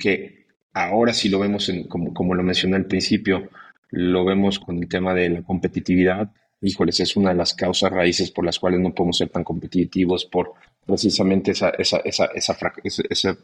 Que 0.00 0.46
ahora 0.72 1.12
si 1.12 1.28
lo 1.28 1.38
vemos, 1.38 1.68
en, 1.68 1.84
como, 1.84 2.14
como 2.14 2.34
lo 2.34 2.42
mencioné 2.42 2.76
al 2.76 2.86
principio, 2.86 3.50
lo 3.90 4.24
vemos 4.24 4.58
con 4.58 4.78
el 4.78 4.88
tema 4.88 5.14
de 5.14 5.28
la 5.28 5.42
competitividad, 5.42 6.32
híjoles, 6.60 7.00
es 7.00 7.16
una 7.16 7.30
de 7.30 7.36
las 7.36 7.54
causas 7.54 7.90
raíces 7.90 8.30
por 8.30 8.44
las 8.44 8.58
cuales 8.58 8.80
no 8.80 8.94
podemos 8.94 9.18
ser 9.18 9.28
tan 9.28 9.44
competitivos, 9.44 10.24
por 10.24 10.54
precisamente 10.86 11.52
esa, 11.52 11.70
esa, 11.70 11.98
esa, 11.98 12.28
esa, 12.34 13.36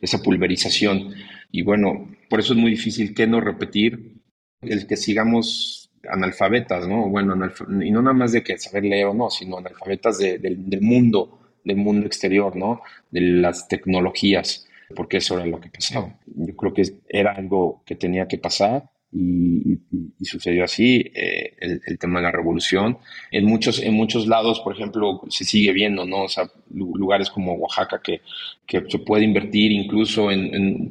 esa, 0.00 0.22
pulverización. 0.22 1.14
Y 1.50 1.62
bueno, 1.62 2.08
por 2.28 2.40
eso 2.40 2.52
es 2.52 2.58
muy 2.58 2.72
difícil 2.72 3.14
que 3.14 3.26
no 3.26 3.40
repetir 3.40 4.20
el 4.62 4.86
que 4.86 4.96
sigamos 4.96 5.90
analfabetas, 6.08 6.86
¿no? 6.86 7.08
Bueno, 7.08 7.34
y 7.82 7.90
no 7.90 8.02
nada 8.02 8.14
más 8.14 8.32
de 8.32 8.42
que 8.42 8.58
saber 8.58 8.84
leer 8.84 9.06
o 9.06 9.14
no, 9.14 9.30
sino 9.30 9.58
analfabetas 9.58 10.18
del 10.18 10.80
mundo, 10.80 11.38
del 11.64 11.76
mundo 11.76 12.06
exterior, 12.06 12.56
¿no? 12.56 12.82
De 13.10 13.20
las 13.20 13.68
tecnologías, 13.68 14.68
porque 14.94 15.18
eso 15.18 15.36
era 15.38 15.46
lo 15.46 15.60
que 15.60 15.70
pasaba. 15.70 16.18
Yo 16.26 16.54
creo 16.56 16.74
que 16.74 16.82
era 17.08 17.32
algo 17.32 17.82
que 17.86 17.94
tenía 17.94 18.28
que 18.28 18.38
pasar 18.38 18.90
y, 19.14 19.78
sucedió 20.24 20.64
así 20.64 21.12
eh, 21.14 21.54
el, 21.60 21.98
tema 21.98 22.18
de 22.18 22.24
la 22.24 22.32
revolución. 22.32 22.98
En 23.30 23.44
muchos, 23.44 23.80
en 23.80 23.94
muchos 23.94 24.26
lados, 24.26 24.60
por 24.60 24.74
ejemplo, 24.74 25.20
se 25.28 25.44
sigue 25.44 25.72
viendo, 25.72 26.04
¿no? 26.06 26.24
O 26.24 26.28
sea, 26.28 26.50
lugares 26.72 27.30
como 27.30 27.54
Oaxaca 27.54 28.00
que, 28.02 28.22
que 28.66 28.82
se 28.88 28.98
puede 28.98 29.24
invertir 29.24 29.70
incluso 29.70 30.30
en, 30.30 30.90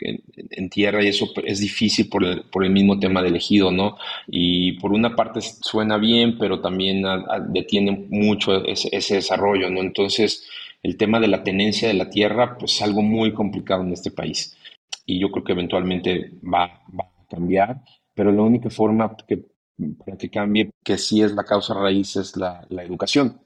en, 0.00 0.70
tierra 0.70 1.02
y 1.02 1.08
eso 1.08 1.30
es 1.44 1.60
difícil 1.60 2.08
por 2.08 2.24
el, 2.24 2.42
por 2.42 2.64
el, 2.64 2.70
mismo 2.70 2.98
tema 2.98 3.22
del 3.22 3.36
ejido, 3.36 3.70
¿no? 3.70 3.96
Y 4.26 4.72
por 4.72 4.92
una 4.92 5.14
parte 5.16 5.40
suena 5.40 5.96
bien, 5.96 6.36
pero 6.38 6.60
también 6.60 7.04
detiene 7.48 8.06
mucho 8.10 8.64
ese, 8.66 9.14
desarrollo, 9.14 9.70
¿no? 9.70 9.80
Entonces, 9.80 10.46
el 10.82 10.96
tema 10.96 11.20
de 11.20 11.28
la 11.28 11.42
tenencia 11.42 11.88
de 11.88 11.94
la 11.94 12.10
tierra, 12.10 12.58
pues 12.58 12.74
es 12.74 12.82
algo 12.82 13.02
muy 13.02 13.32
complicado 13.32 13.82
en 13.82 13.92
este 13.92 14.10
país. 14.10 14.56
Y 15.06 15.18
yo 15.18 15.30
creo 15.30 15.44
que 15.44 15.52
eventualmente 15.52 16.32
va, 16.42 16.82
va 16.98 17.09
cambiar, 17.30 17.82
pero 18.14 18.32
la 18.32 18.42
única 18.42 18.68
forma 18.68 19.16
que, 19.26 19.46
para 20.04 20.18
que 20.18 20.28
cambie, 20.28 20.70
que 20.84 20.98
sí 20.98 21.22
es 21.22 21.32
la 21.32 21.44
causa 21.44 21.74
raíz, 21.74 22.16
es 22.16 22.36
la, 22.36 22.66
la 22.68 22.82
educación. 22.82 23.40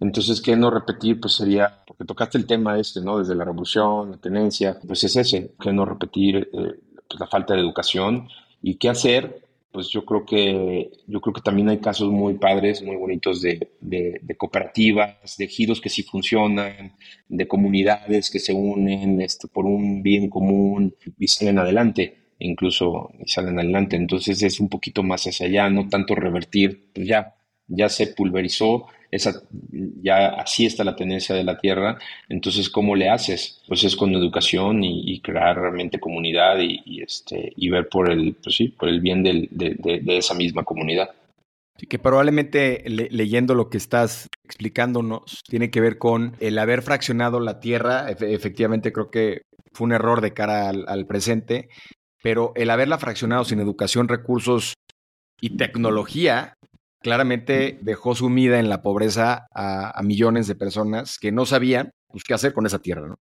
Entonces, 0.00 0.40
¿qué 0.40 0.56
no 0.56 0.70
repetir? 0.70 1.20
Pues 1.20 1.34
sería, 1.34 1.82
porque 1.86 2.04
tocaste 2.04 2.38
el 2.38 2.46
tema 2.46 2.78
este, 2.78 3.00
¿no? 3.00 3.18
Desde 3.18 3.34
la 3.34 3.44
revolución, 3.44 4.10
la 4.10 4.16
tenencia, 4.16 4.78
pues 4.86 5.04
es 5.04 5.16
ese, 5.16 5.54
¿qué 5.60 5.72
no 5.72 5.84
repetir? 5.84 6.36
Eh, 6.52 6.80
pues 7.08 7.20
la 7.20 7.26
falta 7.26 7.54
de 7.54 7.60
educación. 7.60 8.28
¿Y 8.60 8.76
qué 8.76 8.88
hacer? 8.88 9.42
Pues 9.70 9.88
yo 9.88 10.04
creo 10.04 10.24
que, 10.24 10.90
yo 11.06 11.20
creo 11.20 11.34
que 11.34 11.40
también 11.40 11.68
hay 11.68 11.78
casos 11.78 12.10
muy 12.10 12.34
padres, 12.34 12.82
muy 12.82 12.96
bonitos 12.96 13.40
de, 13.42 13.72
de, 13.80 14.20
de 14.22 14.36
cooperativas, 14.36 15.36
de 15.36 15.48
giros 15.48 15.80
que 15.80 15.88
sí 15.88 16.02
funcionan, 16.02 16.94
de 17.28 17.48
comunidades 17.48 18.30
que 18.30 18.38
se 18.38 18.52
unen 18.52 19.20
este, 19.20 19.48
por 19.48 19.64
un 19.66 20.02
bien 20.02 20.28
común 20.28 20.94
y 21.18 21.28
salen 21.28 21.58
adelante 21.58 22.23
incluso 22.38 23.12
salen 23.26 23.58
adelante. 23.58 23.96
Entonces 23.96 24.42
es 24.42 24.60
un 24.60 24.68
poquito 24.68 25.02
más 25.02 25.26
hacia 25.26 25.46
allá, 25.46 25.70
no 25.70 25.88
tanto 25.88 26.14
revertir, 26.14 26.86
pues 26.94 27.06
ya, 27.06 27.34
ya 27.68 27.88
se 27.88 28.08
pulverizó, 28.08 28.86
esa, 29.14 29.42
ya 30.02 30.28
así 30.30 30.66
está 30.66 30.82
la 30.82 30.96
tendencia 30.96 31.36
de 31.36 31.44
la 31.44 31.58
Tierra. 31.58 31.98
Entonces, 32.28 32.68
¿cómo 32.68 32.96
le 32.96 33.08
haces? 33.08 33.62
Pues 33.68 33.84
es 33.84 33.94
con 33.94 34.12
educación 34.12 34.82
y, 34.82 35.20
crear 35.20 35.56
realmente 35.56 36.00
comunidad 36.00 36.58
y, 36.58 37.00
este, 37.00 37.52
y 37.54 37.70
ver 37.70 37.88
por 37.88 38.10
el, 38.10 38.34
pues 38.42 38.56
sí, 38.56 38.68
por 38.68 38.88
el 38.88 39.00
bien 39.00 39.22
de, 39.22 40.02
esa 40.08 40.34
misma 40.34 40.64
comunidad. 40.64 41.10
Que 41.88 41.98
probablemente 41.98 42.82
leyendo 42.86 43.54
lo 43.54 43.68
que 43.68 43.78
estás 43.78 44.28
explicándonos 44.44 45.42
tiene 45.48 45.70
que 45.70 45.80
ver 45.80 45.98
con 45.98 46.36
el 46.40 46.58
haber 46.58 46.82
fraccionado 46.82 47.38
la 47.38 47.60
Tierra. 47.60 48.10
efectivamente, 48.10 48.92
creo 48.92 49.10
que 49.10 49.42
fue 49.72 49.86
un 49.86 49.92
error 49.92 50.22
de 50.22 50.32
cara 50.32 50.70
al 50.70 51.06
presente 51.06 51.68
pero 52.24 52.52
el 52.56 52.70
haberla 52.70 52.96
fraccionado 52.96 53.44
sin 53.44 53.60
educación, 53.60 54.08
recursos 54.08 54.72
y 55.42 55.58
tecnología, 55.58 56.54
claramente 57.02 57.78
dejó 57.82 58.14
sumida 58.14 58.58
en 58.58 58.70
la 58.70 58.80
pobreza 58.80 59.46
a, 59.54 60.00
millones 60.02 60.46
de 60.46 60.54
personas 60.54 61.18
que 61.18 61.32
no 61.32 61.44
sabían 61.44 61.90
pues, 62.08 62.24
qué 62.24 62.32
hacer 62.32 62.54
con 62.54 62.64
esa 62.64 62.78
tierra, 62.78 63.06
¿no? 63.06 63.16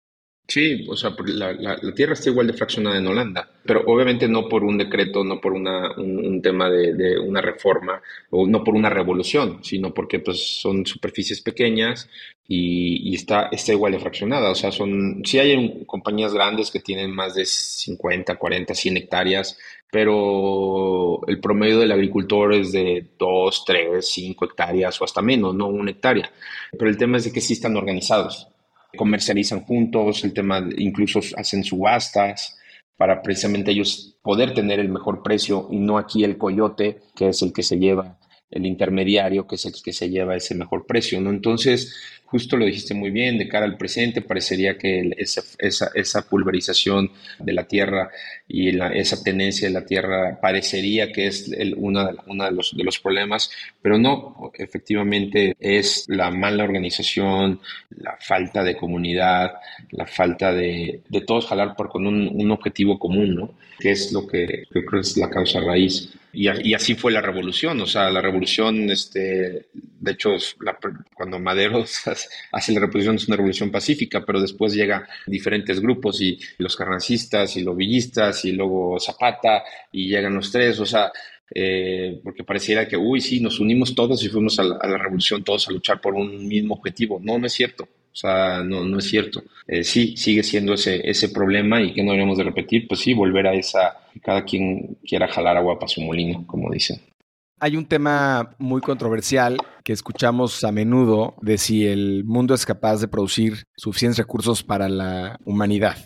Sí, 0.51 0.84
o 0.88 0.96
sea, 0.96 1.14
la, 1.26 1.53
la, 1.53 1.94
tierra 1.94 2.14
está 2.14 2.28
igual 2.28 2.48
de 2.48 2.55
fraccionada 2.55 2.98
en 2.98 3.07
Holanda, 3.07 3.48
pero 3.64 3.84
obviamente 3.86 4.26
no 4.26 4.48
por 4.48 4.64
un 4.64 4.78
decreto, 4.78 5.22
no 5.22 5.40
por 5.40 5.53
una, 5.53 5.92
un, 5.96 6.42
tema 6.42 6.68
de, 6.68 7.20
una 7.20 7.40
reforma, 7.40 8.03
o 8.30 8.48
no 8.48 8.64
por 8.64 8.74
una 8.74 8.90
revolución, 8.90 9.62
sino 9.62 9.94
porque 9.94 10.18
pues, 10.18 10.61
son 10.61 10.84
superficies 10.84 11.40
pequeñas 11.40 12.11
y, 12.48 13.14
está, 13.14 13.48
está 13.53 13.70
igual 13.72 13.92
de 13.92 14.01
fraccionada. 14.01 14.51
O 14.51 14.57
sea, 14.57 14.72
son, 14.72 15.22
sí 15.24 15.38
hay 15.38 15.84
compañías 15.86 16.34
grandes 16.34 16.72
que 16.72 16.80
tienen 16.80 17.14
más 17.14 17.36
de 17.36 17.46
50, 17.46 18.34
40, 18.34 18.74
100 18.74 18.96
hectáreas, 18.96 19.57
pero 19.92 21.20
el 21.28 21.38
promedio 21.38 21.78
del 21.78 21.92
agricultor 21.92 22.55
es 22.55 22.72
de 22.72 23.07
2, 23.16 23.64
3, 23.64 24.05
5 24.05 24.44
hectáreas 24.46 25.01
o 25.01 25.05
hasta 25.05 25.22
menos, 25.22 25.55
no 25.55 25.68
una 25.68 25.92
hectárea. 25.92 26.32
Pero 26.72 26.90
el 26.90 26.96
tema 26.96 27.18
es 27.18 27.24
de 27.24 27.32
que 27.32 27.40
sí 27.40 27.53
están 27.53 27.76
organizados 27.76 28.49
comercializan 28.97 29.64
juntos, 29.64 30.24
el 30.24 30.32
tema, 30.32 30.64
incluso 30.76 31.20
hacen 31.36 31.64
subastas 31.64 32.59
para 32.97 33.22
precisamente 33.22 33.70
ellos 33.70 34.18
poder 34.22 34.53
tener 34.53 34.78
el 34.78 34.91
mejor 34.91 35.22
precio 35.22 35.68
y 35.70 35.78
no 35.78 35.99
aquí 35.99 36.22
el 36.22 36.36
coyote, 36.36 37.01
que 37.16 37.28
es 37.28 37.43
el 37.43 37.53
que 37.53 37.62
se 37.62 37.78
lleva 37.78 38.20
el 38.51 38.66
intermediario, 38.66 39.46
que 39.46 39.55
es 39.57 39.64
el 39.64 39.74
que 39.82 39.92
se 39.92 40.11
lleva 40.11 40.36
ese 40.36 40.55
mejor 40.55 40.86
precio, 40.86 41.20
¿no? 41.20 41.30
Entonces, 41.30 41.94
justo 42.30 42.57
lo 42.57 42.64
dijiste 42.64 42.94
muy 42.94 43.11
bien, 43.11 43.38
de 43.38 43.48
cara 43.48 43.64
al 43.64 43.76
presente, 43.76 44.22
parecería 44.22 44.78
que 44.78 45.11
esa, 45.18 45.42
esa, 45.59 45.90
esa 45.94 46.28
pulverización 46.28 47.11
de 47.40 47.53
la 47.53 47.66
tierra 47.66 48.11
y 48.46 48.70
la, 48.70 48.92
esa 48.92 49.22
tenencia 49.22 49.66
de 49.66 49.74
la 49.74 49.84
tierra 49.84 50.38
parecería 50.40 51.11
que 51.11 51.26
es 51.26 51.51
uno 51.76 52.05
de, 52.07 52.16
una 52.26 52.46
de, 52.46 52.53
los, 52.53 52.76
de 52.76 52.84
los 52.84 53.01
problemas, 53.01 53.51
pero 53.82 53.98
no, 53.98 54.53
efectivamente 54.55 55.57
es 55.59 56.05
la 56.09 56.30
mala 56.30 56.62
organización, 56.62 57.61
la 57.96 58.16
falta 58.20 58.62
de 58.62 58.76
comunidad, 58.76 59.55
la 59.90 60.07
falta 60.07 60.53
de, 60.53 61.01
de 61.09 61.20
todos 61.22 61.46
jalar 61.46 61.74
por 61.74 61.88
con 61.88 62.07
un, 62.07 62.30
un 62.32 62.51
objetivo 62.53 62.98
común, 62.98 63.34
¿no? 63.34 63.55
que 63.80 63.90
es 63.90 64.12
lo 64.12 64.26
que 64.26 64.64
creo 64.70 64.84
que 64.88 65.01
es 65.01 65.16
la 65.16 65.28
causa 65.28 65.61
raíz. 65.61 66.12
Y, 66.33 66.49
y, 66.68 66.74
así 66.74 66.95
fue 66.95 67.11
la 67.11 67.20
revolución, 67.20 67.81
o 67.81 67.87
sea, 67.87 68.11
la 68.11 68.20
revolución, 68.20 68.89
este, 68.91 69.66
de 69.72 70.12
hecho, 70.12 70.31
cuando 71.14 71.39
Madero 71.39 71.85
hace 72.53 72.72
la 72.72 72.81
revolución 72.81 73.16
es 73.16 73.26
una 73.26 73.37
revolución 73.37 73.70
pacífica, 73.70 74.24
pero 74.24 74.41
después 74.41 74.72
llega 74.72 75.09
diferentes 75.26 75.81
grupos 75.81 76.20
y 76.20 76.39
los 76.59 76.76
carrancistas 76.76 77.57
y 77.57 77.62
los 77.62 77.76
villistas 77.76 78.45
y 78.45 78.53
luego 78.53 78.99
Zapata 79.01 79.64
y 79.91 80.09
llegan 80.09 80.35
los 80.35 80.53
tres, 80.53 80.78
o 80.78 80.87
sea, 80.87 81.11
eh, 81.53 82.20
porque 82.22 82.45
pareciera 82.45 82.87
que, 82.87 82.97
uy, 82.97 83.20
sí, 83.20 83.41
nos 83.41 83.59
unimos 83.59 83.95
todos 83.95 84.22
y 84.22 84.28
fuimos 84.28 84.59
a 84.61 84.64
la, 84.64 84.76
a 84.76 84.87
la 84.89 84.99
revolución 84.99 85.43
todos 85.43 85.66
a 85.68 85.72
luchar 85.72 86.01
por 86.01 86.14
un 86.14 86.47
mismo 86.47 86.74
objetivo. 86.74 87.20
No, 87.22 87.39
no 87.39 87.47
es 87.47 87.53
cierto. 87.53 87.89
O 88.12 88.16
sea, 88.16 88.62
no, 88.64 88.84
no 88.84 88.98
es 88.98 89.04
cierto. 89.04 89.42
Eh, 89.66 89.84
sí, 89.84 90.16
sigue 90.16 90.42
siendo 90.42 90.74
ese, 90.74 91.08
ese 91.08 91.28
problema 91.28 91.80
y 91.80 91.94
que 91.94 92.02
no 92.02 92.12
debemos 92.12 92.38
de 92.38 92.44
repetir, 92.44 92.88
pues 92.88 93.00
sí, 93.00 93.14
volver 93.14 93.46
a 93.46 93.54
esa, 93.54 93.98
cada 94.22 94.44
quien 94.44 94.98
quiera 95.06 95.28
jalar 95.28 95.56
agua 95.56 95.78
para 95.78 95.88
su 95.88 96.00
molino, 96.00 96.44
como 96.46 96.70
dicen. 96.70 97.00
Hay 97.61 97.76
un 97.76 97.86
tema 97.86 98.56
muy 98.58 98.80
controversial 98.80 99.58
que 99.84 99.92
escuchamos 99.92 100.64
a 100.64 100.72
menudo 100.72 101.34
de 101.42 101.58
si 101.58 101.86
el 101.86 102.24
mundo 102.24 102.54
es 102.54 102.64
capaz 102.64 103.00
de 103.00 103.08
producir 103.08 103.64
suficientes 103.76 104.18
recursos 104.18 104.62
para 104.62 104.88
la 104.88 105.38
humanidad. 105.44 105.96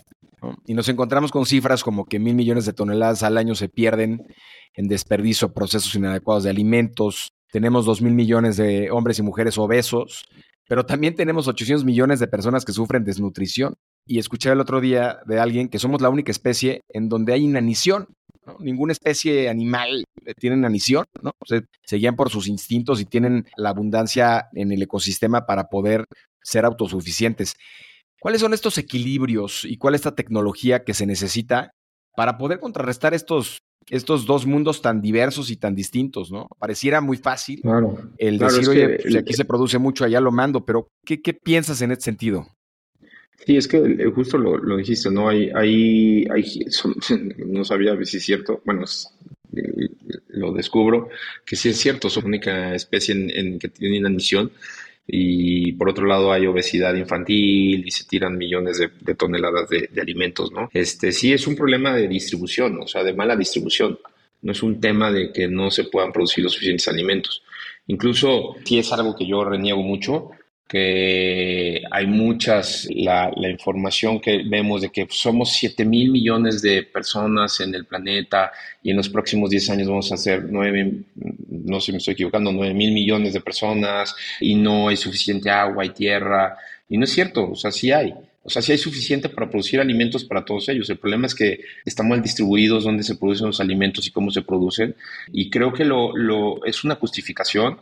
Y 0.67 0.73
nos 0.73 0.89
encontramos 0.89 1.31
con 1.31 1.45
cifras 1.45 1.83
como 1.83 2.05
que 2.05 2.19
mil 2.19 2.35
millones 2.35 2.65
de 2.65 2.73
toneladas 2.73 3.23
al 3.23 3.37
año 3.37 3.55
se 3.55 3.69
pierden 3.69 4.27
en 4.75 4.87
desperdicio, 4.87 5.53
procesos 5.53 5.95
inadecuados 5.95 6.43
de 6.43 6.49
alimentos. 6.49 7.31
Tenemos 7.51 7.85
dos 7.85 8.01
mil 8.01 8.13
millones 8.13 8.57
de 8.57 8.91
hombres 8.91 9.17
y 9.17 9.23
mujeres 9.23 9.57
obesos 9.57 10.25
pero 10.67 10.85
también 10.85 11.15
tenemos 11.15 11.47
800 11.47 11.85
millones 11.85 12.19
de 12.19 12.27
personas 12.27 12.65
que 12.65 12.71
sufren 12.71 13.03
desnutrición. 13.03 13.75
Y 14.07 14.19
escuché 14.19 14.51
el 14.51 14.59
otro 14.59 14.81
día 14.81 15.19
de 15.25 15.39
alguien 15.39 15.67
que 15.67 15.79
somos 15.79 16.01
la 16.01 16.09
única 16.09 16.31
especie 16.31 16.81
en 16.89 17.09
donde 17.09 17.33
hay 17.33 17.43
inanición. 17.43 18.07
Ninguna 18.59 18.91
especie 18.91 19.49
animal 19.49 20.03
tiene 20.37 20.65
anición, 20.65 21.05
¿no? 21.21 21.31
O 21.39 21.45
sea, 21.45 21.61
se 21.83 21.95
guían 21.97 22.15
por 22.15 22.29
sus 22.29 22.47
instintos 22.47 23.01
y 23.01 23.05
tienen 23.05 23.47
la 23.57 23.69
abundancia 23.69 24.47
en 24.53 24.71
el 24.71 24.81
ecosistema 24.81 25.45
para 25.47 25.69
poder 25.69 26.05
ser 26.43 26.65
autosuficientes. 26.65 27.55
¿Cuáles 28.19 28.41
son 28.41 28.53
estos 28.53 28.77
equilibrios 28.77 29.65
y 29.65 29.77
cuál 29.77 29.95
es 29.95 30.01
esta 30.01 30.15
tecnología 30.15 30.83
que 30.83 30.93
se 30.93 31.05
necesita 31.05 31.71
para 32.15 32.37
poder 32.37 32.59
contrarrestar 32.59 33.13
estos, 33.13 33.59
estos 33.89 34.25
dos 34.25 34.45
mundos 34.45 34.81
tan 34.81 35.01
diversos 35.01 35.51
y 35.51 35.57
tan 35.57 35.75
distintos, 35.75 36.31
¿no? 36.31 36.47
Pareciera 36.59 37.01
muy 37.01 37.17
fácil 37.17 37.61
el 38.17 38.37
decir, 38.37 38.67
oye, 38.67 38.99
pues, 39.01 39.15
aquí 39.15 39.33
se 39.33 39.45
produce 39.45 39.77
mucho, 39.77 40.05
allá 40.05 40.19
lo 40.19 40.31
mando, 40.31 40.65
pero 40.65 40.89
¿qué, 41.05 41.21
qué 41.21 41.33
piensas 41.33 41.81
en 41.81 41.91
este 41.91 42.05
sentido? 42.05 42.47
Sí, 43.45 43.57
es 43.57 43.67
que 43.67 43.77
eh, 43.77 44.11
justo 44.13 44.37
lo, 44.37 44.57
lo 44.57 44.77
dijiste, 44.77 45.11
¿no? 45.11 45.29
Hay, 45.29 45.51
hay, 45.53 46.25
hay 46.31 46.65
no 47.45 47.63
sabía 47.63 47.95
si 48.03 48.17
es 48.17 48.23
cierto, 48.23 48.61
bueno, 48.65 48.85
eh, 49.55 49.89
lo 50.29 50.51
descubro, 50.53 51.09
que 51.45 51.55
sí 51.55 51.69
es 51.69 51.77
cierto, 51.77 52.09
son 52.09 52.23
la 52.23 52.27
única 52.29 52.75
especie 52.75 53.13
en, 53.13 53.59
que 53.59 53.69
tiene 53.69 53.97
inanición 53.97 54.51
y 55.07 55.73
por 55.73 55.89
otro 55.89 56.07
lado 56.07 56.31
hay 56.31 56.47
obesidad 56.47 56.95
infantil 56.95 57.85
y 57.85 57.91
se 57.91 58.05
tiran 58.05 58.37
millones 58.37 58.79
de, 58.79 59.15
toneladas 59.15 59.69
de, 59.69 59.89
alimentos, 60.01 60.51
¿no? 60.51 60.69
Este 60.73 61.11
sí 61.11 61.31
es 61.31 61.45
un 61.47 61.55
problema 61.55 61.95
de 61.95 62.07
distribución, 62.07 62.79
o 62.81 62.87
sea, 62.87 63.03
de 63.03 63.13
mala 63.13 63.35
distribución. 63.35 63.99
No 64.41 64.51
es 64.51 64.63
un 64.63 64.79
tema 64.79 65.11
de 65.11 65.31
que 65.31 65.47
no 65.47 65.71
se 65.71 65.85
puedan 65.85 66.11
producir 66.11 66.43
los 66.43 66.53
suficientes 66.53 66.87
alimentos. 66.87 67.43
Incluso 67.87 68.55
sí 68.63 68.79
es 68.79 68.91
algo 68.91 69.15
que 69.15 69.27
yo 69.27 69.43
reniego 69.43 69.83
mucho, 69.83 70.31
que 70.67 71.83
hay 71.91 72.07
muchas, 72.07 72.87
la, 72.91 73.31
la, 73.35 73.49
información 73.49 74.19
que 74.19 74.41
vemos 74.47 74.81
de 74.81 74.89
que 74.89 75.05
somos 75.11 75.53
7 75.53 75.85
mil 75.85 76.09
millones 76.09 76.61
de 76.63 76.81
personas 76.81 77.59
en 77.59 77.75
el 77.75 77.85
planeta 77.85 78.51
y 78.81 78.89
en 78.89 78.97
los 78.97 79.09
próximos 79.09 79.51
10 79.51 79.69
años 79.69 79.87
vamos 79.87 80.11
a 80.11 80.17
ser 80.17 80.45
9, 80.49 80.93
no 81.49 81.79
sé 81.79 81.87
si 81.87 81.91
me 81.91 81.97
estoy 81.99 82.13
equivocando, 82.13 82.51
9 82.51 82.73
mil 82.73 82.91
millones 82.93 83.33
de 83.33 83.41
personas 83.41 84.15
y 84.39 84.55
no 84.55 84.87
hay 84.87 84.97
suficiente 84.97 85.51
agua 85.51 85.85
y 85.85 85.89
tierra. 85.89 86.57
Y 86.89 86.97
no 86.97 87.03
es 87.03 87.11
cierto, 87.11 87.51
o 87.51 87.55
sea, 87.55 87.71
sí 87.71 87.91
hay. 87.91 88.13
O 88.43 88.49
sea, 88.49 88.61
sí 88.61 88.71
hay 88.71 88.77
suficiente 88.77 89.29
para 89.29 89.49
producir 89.49 89.79
alimentos 89.79 90.23
para 90.23 90.45
todos 90.45 90.69
ellos. 90.69 90.89
El 90.89 90.97
problema 90.97 91.25
es 91.27 91.33
que 91.33 91.61
están 91.83 92.07
mal 92.07 92.21
distribuidos 92.21 92.83
dónde 92.83 93.03
se 93.03 93.15
producen 93.15 93.47
los 93.47 93.59
alimentos 93.59 94.07
y 94.07 94.11
cómo 94.11 94.29
se 94.31 94.43
producen. 94.43 94.95
Y 95.31 95.49
creo 95.49 95.73
que 95.73 95.83
lo, 95.83 96.15
lo 96.15 96.63
es 96.65 96.83
una 96.83 96.95
justificación. 96.95 97.79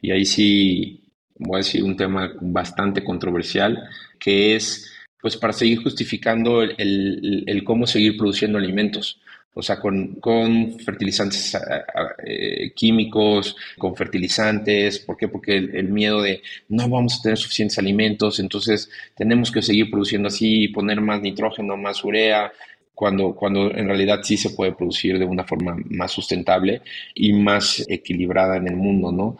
Y 0.00 0.10
ahí 0.10 0.24
sí 0.24 1.07
voy 1.38 1.56
a 1.56 1.58
decir 1.58 1.82
un 1.82 1.96
tema 1.96 2.32
bastante 2.40 3.02
controversial, 3.04 3.88
que 4.18 4.56
es 4.56 4.92
pues 5.20 5.36
para 5.36 5.52
seguir 5.52 5.82
justificando 5.82 6.62
el, 6.62 7.62
cómo 7.64 7.86
seguir 7.86 8.16
produciendo 8.16 8.58
alimentos. 8.58 9.20
O 9.54 9.62
sea, 9.62 9.80
con, 9.80 10.14
con 10.20 10.78
fertilizantes 10.78 11.58
eh, 12.24 12.72
químicos, 12.76 13.56
con 13.76 13.96
fertilizantes. 13.96 15.00
¿Por 15.00 15.16
qué? 15.16 15.26
Porque 15.26 15.56
el, 15.56 15.88
miedo 15.88 16.22
de 16.22 16.42
no 16.68 16.88
vamos 16.88 17.18
a 17.18 17.22
tener 17.22 17.38
suficientes 17.38 17.76
alimentos, 17.78 18.38
entonces 18.38 18.88
tenemos 19.16 19.50
que 19.50 19.62
seguir 19.62 19.90
produciendo 19.90 20.28
así, 20.28 20.68
poner 20.68 21.00
más 21.00 21.20
nitrógeno, 21.20 21.76
más 21.76 22.04
urea, 22.04 22.52
cuando, 22.94 23.34
cuando 23.34 23.74
en 23.74 23.88
realidad 23.88 24.20
sí 24.22 24.36
se 24.36 24.50
puede 24.50 24.72
producir 24.72 25.18
de 25.18 25.24
una 25.24 25.44
forma 25.44 25.76
más 25.90 26.12
sustentable 26.12 26.82
y 27.14 27.32
más 27.32 27.84
equilibrada 27.88 28.56
en 28.56 28.68
el 28.68 28.76
mundo, 28.76 29.10
¿no? 29.10 29.38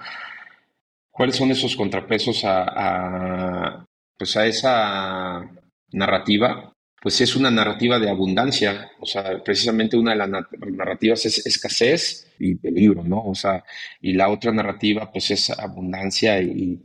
¿Cuáles 1.19 1.35
son 1.35 1.51
esos 1.51 1.75
contrapesos 1.75 2.43
a, 2.45 3.85
pues 4.17 4.37
a 4.37 4.47
esa 4.47 5.51
narrativa? 5.91 6.73
Pues 7.03 7.21
es 7.21 7.35
una 7.35 7.51
narrativa 7.51 7.99
de 7.99 8.09
abundancia, 8.09 8.93
o 9.01 9.05
sea, 9.05 9.43
precisamente 9.43 9.97
una 9.97 10.13
de 10.13 10.19
las 10.19 10.29
narrativas 10.29 11.27
es 11.27 11.45
escasez 11.45 12.28
y 12.39 12.55
peligro, 12.55 13.05
¿no? 13.05 13.25
O 13.25 13.35
sea, 13.35 13.65
y 14.01 14.13
la 14.13 14.29
otra 14.29 14.53
narrativa 14.53 15.11
pues 15.11 15.31
es 15.31 15.51
abundancia 15.51 16.41
y, 16.41 16.81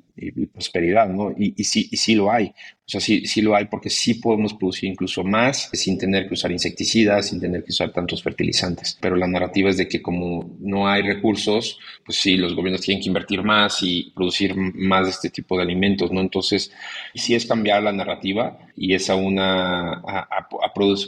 prosperidad, 0.54 1.10
¿no? 1.10 1.32
Y, 1.32 1.56
y, 1.58 1.64
sí, 1.64 1.90
y 1.92 1.98
sí 1.98 2.14
lo 2.14 2.32
hay. 2.32 2.54
O 2.86 2.90
sea, 2.90 3.00
sí, 3.00 3.26
sí 3.26 3.42
lo 3.42 3.56
hay 3.56 3.66
porque 3.66 3.90
sí 3.90 4.16
podemos 4.16 4.54
producir 4.54 4.90
incluso 4.90 5.24
más 5.24 5.70
sin 5.72 5.98
tener 5.98 6.28
que 6.28 6.34
usar 6.34 6.52
insecticidas, 6.52 7.30
sin 7.30 7.40
tener 7.40 7.64
que 7.64 7.72
usar 7.72 7.94
tantos 7.94 8.22
fertilizantes. 8.22 8.98
Pero 9.00 9.16
la 9.16 9.26
narrativa 9.26 9.70
es 9.70 9.78
de 9.78 9.88
que 9.88 10.02
como 10.02 10.58
no 10.60 10.88
hay 10.88 11.02
recursos, 11.02 11.80
pues 12.06 12.18
sí, 12.18 12.36
los 12.36 12.54
gobiernos 12.54 12.82
tienen 12.82 13.02
que 13.02 13.08
invertir 13.08 13.42
más 13.42 13.82
y 13.82 14.12
producir 14.14 14.54
más 14.56 15.06
de 15.06 15.12
este 15.12 15.30
tipo 15.30 15.56
de 15.56 15.64
alimentos, 15.64 16.12
¿no? 16.12 16.20
Entonces, 16.20 16.74
sí 17.16 17.36
es 17.36 17.46
cambiar 17.46 17.84
la 17.84 17.94
narrativa 17.94 18.60
y 18.76 18.94
es 18.94 19.10
a 19.10 19.16
una, 19.16 19.94
a, 19.94 20.50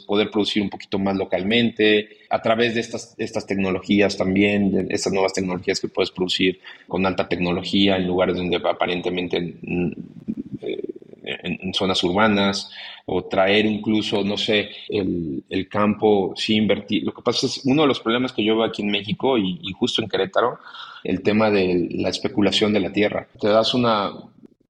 poder 0.07 0.31
producir 0.31 0.63
un 0.63 0.69
poquito 0.69 0.97
más 0.97 1.17
localmente, 1.17 2.07
a 2.35 2.41
través 2.41 2.75
de 2.75 2.81
estas, 2.81 3.15
estas 3.17 3.47
tecnologías 3.47 4.17
también, 4.17 4.69
de 4.69 4.93
estas 4.93 5.13
nuevas 5.13 5.31
tecnologías 5.31 5.79
que 5.79 5.87
puedes 5.87 6.11
producir 6.11 6.59
con 6.85 7.05
alta 7.05 7.29
tecnología 7.29 7.95
en 7.95 8.07
lugares 8.07 8.35
donde 8.35 8.57
aparentemente 8.57 9.37
eh, 9.37 10.75
en, 11.23 11.73
zonas 11.73 12.03
urbanas 12.03 12.69
o 13.05 13.23
traer 13.23 13.65
incluso, 13.65 14.21
no 14.25 14.35
sé, 14.35 14.69
el, 14.89 15.45
el, 15.49 15.69
campo, 15.69 16.33
sí 16.35 16.55
invertir. 16.55 17.03
Lo 17.03 17.13
que 17.13 17.21
pasa 17.21 17.45
es, 17.45 17.61
uno 17.63 17.83
de 17.83 17.87
los 17.87 18.01
problemas 18.01 18.33
que 18.33 18.43
yo 18.43 18.57
veo 18.57 18.65
aquí 18.65 18.81
en 18.81 18.91
México 18.91 19.37
y, 19.37 19.71
justo 19.71 20.01
en 20.01 20.09
Querétaro, 20.09 20.59
el 21.05 21.21
tema 21.21 21.49
de 21.49 21.87
la 21.91 22.09
especulación 22.09 22.73
de 22.73 22.81
la 22.81 22.91
tierra. 22.91 23.29
Te 23.39 23.47
das 23.47 23.73
una 23.73 24.11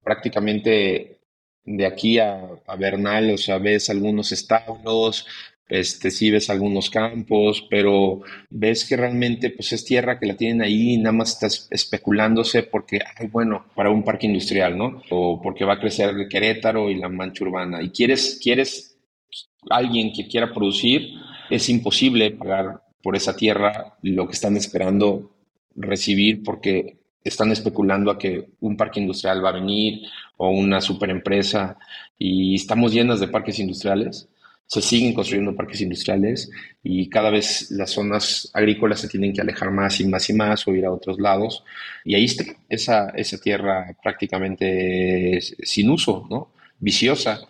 prácticamente 0.03 1.17
de 1.63 1.85
aquí 1.87 2.19
a, 2.19 2.47
a 2.67 2.75
Bernal, 2.75 3.31
o 3.31 3.37
sea, 3.39 3.57
ves 3.57 3.89
algunos 3.89 4.31
establos, 4.31 5.25
este, 5.67 6.11
sí 6.11 6.29
ves 6.29 6.49
algunos 6.49 6.89
campos, 6.89 7.65
pero 7.69 8.21
ves 8.49 8.85
que 8.85 8.97
realmente 8.97 9.49
pues 9.49 9.73
es 9.73 9.83
tierra 9.83 10.19
que 10.19 10.27
la 10.27 10.35
tienen 10.35 10.61
ahí 10.61 10.93
y 10.93 10.97
nada 10.97 11.13
más 11.13 11.33
estás 11.33 11.67
especulándose 11.71 12.63
porque, 12.63 12.99
ay, 13.17 13.27
bueno, 13.27 13.65
para 13.75 13.89
un 13.89 14.03
parque 14.03 14.27
industrial, 14.27 14.77
¿no? 14.77 15.01
O 15.09 15.41
porque 15.41 15.65
va 15.65 15.73
a 15.73 15.79
crecer 15.79 16.09
el 16.09 16.27
Querétaro 16.29 16.89
y 16.89 16.95
la 16.95 17.09
mancha 17.09 17.43
urbana. 17.43 17.81
Y 17.81 17.89
quieres, 17.89 18.39
quieres 18.41 18.97
alguien 19.69 20.13
que 20.13 20.27
quiera 20.27 20.53
producir, 20.53 21.13
es 21.49 21.67
imposible 21.69 22.31
pagar 22.31 22.83
por 23.01 23.15
esa 23.15 23.35
tierra 23.35 23.97
lo 24.01 24.27
que 24.27 24.33
están 24.33 24.57
esperando 24.57 25.31
recibir 25.75 26.43
porque 26.43 26.97
están 27.23 27.51
especulando 27.51 28.11
a 28.11 28.19
que 28.19 28.49
un 28.59 28.77
parque 28.77 28.99
industrial 28.99 29.43
va 29.43 29.49
a 29.49 29.53
venir 29.53 30.07
o 30.37 30.49
una 30.49 30.79
superempresa 30.79 31.77
y 32.19 32.55
estamos 32.55 32.93
llenas 32.93 33.19
de 33.19 33.27
parques 33.27 33.59
industriales 33.59 34.29
se 34.67 34.81
siguen 34.81 35.13
construyendo 35.13 35.55
parques 35.55 35.81
industriales 35.81 36.49
y 36.83 37.07
cada 37.09 37.29
vez 37.29 37.69
las 37.71 37.91
zonas 37.91 38.49
agrícolas 38.53 38.99
se 38.99 39.07
tienen 39.07 39.33
que 39.33 39.41
alejar 39.41 39.71
más 39.71 39.99
y 39.99 40.07
más 40.07 40.29
y 40.29 40.33
más 40.33 40.67
o 40.67 40.75
ir 40.75 40.85
a 40.85 40.91
otros 40.91 41.19
lados. 41.19 41.63
Y 42.03 42.15
ahí 42.15 42.25
está 42.25 42.43
esa, 42.69 43.09
esa 43.09 43.37
tierra 43.39 43.95
prácticamente 44.01 45.39
sin 45.41 45.89
uso, 45.89 46.27
¿no? 46.29 46.51
Viciosa. 46.79 47.41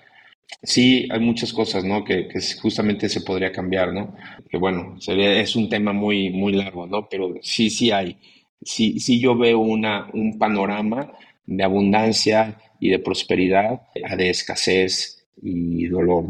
Sí, 0.61 1.07
hay 1.11 1.19
muchas 1.19 1.53
cosas, 1.53 1.83
¿no? 1.83 2.03
Que, 2.03 2.29
justamente 2.61 3.09
se 3.09 3.21
podría 3.21 3.51
cambiar, 3.51 3.93
¿no? 3.93 4.15
Que 4.49 4.57
bueno, 4.57 4.97
es 5.07 5.55
un 5.55 5.69
tema 5.69 5.93
muy, 5.93 6.29
muy 6.31 6.53
largo, 6.53 6.85
¿no? 6.87 7.07
Pero 7.09 7.35
sí, 7.41 7.69
sí 7.69 7.91
hay. 7.91 8.17
Sí, 8.61 8.99
sí 8.99 9.19
yo 9.19 9.37
veo 9.37 9.59
una, 9.59 10.09
un 10.13 10.37
panorama 10.39 11.11
de 11.45 11.63
abundancia 11.63 12.57
y 12.79 12.89
de 12.89 12.99
prosperidad, 12.99 13.81
de 14.17 14.29
escasez 14.29 15.27
y 15.41 15.87
dolor. 15.87 16.25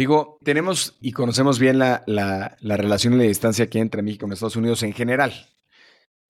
Digo, 0.00 0.38
tenemos 0.42 0.96
y 1.02 1.12
conocemos 1.12 1.58
bien 1.58 1.78
la, 1.78 2.02
la, 2.06 2.56
relación 2.62 3.12
y 3.12 3.16
la 3.18 3.24
distancia 3.24 3.66
que 3.66 3.76
hay 3.76 3.82
entre 3.82 4.00
México 4.00 4.26
y 4.26 4.32
Estados 4.32 4.56
Unidos 4.56 4.82
en 4.82 4.94
general. 4.94 5.34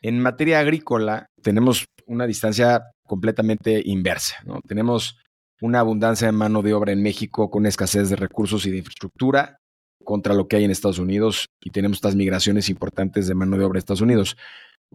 En 0.02 0.18
materia 0.18 0.58
agrícola, 0.58 1.26
tenemos 1.40 1.84
una 2.04 2.26
distancia 2.26 2.82
completamente 3.06 3.80
inversa. 3.84 4.38
¿no? 4.44 4.60
Tenemos 4.66 5.20
una 5.60 5.78
abundancia 5.78 6.26
de 6.26 6.32
mano 6.32 6.62
de 6.62 6.74
obra 6.74 6.90
en 6.90 7.00
México 7.00 7.48
con 7.48 7.64
escasez 7.64 8.10
de 8.10 8.16
recursos 8.16 8.66
y 8.66 8.72
de 8.72 8.78
infraestructura 8.78 9.58
contra 10.02 10.34
lo 10.34 10.48
que 10.48 10.56
hay 10.56 10.64
en 10.64 10.72
Estados 10.72 10.98
Unidos 10.98 11.46
y 11.60 11.70
tenemos 11.70 11.98
estas 11.98 12.16
migraciones 12.16 12.68
importantes 12.70 13.28
de 13.28 13.36
mano 13.36 13.56
de 13.56 13.64
obra 13.64 13.76
a 13.76 13.78
Estados 13.78 14.00
Unidos. 14.00 14.36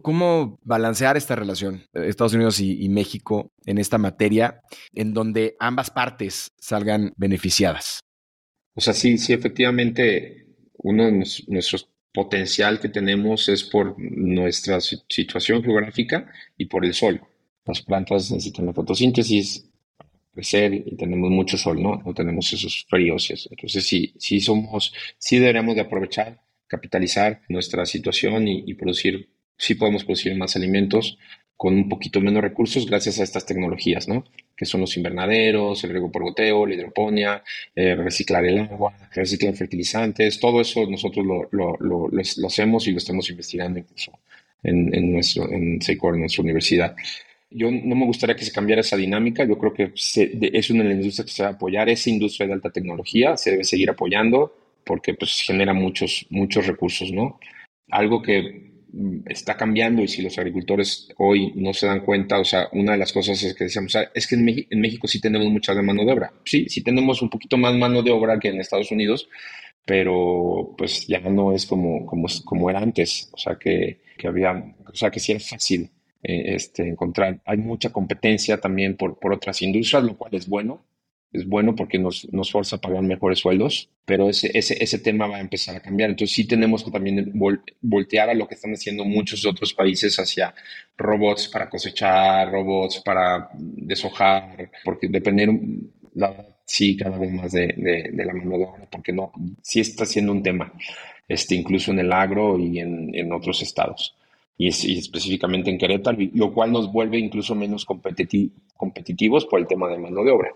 ¿Cómo 0.02 0.58
balancear 0.62 1.16
esta 1.16 1.34
relación, 1.34 1.86
Estados 1.94 2.34
Unidos 2.34 2.60
y 2.60 2.86
México, 2.90 3.48
en 3.64 3.78
esta 3.78 3.96
materia, 3.96 4.60
en 4.92 5.14
donde 5.14 5.56
ambas 5.60 5.90
partes 5.90 6.50
salgan 6.60 7.14
beneficiadas? 7.16 8.00
O 8.76 8.80
sea, 8.80 8.92
sí, 8.92 9.18
sí, 9.18 9.32
efectivamente, 9.32 10.46
uno 10.76 11.06
de 11.06 11.24
nuestros 11.48 11.88
potencial 12.12 12.80
que 12.80 12.88
tenemos 12.88 13.48
es 13.50 13.62
por 13.62 13.94
nuestra 13.98 14.80
situación 14.80 15.62
geográfica 15.62 16.32
y 16.56 16.64
por 16.64 16.84
el 16.86 16.94
sol. 16.94 17.20
Las 17.66 17.82
plantas 17.82 18.30
necesitan 18.30 18.64
la 18.64 18.72
fotosíntesis 18.72 19.68
crecer 20.32 20.72
y 20.72 20.96
tenemos 20.96 21.30
mucho 21.30 21.58
sol, 21.58 21.82
¿no? 21.82 22.02
No 22.04 22.14
tenemos 22.14 22.50
esos 22.54 22.86
fríos. 22.88 23.30
Entonces, 23.50 23.84
sí, 23.84 24.14
sí 24.18 24.40
somos, 24.40 24.94
sí 25.18 25.38
deberíamos 25.38 25.74
de 25.74 25.82
aprovechar, 25.82 26.40
capitalizar 26.66 27.42
nuestra 27.50 27.84
situación 27.84 28.48
y, 28.48 28.64
y 28.66 28.74
producir, 28.74 29.28
sí 29.58 29.74
podemos 29.74 30.04
producir 30.04 30.34
más 30.36 30.56
alimentos 30.56 31.18
con 31.56 31.74
un 31.74 31.88
poquito 31.88 32.20
menos 32.20 32.42
recursos 32.42 32.86
gracias 32.86 33.18
a 33.18 33.24
estas 33.24 33.46
tecnologías, 33.46 34.08
¿no? 34.08 34.24
Que 34.56 34.66
son 34.66 34.82
los 34.82 34.96
invernaderos, 34.96 35.82
el 35.84 35.90
riego 35.90 36.12
por 36.12 36.22
goteo, 36.22 36.66
la 36.66 36.74
hidroponía, 36.74 37.42
eh, 37.74 37.94
reciclar 37.94 38.44
el 38.44 38.58
agua, 38.58 38.94
reciclar 39.14 39.54
fertilizantes, 39.54 40.38
todo 40.38 40.60
eso 40.60 40.86
nosotros 40.86 41.24
lo, 41.24 41.48
lo, 41.52 41.76
lo, 41.80 42.08
lo 42.08 42.46
hacemos 42.46 42.86
y 42.86 42.92
lo 42.92 42.98
estamos 42.98 43.30
investigando 43.30 43.78
incluso 43.78 44.12
en, 44.62 44.94
en 44.94 45.12
nuestro, 45.12 45.50
en 45.50 45.80
SECOR, 45.80 46.14
en 46.14 46.20
nuestra 46.20 46.42
universidad. 46.42 46.94
Yo 47.50 47.70
no 47.70 47.94
me 47.94 48.04
gustaría 48.04 48.36
que 48.36 48.44
se 48.44 48.52
cambiara 48.52 48.80
esa 48.80 48.96
dinámica. 48.96 49.44
Yo 49.44 49.56
creo 49.56 49.72
que 49.72 49.92
es 49.94 50.70
una 50.70 50.82
de 50.82 50.88
las 50.90 50.98
industrias 50.98 51.26
que 51.26 51.32
se 51.32 51.42
va 51.44 51.50
a 51.50 51.52
apoyar. 51.52 51.88
Esa 51.88 52.10
industria 52.10 52.46
de 52.46 52.54
alta 52.54 52.70
tecnología 52.70 53.36
se 53.36 53.52
debe 53.52 53.64
seguir 53.64 53.88
apoyando 53.88 54.52
porque 54.84 55.14
pues, 55.14 55.42
genera 55.42 55.72
muchos, 55.72 56.26
muchos 56.30 56.66
recursos, 56.66 57.12
¿no? 57.12 57.38
Algo 57.88 58.20
que 58.20 58.75
está 59.26 59.56
cambiando 59.56 60.02
y 60.02 60.08
si 60.08 60.22
los 60.22 60.38
agricultores 60.38 61.08
hoy 61.18 61.52
no 61.54 61.72
se 61.72 61.86
dan 61.86 62.00
cuenta, 62.00 62.38
o 62.38 62.44
sea, 62.44 62.68
una 62.72 62.92
de 62.92 62.98
las 62.98 63.12
cosas 63.12 63.42
es 63.42 63.54
que 63.54 63.64
decíamos, 63.64 63.94
ah, 63.96 64.10
es 64.14 64.26
que 64.26 64.36
en, 64.36 64.48
en 64.70 64.80
México 64.80 65.06
sí 65.06 65.20
tenemos 65.20 65.48
mucha 65.48 65.74
mano 65.74 66.04
de 66.04 66.12
obra. 66.12 66.32
Sí, 66.44 66.66
sí 66.68 66.82
tenemos 66.82 67.20
un 67.22 67.30
poquito 67.30 67.56
más 67.58 67.74
mano 67.74 68.02
de 68.02 68.10
obra 68.10 68.38
que 68.38 68.48
en 68.48 68.60
Estados 68.60 68.90
Unidos, 68.90 69.28
pero 69.84 70.74
pues 70.76 71.06
ya 71.06 71.20
no 71.20 71.52
es 71.52 71.66
como, 71.66 72.06
como, 72.06 72.26
como 72.44 72.70
era 72.70 72.80
antes. 72.80 73.30
O 73.32 73.38
sea, 73.38 73.56
que, 73.56 74.00
que 74.16 74.28
había, 74.28 74.52
o 74.52 74.94
sea, 74.94 75.10
que 75.10 75.20
sí 75.20 75.32
era 75.32 75.40
fácil 75.40 75.90
eh, 76.22 76.54
este, 76.54 76.88
encontrar. 76.88 77.40
Hay 77.44 77.58
mucha 77.58 77.90
competencia 77.90 78.60
también 78.60 78.96
por, 78.96 79.18
por 79.18 79.32
otras 79.32 79.62
industrias, 79.62 80.02
lo 80.02 80.16
cual 80.16 80.34
es 80.34 80.48
bueno. 80.48 80.84
Es 81.32 81.46
bueno 81.46 81.74
porque 81.74 81.98
nos, 81.98 82.32
nos 82.32 82.50
forza 82.50 82.76
a 82.76 82.80
pagar 82.80 83.02
mejores 83.02 83.40
sueldos, 83.40 83.90
pero 84.04 84.30
ese, 84.30 84.50
ese, 84.56 84.82
ese 84.82 84.98
tema 84.98 85.26
va 85.26 85.36
a 85.36 85.40
empezar 85.40 85.76
a 85.76 85.80
cambiar. 85.80 86.10
Entonces 86.10 86.34
sí 86.34 86.46
tenemos 86.46 86.82
que 86.84 86.90
también 86.90 87.32
voltear 87.82 88.30
a 88.30 88.34
lo 88.34 88.46
que 88.48 88.54
están 88.54 88.72
haciendo 88.72 89.04
muchos 89.04 89.44
otros 89.44 89.74
países 89.74 90.18
hacia 90.18 90.54
robots 90.96 91.48
para 91.48 91.68
cosechar, 91.68 92.50
robots 92.50 93.02
para 93.04 93.50
deshojar, 93.54 94.70
porque 94.84 95.08
depender, 95.08 95.50
la 96.14 96.46
sí, 96.64 96.96
cada 96.96 97.16
vez 97.18 97.32
más 97.32 97.52
de, 97.52 98.10
de, 98.12 98.24
la 98.24 98.32
mano 98.32 98.58
de 98.58 98.64
obra, 98.64 98.88
porque 98.90 99.12
no, 99.12 99.32
sí 99.62 99.80
está 99.80 100.04
siendo 100.04 100.32
un 100.32 100.42
tema, 100.42 100.72
este, 101.28 101.54
incluso 101.54 101.92
en 101.92 102.00
el 102.00 102.12
agro 102.12 102.58
y 102.58 102.80
en, 102.80 103.14
en 103.14 103.32
otros 103.32 103.62
estados 103.62 104.16
y, 104.58 104.68
específicamente 104.68 105.70
en 105.70 105.78
Querétaro, 105.78 106.18
lo 106.34 106.52
cual 106.52 106.72
nos 106.72 106.90
vuelve 106.90 107.18
incluso 107.18 107.54
menos 107.54 107.84
competitivos 107.84 109.46
por 109.46 109.60
el 109.60 109.66
tema 109.66 109.88
de 109.88 109.98
mano 109.98 110.24
de 110.24 110.30
obra. 110.30 110.50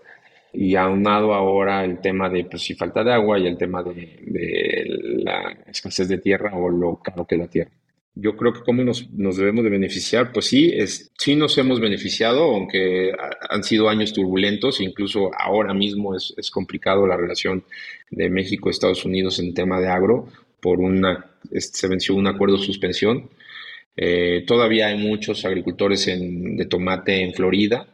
Y 0.53 0.75
aunado 0.75 1.33
ahora 1.33 1.83
el 1.85 2.01
tema 2.01 2.29
de 2.29 2.45
pues, 2.45 2.63
si 2.63 2.75
falta 2.75 3.03
de 3.03 3.13
agua 3.13 3.39
y 3.39 3.47
el 3.47 3.57
tema 3.57 3.83
de, 3.83 4.85
la 5.23 5.57
escasez 5.67 6.07
de 6.07 6.17
tierra 6.17 6.55
o 6.55 6.69
lo 6.69 6.97
caro 6.97 7.25
que 7.25 7.35
es 7.35 7.41
la 7.41 7.47
tierra. 7.47 7.71
Yo 8.13 8.35
creo 8.35 8.51
que 8.51 8.61
cómo 8.61 8.83
nos, 8.83 9.09
nos, 9.11 9.37
debemos 9.37 9.63
de 9.63 9.69
beneficiar, 9.69 10.33
pues 10.33 10.47
sí, 10.47 10.69
es, 10.73 11.11
sí 11.17 11.35
nos 11.35 11.57
hemos 11.57 11.79
beneficiado, 11.79 12.43
aunque 12.43 13.13
han 13.49 13.63
sido 13.63 13.87
años 13.87 14.11
turbulentos, 14.11 14.81
incluso 14.81 15.31
ahora 15.33 15.73
mismo 15.73 16.13
es, 16.13 16.33
es 16.35 16.51
complicado 16.51 17.07
la 17.07 17.15
relación 17.15 17.63
de 18.09 18.29
México-Estados 18.29 19.05
Unidos 19.05 19.39
en 19.39 19.53
tema 19.53 19.79
de 19.79 19.87
agro, 19.87 20.27
por 20.59 20.81
una, 20.81 21.31
se 21.53 21.87
venció 21.87 22.15
un 22.15 22.27
acuerdo 22.27 22.57
de 22.57 22.65
suspensión 22.65 23.29
eh, 23.95 24.43
todavía 24.47 24.87
hay 24.87 24.97
muchos 24.97 25.43
agricultores 25.45 26.05
de 26.05 26.65
tomate 26.65 27.23
en 27.23 27.33
Florida, 27.33 27.87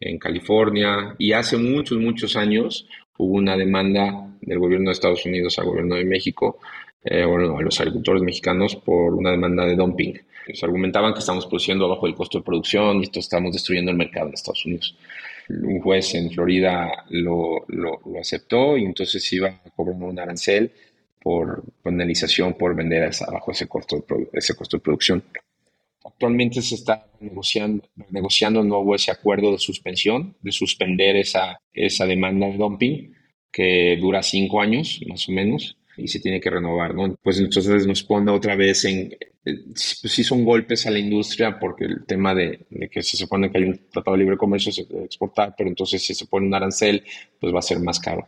en 0.00 0.18
California, 0.18 1.14
y 1.18 1.32
hace 1.32 1.56
muchos, 1.56 1.98
muchos 1.98 2.36
años 2.36 2.86
hubo 3.18 3.34
una 3.34 3.56
demanda 3.56 4.28
del 4.40 4.58
gobierno 4.58 4.90
de 4.90 4.92
Estados 4.92 5.24
Unidos 5.24 5.58
al 5.58 5.66
gobierno 5.66 5.94
de 5.94 6.04
México, 6.04 6.58
eh, 7.04 7.24
bueno, 7.24 7.56
a 7.58 7.62
los 7.62 7.78
agricultores 7.80 8.22
mexicanos 8.22 8.76
por 8.76 9.14
una 9.14 9.30
demanda 9.30 9.66
de 9.66 9.76
dumping. 9.76 10.14
Se 10.52 10.66
argumentaban 10.66 11.14
que 11.14 11.20
estamos 11.20 11.46
produciendo 11.46 11.88
bajo 11.88 12.06
el 12.06 12.14
costo 12.14 12.38
de 12.38 12.44
producción 12.44 12.98
y 12.98 13.04
esto 13.04 13.20
estamos 13.20 13.52
destruyendo 13.52 13.90
el 13.90 13.96
mercado 13.96 14.28
en 14.28 14.34
Estados 14.34 14.64
Unidos. 14.66 14.96
Un 15.48 15.80
juez 15.80 16.14
en 16.14 16.30
Florida 16.30 17.04
lo, 17.10 17.64
lo, 17.68 18.00
aceptó 18.18 18.76
y 18.76 18.84
entonces 18.84 19.30
iba 19.32 19.48
a 19.48 19.70
cobrar 19.70 19.96
un 19.96 20.18
arancel 20.18 20.72
por 21.22 21.62
penalización 21.82 22.54
por 22.54 22.74
vender 22.74 23.10
bajo 23.30 23.50
ese 23.50 23.66
costo 23.66 24.04
ese 24.32 24.54
costo 24.54 24.76
de 24.76 24.82
producción. 24.82 25.24
Actualmente 26.04 26.60
se 26.62 26.74
está 26.74 27.06
negociando, 27.20 27.88
negociando 28.10 28.62
de 28.62 28.68
nuevo 28.68 28.94
ese 28.94 29.10
acuerdo 29.10 29.52
de 29.52 29.58
suspensión, 29.58 30.36
de 30.42 30.52
suspender 30.52 31.16
esa, 31.16 31.60
esa 31.72 32.06
demanda 32.06 32.46
de 32.46 32.56
dumping 32.56 33.14
que 33.50 33.96
dura 34.00 34.22
cinco 34.22 34.60
años 34.60 35.00
más 35.08 35.28
o 35.28 35.32
menos 35.32 35.78
y 35.96 36.08
se 36.08 36.20
tiene 36.20 36.40
que 36.40 36.50
renovar, 36.50 36.94
¿no? 36.94 37.14
Pues 37.22 37.38
entonces 37.38 37.86
nos 37.86 38.02
pone 38.02 38.30
otra 38.30 38.56
vez 38.56 38.84
en, 38.84 39.16
pues 39.44 40.12
sí 40.12 40.24
son 40.24 40.44
golpes 40.44 40.86
a 40.86 40.90
la 40.90 40.98
industria 40.98 41.58
porque 41.58 41.84
el 41.84 42.04
tema 42.06 42.34
de, 42.34 42.66
que 42.90 43.02
se 43.02 43.16
supone 43.16 43.50
que 43.50 43.58
hay 43.58 43.64
un 43.64 43.80
tratado 43.90 44.16
de 44.16 44.22
libre 44.22 44.36
comercio 44.36 44.72
se 44.72 44.82
exportar, 45.04 45.54
pero 45.56 45.68
entonces 45.68 46.02
si 46.02 46.14
se 46.14 46.26
pone 46.26 46.46
un 46.46 46.54
arancel, 46.54 47.04
pues 47.38 47.54
va 47.54 47.58
a 47.58 47.62
ser 47.62 47.78
más 47.80 48.00
caro. 48.00 48.26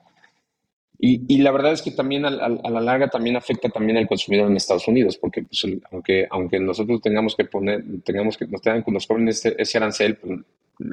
Y, 0.99 1.39
la 1.39 1.53
verdad 1.53 1.73
es 1.73 1.83
que 1.83 1.91
también 1.91 2.25
a, 2.25 2.31
la 2.31 2.81
larga 2.81 3.09
también 3.09 3.37
afecta 3.37 3.69
también 3.69 3.99
al 3.99 4.09
consumidor 4.09 4.51
en 4.51 4.57
Estados 4.57 4.89
Unidos, 4.89 5.19
porque 5.19 5.43
pues, 5.43 5.67
aunque, 5.91 6.27
aunque 6.31 6.59
nosotros 6.59 7.03
tengamos 7.03 7.37
que 7.37 7.45
poner, 7.45 7.85
tengamos 8.03 8.37
que 8.39 8.47
nos 8.47 8.63
tengan 8.63 8.83
nos 8.87 9.07
cobren 9.07 9.29
ese, 9.29 9.55
ese 9.59 9.79
arancel, 9.79 10.17
pues, 10.17 10.41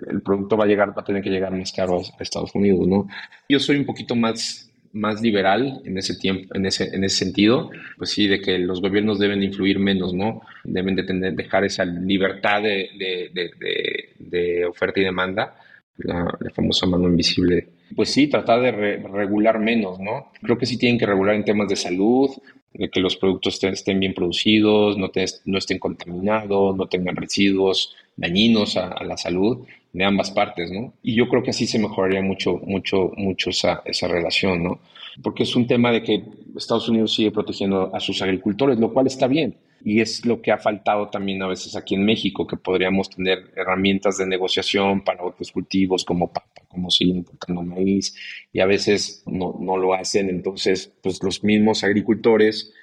el 0.10 0.22
producto 0.22 0.58
va 0.58 0.66
a 0.66 0.68
llegar, 0.68 0.90
va 0.90 1.02
a 1.02 1.06
tener 1.06 1.22
que 1.22 1.30
llegar 1.30 1.52
más 1.56 1.72
caro 1.72 2.00
a, 2.00 2.24
Estados 2.24 2.54
Unidos, 2.54 2.86
¿no? 2.88 3.08
Yo 3.48 3.60
soy 3.60 3.78
un 3.78 3.86
poquito 3.86 4.16
más 4.16 4.70
más 4.94 5.24
liberal 5.24 5.82
en 5.86 5.98
ese 5.98 6.16
tiempo, 6.18 6.54
en 6.54 6.68
ese, 6.68 6.96
en 6.96 7.04
ese 7.04 7.26
sentido, 7.26 7.72
pues 7.98 8.12
sí, 8.12 8.28
de 8.28 8.40
que 8.40 8.60
los 8.60 8.80
gobiernos 8.80 9.18
deben 9.18 9.42
influir 9.42 9.80
menos, 9.80 10.14
¿no? 10.14 10.42
Deben 10.64 10.96
de 10.96 11.04
tener, 11.04 11.34
dejar 11.34 11.64
esa 11.64 11.84
libertad 11.84 12.62
de, 12.62 12.90
de, 13.00 14.12
de, 14.20 14.66
oferta 14.68 15.00
y 15.00 15.04
demanda, 15.04 15.56
la, 15.98 16.38
la 16.40 16.50
famosa 16.52 16.86
mano 16.86 17.08
invisible 17.08 17.70
pues 17.96 18.12
sí, 18.12 18.28
tratar 18.28 18.62
de 18.62 18.72
regular 18.72 19.60
menos, 19.60 20.00
¿no? 20.00 20.32
Creo 20.42 20.58
que 20.58 20.66
sí 20.66 20.78
tienen 20.78 20.98
que 20.98 21.06
regular 21.06 21.36
en 21.36 21.46
temas 21.46 21.68
de 21.68 21.76
salud, 21.76 22.30
de 22.74 22.90
que 22.90 23.00
los 23.00 23.16
productos 23.16 23.64
estén, 23.64 24.00
bien 24.00 24.14
producidos, 24.14 24.98
no, 24.98 25.12
no, 25.46 25.58
estén 25.58 25.80
contaminados, 25.80 26.76
no 26.76 26.88
tengan 26.88 27.16
residuos 27.16 27.96
dañinos 28.16 28.78
a, 28.78 29.04
la 29.04 29.18
salud 29.18 29.66
de 29.92 30.04
ambas 30.04 30.32
partes, 30.32 30.72
¿no? 30.72 30.94
Y 31.04 31.16
yo 31.16 31.28
creo 31.28 31.44
que 31.44 31.52
así 31.52 31.68
se 31.68 31.78
mejoraría 31.78 32.22
mucho, 32.22 32.60
mucho, 32.66 33.12
mucho 33.16 33.52
esa, 33.52 33.84
esa 33.86 34.08
relación, 34.08 34.64
¿no? 34.64 34.80
Porque 35.22 35.44
es 35.44 35.56
un 35.56 35.68
tema 35.68 35.92
de 35.92 36.02
que 36.02 36.24
Estados 36.58 36.90
Unidos 36.90 37.14
sigue 37.14 37.32
protegiendo 37.32 37.94
a 37.94 38.00
sus 38.00 38.22
agricultores, 38.22 38.80
lo 38.80 38.92
cual 38.92 39.06
está 39.08 39.28
bien 39.28 39.56
y 39.84 40.02
es 40.02 40.26
lo 40.26 40.42
que 40.42 40.52
ha 40.52 40.58
faltado 40.58 41.10
también 41.10 41.42
a 41.42 41.48
veces 41.48 41.76
aquí 41.76 41.96
en 41.96 42.06
México, 42.06 42.48
que 42.48 42.58
podríamos 42.58 43.10
tener 43.10 43.52
herramientas 43.56 44.18
de 44.18 44.26
negociación 44.26 45.04
para 45.04 45.24
otros 45.24 45.52
cultivos 45.52 46.06
como 46.06 46.32
papa, 46.32 46.62
como 46.68 46.90
seguir 46.90 47.18
importando 47.18 47.64
maíz, 47.64 48.16
y 48.52 48.62
a 48.62 48.66
veces 48.66 49.24
no, 49.26 49.58
no, 49.60 49.78
lo 49.78 49.94
hacen, 49.94 50.30
entonces 50.30 50.94
pues 51.02 51.22
los 51.22 51.44
mismos 51.44 51.84
agricultores 51.84 52.74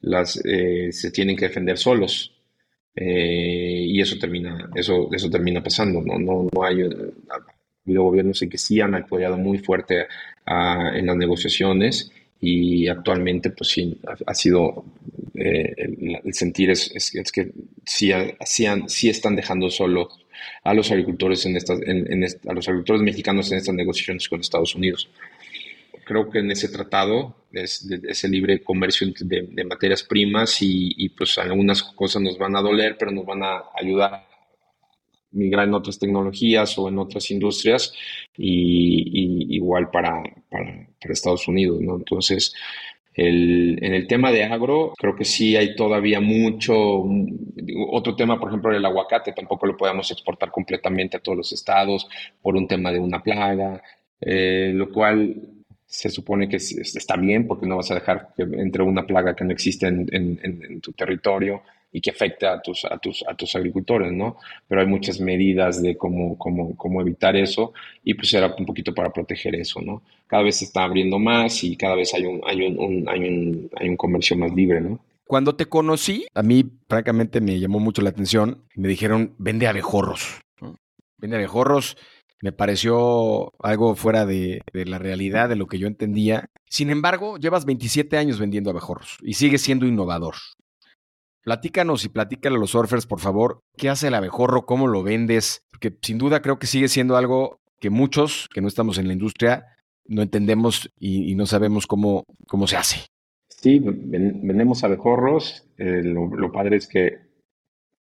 las, 0.00 0.42
eh, 0.44 0.92
se 0.92 1.10
tienen 1.10 1.36
que 1.36 1.48
defender 1.48 1.78
solos. 1.78 2.32
Eh, 2.94 3.84
y 3.88 4.00
eso 4.00 4.16
termina, 4.18 4.70
eso, 4.74 5.10
eso 5.12 5.28
termina 5.28 5.62
pasando, 5.62 6.00
¿no? 6.00 6.18
No, 6.18 6.48
no 6.50 6.64
hay, 6.64 6.80
ha 6.82 7.44
habido 7.84 8.04
gobiernos 8.04 8.40
en 8.40 8.48
que 8.48 8.56
sí 8.56 8.80
han 8.80 8.94
apoyado 8.94 9.36
muy 9.36 9.58
fuerte 9.58 10.06
ah, 10.46 10.92
en 10.94 11.06
las 11.06 11.16
negociaciones 11.16 12.10
y 12.40 12.88
actualmente 12.88 13.50
pues 13.50 13.70
sí 13.70 13.98
ha, 14.26 14.34
sido 14.34 14.84
eh, 15.34 15.74
el, 16.24 16.34
sentir 16.34 16.70
es, 16.70 16.90
es, 16.94 17.32
que 17.32 17.52
sí, 17.84 18.12
sí, 18.86 19.08
están 19.08 19.36
dejando 19.36 19.70
solo 19.70 20.10
a 20.62 20.74
los 20.74 20.90
agricultores 20.90 21.46
en 21.46 21.56
estas 21.56 21.80
en, 21.82 22.24
a 22.24 22.52
los 22.52 22.68
agricultores 22.68 23.02
mexicanos 23.02 23.50
en 23.50 23.58
estas 23.58 23.74
negociaciones 23.74 24.28
con 24.28 24.40
Estados 24.40 24.74
Unidos. 24.74 25.08
Creo 26.04 26.30
que 26.30 26.38
en 26.38 26.50
ese 26.52 26.68
tratado 26.68 27.34
es, 27.52 27.88
ese 28.06 28.28
libre 28.28 28.62
comercio 28.62 29.12
de, 29.18 29.64
materias 29.64 30.04
primas 30.04 30.62
y, 30.62 30.92
y, 30.96 31.08
pues 31.08 31.36
algunas 31.38 31.82
cosas 31.82 32.22
nos 32.22 32.38
van 32.38 32.54
a 32.54 32.62
doler 32.62 32.96
pero 32.98 33.10
nos 33.10 33.24
van 33.26 33.42
a 33.42 33.64
ayudar 33.74 34.35
migrar 35.36 35.68
en 35.68 35.74
otras 35.74 35.98
tecnologías 35.98 36.76
o 36.78 36.88
en 36.88 36.98
otras 36.98 37.30
industrias 37.30 37.92
y, 38.36 39.54
igual 39.56 39.90
para, 39.90 40.22
para, 40.50 40.88
Estados 41.00 41.46
Unidos, 41.46 41.80
¿no? 41.80 41.96
Entonces, 41.96 42.52
el, 43.14 43.78
en 43.80 43.94
el 43.94 44.08
tema 44.08 44.32
de 44.32 44.42
agro, 44.42 44.92
creo 44.98 45.14
que 45.14 45.24
sí 45.24 45.56
hay 45.56 45.76
todavía 45.76 46.20
mucho. 46.20 46.74
Otro 47.90 48.16
tema, 48.16 48.40
por 48.40 48.48
ejemplo, 48.48 48.76
el 48.76 48.84
aguacate, 48.84 49.32
tampoco 49.32 49.66
lo 49.66 49.76
podemos 49.76 50.10
exportar 50.10 50.50
completamente 50.50 51.16
a 51.16 51.20
todos 51.20 51.38
los 51.38 51.52
estados 51.52 52.08
por 52.42 52.56
un 52.56 52.66
tema 52.66 52.90
de 52.90 52.98
una 52.98 53.22
plaga, 53.22 53.80
eh, 54.20 54.72
lo 54.74 54.90
cual 54.90 55.34
se 55.86 56.10
supone 56.10 56.48
que 56.48 56.56
está 56.56 57.16
bien 57.16 57.46
porque 57.46 57.66
no 57.66 57.76
vas 57.76 57.90
a 57.92 57.94
dejar 57.94 58.30
que 58.36 58.42
entre 58.42 58.82
una 58.82 59.06
plaga 59.06 59.36
que 59.36 59.44
no 59.44 59.52
existe 59.52 59.86
en, 59.86 60.08
en 60.10 60.80
tu 60.80 60.92
territorio 60.92 61.62
y 61.92 62.00
que 62.00 62.10
afecta 62.10 62.52
a 62.52 62.60
tus, 62.60 62.84
a 62.84 62.98
tus, 62.98 63.24
a 63.26 63.34
tus 63.34 63.54
agricultores, 63.56 64.12
¿no? 64.12 64.36
Pero 64.68 64.80
hay 64.80 64.86
muchas 64.86 65.20
medidas 65.20 65.82
de 65.82 65.96
cómo, 65.96 66.36
cómo, 66.36 66.76
cómo 66.76 67.00
evitar 67.00 67.36
eso 67.36 67.72
y 68.04 68.14
pues 68.14 68.32
era 68.34 68.54
un 68.58 68.66
poquito 68.66 68.94
para 68.94 69.12
proteger 69.12 69.54
eso, 69.54 69.80
¿no? 69.80 70.02
Cada 70.26 70.42
vez 70.42 70.56
se 70.56 70.66
está 70.66 70.84
abriendo 70.84 71.18
más 71.18 71.64
y 71.64 71.76
cada 71.76 71.94
vez 71.94 72.12
hay 72.14 72.26
un, 72.26 72.40
hay 72.46 72.66
un, 72.66 73.08
hay 73.08 73.20
un, 73.20 73.70
hay 73.76 73.88
un 73.88 73.96
comercio 73.96 74.36
más 74.36 74.52
libre, 74.52 74.80
¿no? 74.80 75.00
Cuando 75.26 75.56
te 75.56 75.66
conocí, 75.66 76.26
a 76.34 76.42
mí 76.42 76.64
francamente 76.88 77.40
me 77.40 77.58
llamó 77.58 77.80
mucho 77.80 78.00
la 78.00 78.10
atención. 78.10 78.62
Me 78.76 78.86
dijeron, 78.86 79.34
vende 79.38 79.66
abejorros. 79.66 80.40
Vende 81.18 81.36
abejorros. 81.36 81.96
Me 82.42 82.52
pareció 82.52 83.52
algo 83.60 83.96
fuera 83.96 84.24
de, 84.24 84.60
de, 84.72 84.84
la 84.84 84.98
realidad, 84.98 85.48
de 85.48 85.56
lo 85.56 85.66
que 85.66 85.78
yo 85.78 85.88
entendía. 85.88 86.48
Sin 86.68 86.90
embargo, 86.90 87.38
llevas 87.38 87.64
27 87.64 88.16
años 88.16 88.38
vendiendo 88.38 88.70
abejorros 88.70 89.18
y 89.20 89.34
sigues 89.34 89.62
siendo 89.62 89.86
innovador. 89.86 90.36
Platícanos 91.46 92.04
y 92.04 92.08
platícale 92.08 92.56
a 92.56 92.58
los 92.58 92.72
surfers, 92.72 93.06
por 93.06 93.20
favor, 93.20 93.60
qué 93.76 93.88
hace 93.88 94.08
el 94.08 94.14
abejorro, 94.14 94.66
cómo 94.66 94.88
lo 94.88 95.04
vendes, 95.04 95.62
porque 95.70 95.96
sin 96.02 96.18
duda 96.18 96.42
creo 96.42 96.58
que 96.58 96.66
sigue 96.66 96.88
siendo 96.88 97.16
algo 97.16 97.60
que 97.78 97.88
muchos 97.88 98.48
que 98.52 98.60
no 98.60 98.66
estamos 98.66 98.98
en 98.98 99.06
la 99.06 99.12
industria 99.12 99.64
no 100.06 100.22
entendemos 100.22 100.90
y, 100.98 101.36
no 101.36 101.46
sabemos 101.46 101.86
cómo, 101.86 102.24
cómo 102.48 102.66
se 102.66 102.76
hace. 102.76 103.06
Sí, 103.46 103.78
vendemos 103.78 104.82
abejorros. 104.82 105.68
Eh, 105.78 106.02
lo, 106.02 106.50
padre 106.50 106.78
es 106.78 106.88
que, 106.88 107.18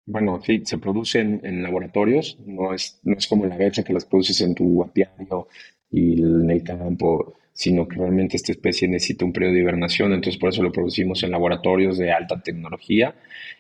bueno, 0.07 0.41
sí, 0.41 0.63
se 0.65 0.79
producen 0.79 1.41
en 1.43 1.65
laboratorios, 1.65 2.39
no 2.47 2.73
es, 2.73 3.01
no 3.03 3.17
es 3.17 3.27
como 3.27 3.45
la 3.47 3.57
abeja 3.57 3.83
que 3.83 3.93
las 3.93 4.05
produces 4.05 4.41
en 4.43 4.55
tu 4.55 4.85
apiario 4.85 5.49
y 5.91 6.23
en 6.23 6.49
el 6.49 6.63
campo, 6.63 7.35
sino 7.53 7.87
que 7.87 7.97
realmente 7.97 8.37
esta 8.37 8.53
especie 8.53 8.89
necesita 8.89 9.25
un 9.25 9.33
periodo 9.33 9.55
de 9.55 9.61
hibernación, 9.61 10.13
entonces 10.13 10.41
por 10.41 10.51
eso 10.51 10.63
lo 10.63 10.73
producimos 10.73 11.23
en 11.23 11.31
laboratorios 11.31 11.99
de 11.99 12.13
alta 12.13 12.41
tecnología. 12.43 13.15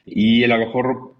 Y 0.06 0.42
el 0.42 0.52
abejorro, 0.52 1.16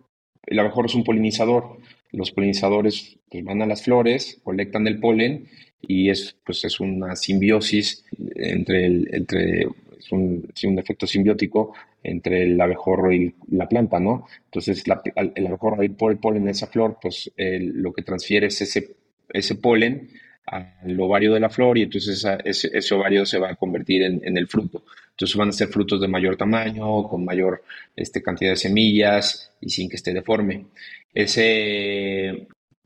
el 0.47 0.59
abejorro 0.59 0.87
es 0.87 0.95
un 0.95 1.05
polinizador. 1.05 1.77
Los 2.13 2.33
polinizadores 2.33 3.19
pues, 3.31 3.45
van 3.45 3.63
a 3.63 3.67
las 3.67 3.83
flores, 3.83 4.41
colectan 4.43 4.87
el 4.87 5.01
polen 5.01 5.49
y 5.83 6.11
es, 6.11 6.37
pues, 6.45 6.65
es 6.65 6.81
una 6.81 7.17
simbiosis 7.17 8.05
entre, 8.37 8.87
el, 8.87 9.09
entre 9.13 9.67
es 9.99 10.11
un, 10.11 10.51
un, 10.65 10.79
efecto 10.79 11.07
simbiótico 11.07 11.75
entre 12.03 12.45
el 12.45 12.61
abejorro 12.61 13.13
y 13.13 13.35
la 13.51 13.69
planta, 13.69 14.01
¿no? 14.01 14.27
Entonces, 14.47 14.83
el 15.15 15.47
abejorro 15.47 15.77
va 15.77 15.97
por 15.97 16.13
el 16.13 16.19
polen 16.19 16.45
en 16.45 16.49
esa 16.49 16.67
flor, 16.67 16.99
pues 17.01 17.31
lo 17.37 17.93
que 17.93 18.03
transfiere 18.03 18.49
es 18.49 18.61
ese, 18.61 18.97
ese 19.33 19.55
polen 19.55 20.09
al 20.47 21.01
ovario 21.01 21.35
de 21.35 21.41
la 21.41 21.49
flor 21.49 21.79
y 21.79 21.83
entonces 21.83 22.27
ese, 22.45 22.95
ovario 22.95 23.25
se 23.25 23.39
va 23.39 23.51
a 23.51 23.55
convertir 23.57 24.03
en, 24.03 24.37
el 24.37 24.49
fruto. 24.49 24.85
Entonces 25.11 25.37
van 25.37 25.51
a 25.51 25.53
ser 25.53 25.69
frutos 25.69 26.01
de 26.01 26.09
mayor 26.09 26.37
tamaño, 26.37 27.05
con 27.09 27.25
mayor 27.25 27.63
este, 27.95 28.23
cantidad 28.23 28.51
de 28.51 28.57
semillas 28.57 29.53
y 29.61 29.71
sin 29.71 29.89
que 29.89 29.97
esté 29.97 30.13
deforme. 30.13 30.67
Ese, 31.15 32.29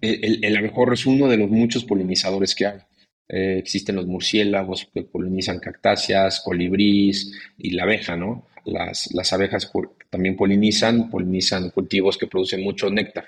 el, 0.01 0.45
el 0.45 0.57
abejorro 0.57 0.95
es 0.95 1.07
uno 1.07 1.29
de 1.29 1.39
los 1.39 1.51
muchos 1.51 1.85
polinizadores 1.85 2.55
que 2.55 2.67
hay. 2.67 2.79
Eh, 3.29 3.57
existen 3.59 3.97
los 3.97 4.07
murciélagos 4.07 4.89
que 4.95 5.03
polinizan 5.03 5.59
cactáceas, 5.59 6.41
colibrís 6.41 7.33
y 7.59 7.71
la 7.71 7.83
abeja, 7.83 8.17
¿no? 8.17 8.47
Las, 8.65 9.13
las 9.15 9.33
abejas 9.33 9.71
también 10.11 10.37
polinizan, 10.37 11.11
polinizan 11.11 11.71
cultivos 11.71 12.19
que 12.19 12.27
producen 12.27 12.63
mucho 12.63 12.89
néctar. 12.91 13.27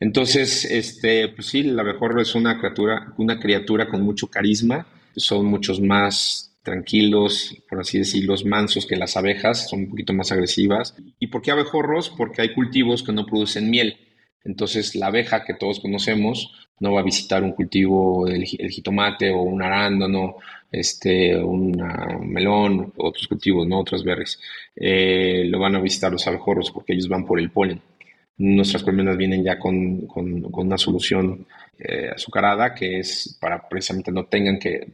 Entonces, 0.00 0.64
este, 0.64 1.28
pues 1.28 1.48
sí, 1.48 1.60
el 1.60 1.78
abejorro 1.78 2.22
es 2.22 2.34
una 2.34 2.58
criatura, 2.58 3.12
una 3.18 3.38
criatura 3.38 3.88
con 3.88 4.02
mucho 4.02 4.28
carisma, 4.28 4.86
son 5.14 5.44
muchos 5.44 5.80
más 5.80 6.58
tranquilos, 6.62 7.56
por 7.68 7.80
así 7.80 7.98
decirlo, 7.98 8.34
mansos 8.46 8.86
que 8.86 8.96
las 8.96 9.16
abejas, 9.16 9.68
son 9.68 9.80
un 9.80 9.90
poquito 9.90 10.12
más 10.12 10.32
agresivas. 10.32 10.96
¿Y 11.18 11.26
por 11.28 11.42
qué 11.42 11.50
abejorros? 11.50 12.10
Porque 12.10 12.42
hay 12.42 12.54
cultivos 12.54 13.02
que 13.02 13.12
no 13.12 13.26
producen 13.26 13.70
miel. 13.70 13.98
Entonces, 14.44 14.94
la 14.94 15.08
abeja 15.08 15.44
que 15.44 15.54
todos 15.54 15.80
conocemos 15.80 16.50
no 16.80 16.92
va 16.92 17.00
a 17.00 17.04
visitar 17.04 17.42
un 17.42 17.52
cultivo 17.52 18.24
del 18.26 18.44
jitomate 18.44 19.30
o 19.30 19.42
un 19.42 19.62
arándano, 19.62 20.36
este, 20.72 21.36
un 21.36 21.76
melón, 22.26 22.92
otros 22.96 23.28
cultivos, 23.28 23.66
¿no? 23.66 23.80
Otras 23.80 24.02
berries. 24.02 24.40
Eh, 24.76 25.44
lo 25.46 25.58
van 25.58 25.76
a 25.76 25.80
visitar 25.80 26.10
los 26.10 26.26
abejorros 26.26 26.70
porque 26.70 26.94
ellos 26.94 27.08
van 27.08 27.26
por 27.26 27.38
el 27.38 27.50
polen. 27.50 27.82
Nuestras 28.42 28.82
colmenas 28.82 29.18
vienen 29.18 29.44
ya 29.44 29.58
con, 29.58 30.08
una 30.16 30.78
solución 30.78 31.46
eh, 31.78 32.08
azucarada 32.14 32.74
que 32.74 33.00
es 33.00 33.36
para 33.38 33.68
precisamente 33.68 34.10
no 34.10 34.24
tengan 34.24 34.58
que, 34.58 34.86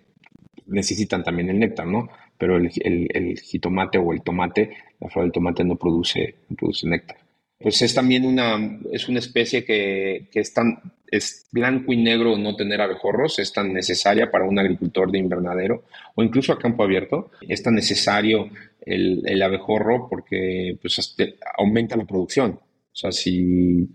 necesitan 0.66 1.22
también 1.22 1.50
el 1.50 1.58
néctar, 1.58 1.86
¿no? 1.86 2.08
Pero 2.36 2.56
el, 2.56 3.38
jitomate 3.38 3.98
o 3.98 4.12
el 4.12 4.22
tomate, 4.22 4.70
la 5.00 5.08
flor 5.08 5.24
del 5.24 5.32
tomate 5.32 5.64
no 5.64 5.76
produce, 5.76 6.34
produce 6.56 6.88
néctar. 6.88 7.18
Pues 7.58 7.80
es 7.80 7.94
también 7.94 8.26
una, 8.26 8.80
es 8.92 9.08
una 9.08 9.20
especie 9.20 9.64
que, 9.64 10.28
que 10.30 10.40
es 10.40 10.52
tan, 10.52 10.78
es 11.10 11.46
blanco 11.50 11.92
y 11.92 12.02
negro 12.02 12.36
no 12.36 12.56
tener 12.56 12.80
abejorros, 12.82 13.38
es 13.38 13.52
tan 13.52 13.72
necesaria 13.72 14.30
para 14.30 14.44
un 14.44 14.58
agricultor 14.58 15.10
de 15.10 15.18
invernadero 15.18 15.84
o 16.14 16.22
incluso 16.22 16.52
a 16.52 16.58
campo 16.58 16.82
abierto. 16.82 17.30
Es 17.48 17.62
tan 17.62 17.74
necesario 17.74 18.50
el, 18.80 19.22
el 19.24 19.40
abejorro 19.40 20.08
porque 20.10 20.76
pues, 20.82 21.16
aumenta 21.56 21.96
la 21.96 22.04
producción. 22.04 22.58
O 22.96 22.98
sea, 22.98 23.12
si, 23.12 23.86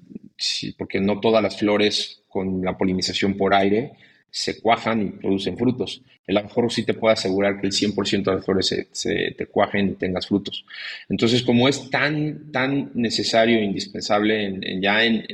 porque 0.77 0.99
no 0.99 1.19
todas 1.19 1.41
las 1.41 1.57
flores 1.57 2.21
con 2.27 2.63
la 2.63 2.77
polinización 2.77 3.35
por 3.35 3.55
aire 3.55 3.93
se 4.29 4.61
cuajan 4.61 5.01
y 5.01 5.09
producen 5.19 5.57
frutos. 5.57 6.03
El 6.27 6.37
abejorro 6.37 6.69
sí 6.69 6.85
te 6.85 6.93
puede 6.93 7.13
asegurar 7.13 7.59
que 7.59 7.65
el 7.65 7.73
100% 7.73 8.23
de 8.23 8.35
las 8.35 8.45
flores 8.45 8.87
se, 8.91 9.31
te 9.31 9.45
cuajen 9.47 9.89
y 9.89 9.93
tengas 9.93 10.27
frutos. 10.27 10.65
Entonces, 11.09 11.41
como 11.41 11.67
es 11.67 11.89
tan, 11.89 12.51
tan 12.51 12.91
necesario 12.93 13.57
e 13.57 13.63
indispensable 13.63 14.45
en, 14.45 14.81
ya 14.81 15.03
en, 15.03 15.25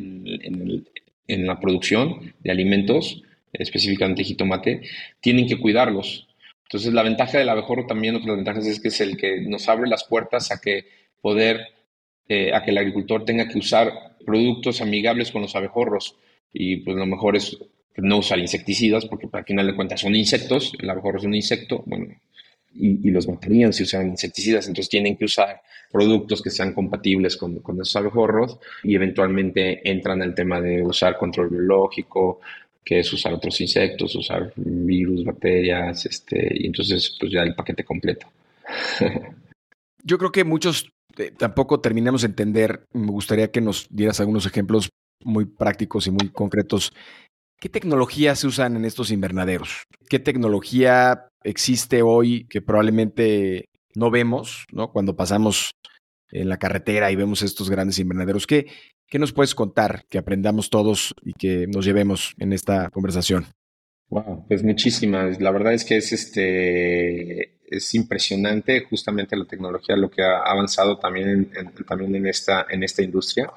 en, 1.28 1.46
la 1.46 1.60
producción 1.60 2.34
de 2.40 2.52
alimentos, 2.52 3.22
específicamente 3.52 4.24
jitomate, 4.24 4.82
tienen 5.20 5.46
que 5.46 5.60
cuidarlos. 5.60 6.26
Entonces, 6.64 6.94
la 6.94 7.04
ventaja 7.04 7.38
del 7.38 7.50
abejorro 7.50 7.86
también, 7.86 8.16
otras 8.16 8.38
ventajas 8.38 8.66
es 8.66 8.80
que 8.80 8.88
es 8.88 9.02
el 9.02 9.18
que 9.18 9.42
nos 9.42 9.68
abre 9.68 9.90
las 9.90 10.06
puertas 10.06 10.52
a 10.52 10.62
que 10.62 10.86
poder 11.22 11.77
eh, 12.30 12.54
a 12.54 12.64
que 12.64 12.72
el 12.72 12.78
agricultor 12.78 13.26
tenga 13.26 13.48
que 13.48 13.58
usar 13.58 14.18
productos 14.26 14.82
amigables 14.82 15.32
con 15.32 15.42
los 15.42 15.56
abejorros. 15.56 16.16
Y 16.54 16.78
pues 16.78 16.98
lo 16.98 17.06
mejor 17.06 17.36
es 17.36 17.58
no 17.98 18.20
usar 18.20 18.40
insecticidas, 18.40 19.06
porque 19.06 19.28
al 19.32 19.44
final 19.44 19.68
de 19.68 19.76
cuentas 19.76 20.02
son 20.02 20.16
insectos, 20.16 20.74
el 20.80 20.90
abejorro 20.90 21.18
es 21.18 21.24
un 21.24 21.34
insecto, 21.34 21.84
bueno, 21.86 22.08
y, 22.74 23.10
los 23.10 23.28
matarían 23.28 23.74
si 23.74 23.84
usan 23.84 24.08
insecticidas, 24.08 24.68
entonces 24.68 24.90
tienen 24.90 25.18
que 25.18 25.26
usar 25.26 25.62
productos 25.92 26.44
que 26.44 26.52
sean 26.52 26.74
compatibles 26.74 27.36
con, 27.36 27.60
con 27.60 27.82
esos 27.82 27.96
abejorros 27.96 28.60
y 28.84 28.94
eventualmente 28.94 29.90
entran 29.90 30.22
el 30.22 30.36
tema 30.36 30.62
de 30.62 30.84
usar 30.84 31.18
control 31.18 31.50
biológico, 31.50 32.40
que 32.84 33.00
es 33.00 33.12
usar 33.12 33.34
otros 33.34 33.60
insectos, 33.62 34.16
usar 34.16 34.54
virus, 34.56 35.26
bacterias, 35.26 36.06
este, 36.06 36.50
y 36.54 36.68
entonces 36.68 37.18
pues 37.20 37.32
ya 37.32 37.42
el 37.42 37.56
paquete 37.56 37.84
completo. 37.84 38.28
Yo 40.04 40.18
creo 40.18 40.32
que 40.32 40.44
muchos 40.44 40.88
tampoco 41.38 41.80
terminamos 41.80 42.22
de 42.22 42.28
entender, 42.28 42.86
me 42.94 43.12
gustaría 43.12 43.52
que 43.52 43.62
nos 43.62 43.88
dieras 43.90 44.20
algunos 44.20 44.46
ejemplos 44.46 44.90
muy 45.24 45.46
prácticos 45.46 46.08
y 46.08 46.12
muy 46.12 46.30
concretos. 46.30 46.94
¿Qué 47.60 47.70
tecnologías 47.70 48.40
se 48.40 48.48
usan 48.48 48.76
en 48.76 48.86
estos 48.86 49.12
invernaderos? 49.12 49.84
¿Qué 50.10 50.20
tecnología 50.20 51.28
existe 51.44 52.04
hoy 52.04 52.46
que 52.48 52.62
probablemente 52.62 53.66
no 53.96 54.12
vemos 54.12 54.66
¿no? 54.72 54.92
cuando 54.92 55.16
pasamos 55.16 55.72
en 56.30 56.50
la 56.50 56.58
carretera 56.58 57.12
y 57.12 57.16
vemos 57.16 57.42
estos 57.42 57.70
grandes 57.70 57.98
invernaderos? 57.98 58.46
¿Qué, 58.46 58.68
¿Qué 59.08 59.18
nos 59.18 59.34
puedes 59.34 59.56
contar 59.56 60.06
que 60.10 60.20
aprendamos 60.20 60.70
todos 60.70 61.16
y 61.24 61.34
que 61.34 61.66
nos 61.68 61.86
llevemos 61.86 62.36
en 62.38 62.54
esta 62.54 62.90
conversación? 62.92 63.48
Wow, 64.10 64.46
pues 64.48 64.64
muchísimas. 64.64 65.42
La 65.42 65.52
verdad 65.52 65.74
es 65.74 65.84
que 65.84 65.98
es 65.98 66.14
este 66.14 67.57
es 67.68 67.94
impresionante 67.94 68.82
justamente 68.90 69.36
la 69.36 69.46
tecnología, 69.46 69.96
lo 69.96 70.10
que 70.10 70.24
ha 70.24 70.42
avanzado 70.42 70.98
también 70.98 71.52
en, 71.56 71.74
también 71.86 72.16
en 72.16 72.28
esta, 72.28 72.66
en 72.70 72.84
esta 72.84 73.04
industria, 73.04 73.52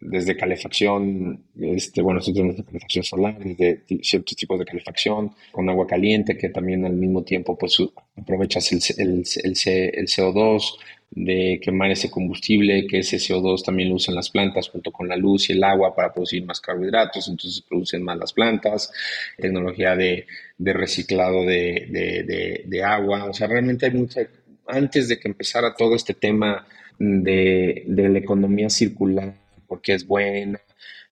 desde 0.00 0.36
calefacción, 0.36 1.44
este, 1.60 2.00
bueno, 2.00 2.18
nosotros 2.18 2.42
tenemos 2.42 2.66
calefacción 2.66 3.04
solar, 3.04 3.38
desde 3.38 3.82
ciertos 4.02 4.34
tipos 4.34 4.58
de 4.58 4.64
calefacción, 4.64 5.32
con 5.52 5.68
agua 5.68 5.86
caliente, 5.86 6.38
que 6.38 6.48
también 6.48 6.86
al 6.86 6.94
mismo 6.94 7.22
tiempo 7.22 7.56
pues 7.58 7.76
aprovechas 8.16 8.72
el, 8.72 8.80
el, 8.96 9.24
el, 9.44 9.54
el 9.94 10.06
CO2, 10.06 10.62
de 11.10 11.58
quemar 11.60 11.90
ese 11.90 12.10
combustible, 12.10 12.86
que 12.86 13.00
ese 13.00 13.16
CO2 13.16 13.64
también 13.64 13.88
lo 13.88 13.96
usan 13.96 14.14
las 14.14 14.30
plantas 14.30 14.68
junto 14.68 14.92
con 14.92 15.08
la 15.08 15.16
luz 15.16 15.50
y 15.50 15.54
el 15.54 15.64
agua 15.64 15.94
para 15.94 16.12
producir 16.12 16.44
más 16.44 16.60
carbohidratos, 16.60 17.28
entonces 17.28 17.62
producen 17.62 18.02
más 18.02 18.16
las 18.16 18.32
plantas, 18.32 18.92
tecnología 19.36 19.96
de, 19.96 20.26
reciclado 20.58 21.44
de, 21.44 22.82
agua, 22.84 23.24
o 23.24 23.34
sea, 23.34 23.48
realmente 23.48 23.86
hay 23.86 23.92
mucha, 23.92 24.20
antes 24.68 25.08
de 25.08 25.18
que 25.18 25.28
empezara 25.28 25.74
todo 25.74 25.96
este 25.96 26.14
tema 26.14 26.66
de, 26.98 27.82
de 27.86 28.08
la 28.08 28.18
economía 28.18 28.70
circular, 28.70 29.34
porque 29.66 29.94
es 29.94 30.06
buena, 30.06 30.60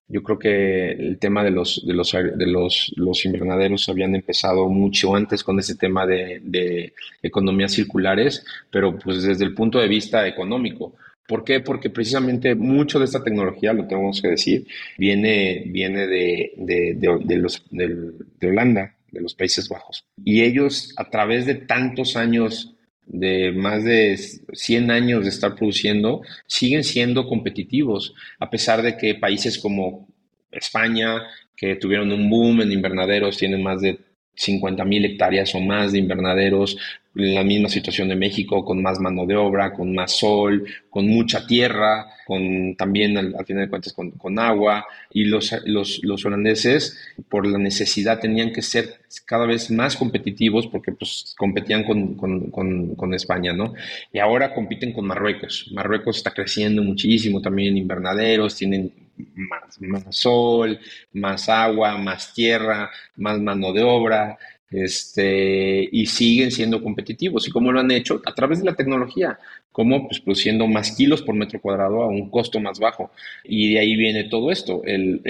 yo 0.09 0.23
creo 0.23 0.39
que 0.39 0.91
el 0.91 1.19
tema 1.19 1.43
de 1.43 1.51
los, 1.51 1.85
de 1.85 1.93
los, 1.93 2.11
de 2.11 2.47
los, 2.47 2.91
los 2.95 3.25
invernaderos 3.25 3.87
habían 3.89 4.15
empezado 4.15 4.67
mucho 4.67 5.15
antes 5.15 5.43
con 5.43 5.59
ese 5.59 5.75
tema 5.75 6.07
de, 6.07 6.41
de 6.43 6.93
economías 7.21 7.73
circulares, 7.73 8.43
pero 8.71 8.97
pues 8.97 9.21
desde 9.23 9.45
el 9.45 9.53
punto 9.53 9.79
de 9.79 9.87
vista 9.87 10.27
económico. 10.27 10.95
¿Por 11.27 11.43
qué? 11.43 11.59
Porque 11.59 11.91
precisamente 11.91 12.55
mucho 12.55 12.97
de 12.97 13.05
esta 13.05 13.23
tecnología, 13.23 13.71
lo 13.71 13.85
tenemos 13.85 14.19
que 14.19 14.29
decir, 14.29 14.65
viene, 14.97 15.63
viene 15.67 16.07
de, 16.07 16.53
de, 16.57 16.95
de, 16.95 18.17
de, 18.39 18.47
Holanda, 18.47 18.95
de 19.11 19.21
los 19.21 19.35
Países 19.35 19.69
Bajos. 19.69 20.05
Y 20.25 20.41
ellos, 20.41 20.91
a 20.97 21.11
través 21.11 21.45
de 21.45 21.53
tantos 21.53 22.15
años 22.15 22.73
de 23.09 23.51
más 23.51 23.83
de 23.83 24.17
100 24.53 24.91
años 24.91 25.23
de 25.23 25.29
estar 25.29 25.55
produciendo, 25.55 26.21
siguen 26.47 26.83
siendo 26.83 27.27
competitivos, 27.27 28.13
a 28.39 28.49
pesar 28.49 28.81
de 28.81 28.97
que 28.97 29.15
países 29.15 29.57
como 29.57 30.07
España, 30.51 31.23
que 31.55 31.75
tuvieron 31.75 32.11
un 32.11 32.29
boom 32.29 32.61
en 32.61 32.71
invernaderos, 32.71 33.37
tienen 33.37 33.61
más 33.61 33.81
de 33.81 33.99
50 34.39 34.85
mil 34.85 35.03
hectáreas 35.03 35.53
o 35.53 35.59
más 35.59 35.91
de 35.91 35.99
invernaderos, 35.99 36.77
la 37.13 37.43
misma 37.43 37.67
situación 37.67 38.07
de 38.07 38.15
México, 38.15 38.63
con 38.63 38.81
más 38.81 38.99
mano 38.99 39.25
de 39.25 39.35
obra, 39.35 39.73
con 39.73 39.93
más 39.93 40.13
sol, 40.13 40.65
con 40.89 41.07
mucha 41.07 41.45
tierra, 41.45 42.07
con 42.25 42.75
también 42.77 43.17
al, 43.17 43.45
final 43.45 43.63
de 43.63 43.69
cuentas 43.69 43.93
con, 43.93 44.39
agua. 44.39 44.85
Y 45.11 45.25
los, 45.25 45.53
los, 45.65 46.25
holandeses, 46.25 46.97
por 47.27 47.45
la 47.45 47.57
necesidad, 47.57 48.19
tenían 48.19 48.53
que 48.53 48.61
ser 48.61 49.01
cada 49.25 49.45
vez 49.45 49.71
más 49.71 49.97
competitivos 49.97 50.67
porque 50.67 50.93
pues, 50.93 51.35
competían 51.37 51.83
con, 51.83 52.13
con, 52.15 53.13
España, 53.13 53.51
¿no? 53.51 53.73
Y 54.13 54.19
ahora 54.19 54.53
compiten 54.53 54.93
con 54.93 55.05
Marruecos. 55.05 55.69
Marruecos 55.73 56.17
está 56.17 56.31
creciendo 56.31 56.81
muchísimo 56.81 57.41
también 57.41 57.69
en 57.69 57.77
invernaderos, 57.77 58.55
tienen 58.55 59.08
más, 59.35 59.81
más 59.81 60.15
sol, 60.15 60.79
más 61.13 61.49
agua, 61.49 61.97
más 61.97 62.33
tierra, 62.33 62.89
más 63.15 63.39
mano 63.39 63.73
de 63.73 63.83
obra, 63.83 64.37
este, 64.71 65.87
y 65.91 66.05
siguen 66.05 66.51
siendo 66.51 66.81
competitivos. 66.83 67.47
¿Y 67.47 67.51
cómo 67.51 67.71
lo 67.71 67.79
han 67.79 67.91
hecho? 67.91 68.21
A 68.25 68.33
través 68.33 68.59
de 68.59 68.65
la 68.65 68.75
tecnología. 68.75 69.39
como 69.71 70.07
Pues 70.07 70.19
produciendo 70.19 70.67
más 70.67 70.95
kilos 70.95 71.21
por 71.21 71.35
metro 71.35 71.61
cuadrado 71.61 72.03
a 72.03 72.07
un 72.07 72.29
costo 72.29 72.59
más 72.59 72.79
bajo. 72.79 73.11
Y 73.43 73.73
de 73.73 73.79
ahí 73.79 73.95
viene 73.95 74.25
todo 74.25 74.51
esto, 74.51 74.81
el, 74.85 75.21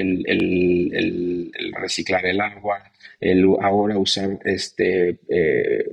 reciclar 1.74 2.26
el 2.26 2.42
agua, 2.42 2.92
el 3.20 3.46
ahora 3.62 3.98
usar 3.98 4.40
este, 4.46 5.20
eh, 5.30 5.84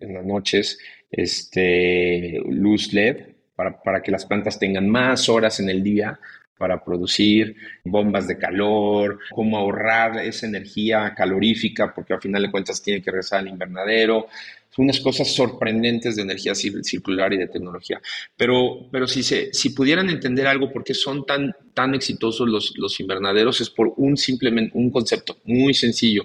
en 0.00 0.14
las 0.14 0.24
noches 0.24 0.78
este, 1.10 2.40
luz 2.48 2.92
LED 2.92 3.34
para, 3.54 3.80
para 3.82 4.02
que 4.02 4.10
las 4.10 4.26
plantas 4.26 4.58
tengan 4.58 4.88
más 4.88 5.28
horas 5.28 5.60
en 5.60 5.70
el 5.70 5.82
día 5.82 6.18
para 6.58 6.84
producir 6.84 7.56
bombas 7.84 8.28
de 8.28 8.38
calor, 8.38 9.18
cómo 9.30 9.58
ahorrar 9.58 10.18
esa 10.18 10.46
energía 10.46 11.14
calorífica, 11.16 11.92
porque 11.94 12.14
al 12.14 12.20
final 12.20 12.42
de 12.42 12.50
cuentas 12.50 12.82
tiene 12.82 13.02
que 13.02 13.10
regresar 13.10 13.40
al 13.40 13.48
invernadero. 13.48 14.28
Son 14.70 14.84
unas 14.84 15.00
cosas 15.00 15.32
sorprendentes 15.32 16.16
de 16.16 16.22
energía 16.22 16.54
circular 16.54 17.32
y 17.32 17.38
de 17.38 17.48
tecnología. 17.48 18.00
Pero, 18.36 18.88
pero 18.90 19.06
si, 19.06 19.22
se, 19.22 19.52
si 19.52 19.70
pudieran 19.70 20.10
entender 20.10 20.46
algo 20.46 20.72
por 20.72 20.84
qué 20.84 20.94
son 20.94 21.24
tan, 21.26 21.54
tan 21.74 21.94
exitosos 21.94 22.48
los, 22.48 22.74
los 22.76 22.98
invernaderos, 23.00 23.60
es 23.60 23.70
por 23.70 23.92
un 23.96 24.16
simplemente 24.16 24.76
un 24.76 24.90
concepto 24.90 25.38
muy 25.44 25.74
sencillo, 25.74 26.24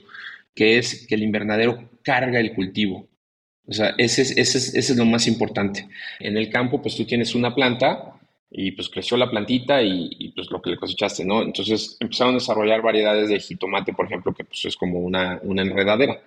que 0.55 0.77
es 0.77 1.05
que 1.07 1.15
el 1.15 1.23
invernadero 1.23 1.89
carga 2.03 2.39
el 2.39 2.53
cultivo. 2.53 3.07
O 3.67 3.73
sea, 3.73 3.93
ese 3.99 4.23
es, 4.23 4.55
es, 4.55 4.73
es 4.73 4.97
lo 4.97 5.05
más 5.05 5.27
importante. 5.27 5.87
En 6.19 6.37
el 6.37 6.49
campo, 6.49 6.81
pues 6.81 6.95
tú 6.95 7.05
tienes 7.05 7.35
una 7.35 7.53
planta 7.53 8.18
y 8.51 8.71
pues 8.71 8.89
creció 8.89 9.15
la 9.17 9.29
plantita 9.29 9.81
y, 9.81 10.31
pues 10.35 10.49
lo 10.49 10.61
que 10.61 10.71
le 10.71 10.77
cosechaste, 10.77 11.23
¿no? 11.23 11.41
Entonces 11.43 11.97
empezaron 11.99 12.33
a 12.33 12.39
desarrollar 12.39 12.81
variedades 12.81 13.29
de 13.29 13.39
jitomate, 13.39 13.93
por 13.93 14.05
ejemplo, 14.05 14.33
que 14.33 14.43
pues 14.43 14.65
es 14.65 14.75
como 14.75 14.99
una, 14.99 15.39
una 15.43 15.61
enredadera. 15.61 16.21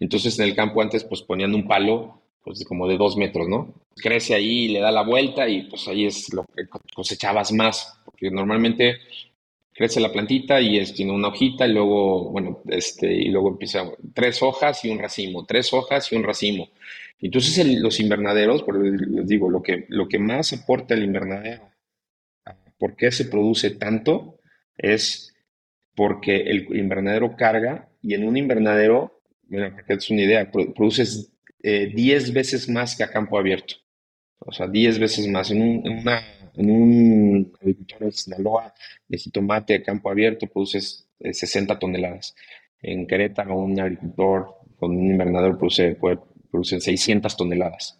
Entonces 0.00 0.38
en 0.38 0.46
el 0.46 0.54
campo 0.54 0.82
antes 0.82 1.04
pues 1.04 1.22
ponían 1.22 1.54
un 1.54 1.66
palo 1.66 2.20
pues 2.42 2.64
como 2.64 2.88
de 2.88 2.96
dos 2.96 3.16
metros, 3.16 3.48
¿no? 3.48 3.74
Crece 3.96 4.34
ahí, 4.34 4.68
le 4.68 4.80
da 4.80 4.90
la 4.90 5.02
vuelta 5.02 5.48
y 5.48 5.62
pues 5.64 5.86
ahí 5.88 6.06
es 6.06 6.32
lo 6.32 6.44
que 6.44 6.64
cosechabas 6.94 7.52
más, 7.52 8.00
porque 8.04 8.30
normalmente 8.30 8.98
crece 9.78 10.00
la 10.00 10.10
plantita 10.10 10.60
y 10.60 10.78
es, 10.78 10.94
tiene 10.94 11.12
una 11.12 11.28
hojita 11.28 11.66
y 11.66 11.72
luego, 11.72 12.30
bueno, 12.30 12.62
este, 12.68 13.12
y 13.12 13.28
luego 13.28 13.50
empieza 13.50 13.88
tres 14.12 14.42
hojas 14.42 14.84
y 14.84 14.90
un 14.90 14.98
racimo, 14.98 15.44
tres 15.46 15.72
hojas 15.72 16.10
y 16.10 16.16
un 16.16 16.24
racimo. 16.24 16.70
Entonces 17.20 17.66
los 17.80 17.98
invernaderos, 18.00 18.62
por 18.62 18.78
les 18.78 19.26
digo, 19.26 19.50
lo 19.50 19.62
que, 19.62 19.86
lo 19.88 20.08
que 20.08 20.18
más 20.18 20.52
aporta 20.52 20.94
el 20.94 21.04
invernadero, 21.04 21.68
¿por 22.78 22.94
qué 22.96 23.10
se 23.10 23.24
produce 23.24 23.70
tanto? 23.70 24.38
Es 24.76 25.34
porque 25.96 26.36
el 26.42 26.76
invernadero 26.76 27.34
carga 27.36 27.88
y 28.00 28.14
en 28.14 28.26
un 28.26 28.36
invernadero, 28.36 29.20
mira, 29.48 29.70
para 29.70 29.84
que 29.84 29.94
es 29.94 30.10
una 30.10 30.22
idea, 30.22 30.50
produces 30.50 31.32
10 31.60 32.28
eh, 32.28 32.32
veces 32.32 32.68
más 32.68 32.96
que 32.96 33.02
a 33.02 33.10
campo 33.10 33.36
abierto. 33.36 33.74
O 34.38 34.52
sea, 34.52 34.68
10 34.68 35.00
veces 35.00 35.26
más. 35.26 35.50
En 35.50 35.60
un, 36.70 37.52
agricultor 37.60 38.04
de 38.04 38.12
Sinaloa 38.12 38.74
de 39.08 39.18
jitomate 39.18 39.74
a 39.74 39.82
campo 39.82 40.10
abierto 40.10 40.46
produces 40.46 41.08
60 41.20 41.74
eh, 41.74 41.76
toneladas. 41.80 42.34
En 42.80 43.06
Querétaro, 43.06 43.58
un 43.58 43.78
agricultor 43.80 44.54
con 44.76 44.96
un 44.96 45.10
invernadero 45.10 45.58
produce, 45.58 45.96
puede 45.96 46.18
producen 46.50 46.80
600 46.80 47.36
toneladas. 47.36 47.98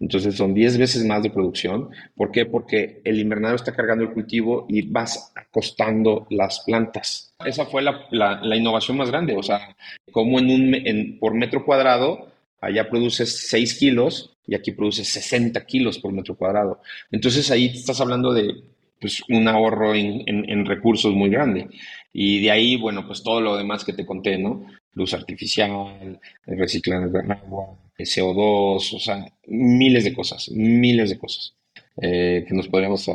Entonces 0.00 0.36
son 0.36 0.54
10 0.54 0.78
veces 0.78 1.04
más 1.04 1.22
de 1.22 1.30
producción. 1.30 1.90
¿Por 2.14 2.30
qué? 2.30 2.46
Porque 2.46 3.00
el 3.04 3.18
invernadero 3.18 3.56
está 3.56 3.74
cargando 3.74 4.04
el 4.04 4.12
cultivo 4.12 4.66
y 4.68 4.82
vas 4.82 5.32
acostando 5.34 6.26
las 6.30 6.60
plantas. 6.60 7.34
Esa 7.44 7.66
fue 7.66 7.82
la, 7.82 8.06
la, 8.10 8.56
innovación 8.56 8.96
más 8.96 9.10
grande. 9.10 9.36
O 9.36 9.42
sea, 9.42 9.76
como 10.12 10.38
en 10.38 10.50
un, 10.50 11.18
por 11.18 11.34
metro 11.34 11.64
cuadrado, 11.64 12.28
allá 12.60 12.88
produces 12.88 13.48
6 13.48 13.74
kilos 13.78 14.36
y 14.46 14.54
aquí 14.54 14.72
produces 14.72 15.08
60 15.08 15.64
kilos 15.66 15.98
por 15.98 16.12
metro 16.12 16.36
cuadrado. 16.36 16.80
Entonces 17.10 17.50
ahí 17.50 17.66
estás 17.66 18.00
hablando 18.00 18.32
de 18.32 18.54
pues, 19.00 19.22
un 19.28 19.48
ahorro 19.48 19.94
en, 19.94 20.22
en, 20.26 20.64
recursos 20.64 21.12
muy 21.12 21.28
grande. 21.28 21.68
Y 22.12 22.40
de 22.42 22.50
ahí, 22.50 22.76
bueno, 22.76 23.06
pues 23.06 23.22
todo 23.22 23.40
lo 23.40 23.56
demás 23.56 23.84
que 23.84 23.92
te 23.92 24.06
conté, 24.06 24.38
¿no? 24.38 24.64
Luz 24.98 25.14
artificial, 25.14 26.20
reciclar 26.46 27.10
de 27.10 27.32
agua, 27.32 27.78
CO2, 27.98 28.94
o 28.94 28.98
sea, 28.98 29.24
miles 29.46 30.04
de 30.04 30.12
cosas, 30.12 30.50
miles 30.50 31.10
de 31.10 31.18
cosas 31.18 31.54
eh, 32.02 32.44
que 32.46 32.54
nos 32.54 32.68
podríamos 32.68 33.08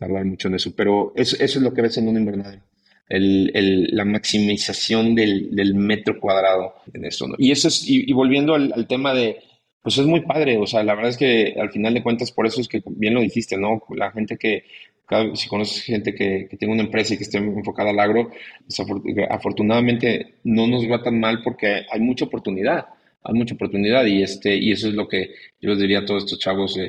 hablar 0.00 0.24
mucho 0.24 0.48
en 0.48 0.54
eso, 0.54 0.72
pero 0.76 1.12
eso, 1.16 1.36
es 1.40 1.56
lo 1.56 1.72
que 1.72 1.82
ves 1.82 1.96
en 1.98 2.08
un 2.08 2.16
invernadero. 2.16 2.62
La 3.08 4.04
maximización 4.04 5.14
del, 5.14 5.74
metro 5.74 6.20
cuadrado 6.20 6.74
en 6.92 7.04
esto. 7.06 7.26
Y 7.38 7.52
eso 7.52 7.68
es, 7.68 7.88
y, 7.88 8.12
volviendo 8.12 8.54
al, 8.54 8.86
tema 8.86 9.14
de, 9.14 9.38
pues 9.82 9.96
es 9.98 10.06
muy 10.06 10.20
padre, 10.20 10.58
o 10.58 10.66
sea, 10.66 10.82
la 10.82 10.94
verdad 10.94 11.10
es 11.10 11.16
que 11.16 11.54
al 11.58 11.70
final 11.70 11.94
de 11.94 12.02
cuentas, 12.02 12.32
por 12.32 12.46
eso 12.46 12.60
es 12.60 12.68
que 12.68 12.82
bien 12.86 13.14
lo 13.14 13.22
dijiste, 13.22 13.56
¿no? 13.56 13.82
La 13.96 14.12
gente 14.12 14.36
que, 14.36 14.64
si 15.34 15.48
conoces 15.48 15.82
gente 15.82 16.14
que, 16.14 16.46
que 16.50 16.56
tiene 16.56 16.74
una 16.74 16.82
empresa 16.82 17.14
y 17.14 17.16
que 17.16 17.24
esté 17.24 17.38
enfocada 17.38 17.90
al 17.90 18.00
agro, 18.00 18.30
pues, 18.66 18.88
afortunadamente 19.30 20.34
no 20.44 20.66
nos 20.66 20.88
va 20.90 21.02
tan 21.02 21.18
mal 21.18 21.42
porque 21.42 21.86
hay 21.90 22.00
mucha 22.00 22.26
oportunidad, 22.26 22.86
hay 23.22 23.34
mucha 23.34 23.54
oportunidad 23.54 24.04
y, 24.06 24.22
este, 24.22 24.56
y 24.56 24.72
eso 24.72 24.88
es 24.88 24.94
lo 24.94 25.08
que 25.08 25.34
yo 25.60 25.70
les 25.70 25.78
diría 25.78 26.00
a 26.00 26.04
todos 26.04 26.24
estos 26.24 26.38
chavos, 26.38 26.74
de, 26.74 26.82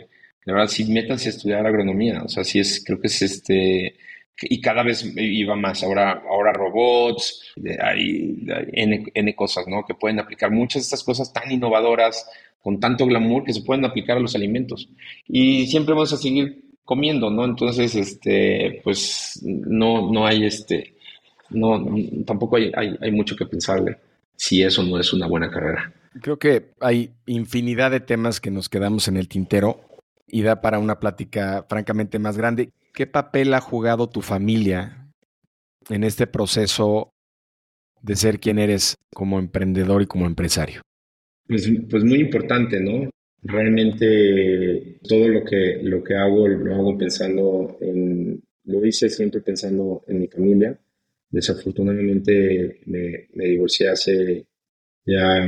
de 0.46 0.54
verdad, 0.54 0.68
sí, 0.68 0.86
métanse 0.86 1.30
a 1.30 1.32
estudiar 1.32 1.66
agronomía, 1.66 2.24
o 2.24 2.30
sea, 2.30 2.44
sí 2.44 2.60
es, 2.60 2.84
creo 2.84 3.00
que 3.00 3.08
es 3.08 3.22
este, 3.22 3.96
y 4.42 4.62
cada 4.62 4.84
vez 4.84 5.06
iba 5.16 5.56
más, 5.56 5.84
ahora, 5.84 6.24
ahora 6.30 6.54
robots, 6.54 7.54
hay, 7.82 8.46
hay 8.54 9.04
N, 9.14 9.36
cosas, 9.36 9.68
¿no? 9.68 9.86
Que 9.86 9.94
pueden 9.94 10.20
aplicar 10.20 10.52
muchas 10.52 10.82
de 10.82 10.86
estas 10.86 11.04
cosas 11.04 11.34
tan 11.34 11.52
innovadoras, 11.52 12.30
con 12.62 12.80
tanto 12.80 13.06
glamour, 13.06 13.44
que 13.44 13.54
se 13.54 13.62
pueden 13.62 13.86
aplicar 13.86 14.18
a 14.18 14.20
los 14.20 14.36
alimentos. 14.36 14.90
Y 15.28 15.68
siempre 15.68 15.94
vamos 15.94 16.14
a 16.14 16.18
seguir 16.18 16.69
comiendo, 16.90 17.30
¿no? 17.30 17.46
Entonces, 17.46 17.94
este, 17.94 18.82
pues 18.84 19.40
no, 19.44 20.12
no 20.12 20.26
hay 20.26 20.44
este, 20.48 20.96
no, 21.52 21.86
tampoco 22.26 22.56
hay, 22.56 22.72
hay, 22.76 23.12
mucho 23.12 23.36
que 23.36 23.46
pensarle 23.46 24.00
si 24.36 24.64
eso 24.64 24.82
no 24.82 25.00
es 25.00 25.14
una 25.14 25.28
buena 25.28 25.52
carrera. 25.52 25.94
Creo 26.20 26.40
que 26.40 26.72
hay 26.80 27.12
infinidad 27.28 27.92
de 27.92 28.00
temas 28.00 28.42
que 28.42 28.50
nos 28.50 28.70
quedamos 28.70 29.08
en 29.08 29.18
el 29.18 29.28
tintero 29.28 29.82
y 30.26 30.42
da 30.42 30.62
para 30.62 30.80
una 30.80 31.00
plática 31.00 31.64
francamente 31.70 32.18
más 32.18 32.38
grande. 32.38 32.72
¿Qué 32.92 33.06
papel 33.06 33.54
ha 33.54 33.62
jugado 33.62 34.10
tu 34.10 34.24
familia 34.24 35.12
en 35.90 36.04
este 36.04 36.26
proceso 36.26 37.12
de 38.02 38.16
ser 38.16 38.40
quien 38.40 38.58
eres 38.58 38.96
como 39.14 39.38
emprendedor 39.38 40.02
y 40.02 40.08
como 40.08 40.26
empresario? 40.26 40.82
Pues, 41.48 41.72
pues 41.88 42.04
muy 42.04 42.20
importante, 42.20 42.80
¿no? 42.80 43.12
Realmente 43.42 45.00
todo 45.08 45.28
lo 45.28 45.44
que, 45.46 45.80
lo 45.84 46.04
que 46.04 46.16
hago 46.16 46.48
lo 46.48 46.76
hago 46.76 46.98
pensando 46.98 47.78
en, 47.82 48.44
lo 48.66 48.86
hice 48.86 49.10
siempre 49.10 49.42
pensando 49.42 50.04
en 50.08 50.20
mi 50.22 50.28
familia. 50.28 50.80
Desafortunadamente 51.30 52.82
me, 52.86 53.28
me 53.34 53.46
divorcié 53.46 53.90
hace 53.90 54.48
ya 55.06 55.48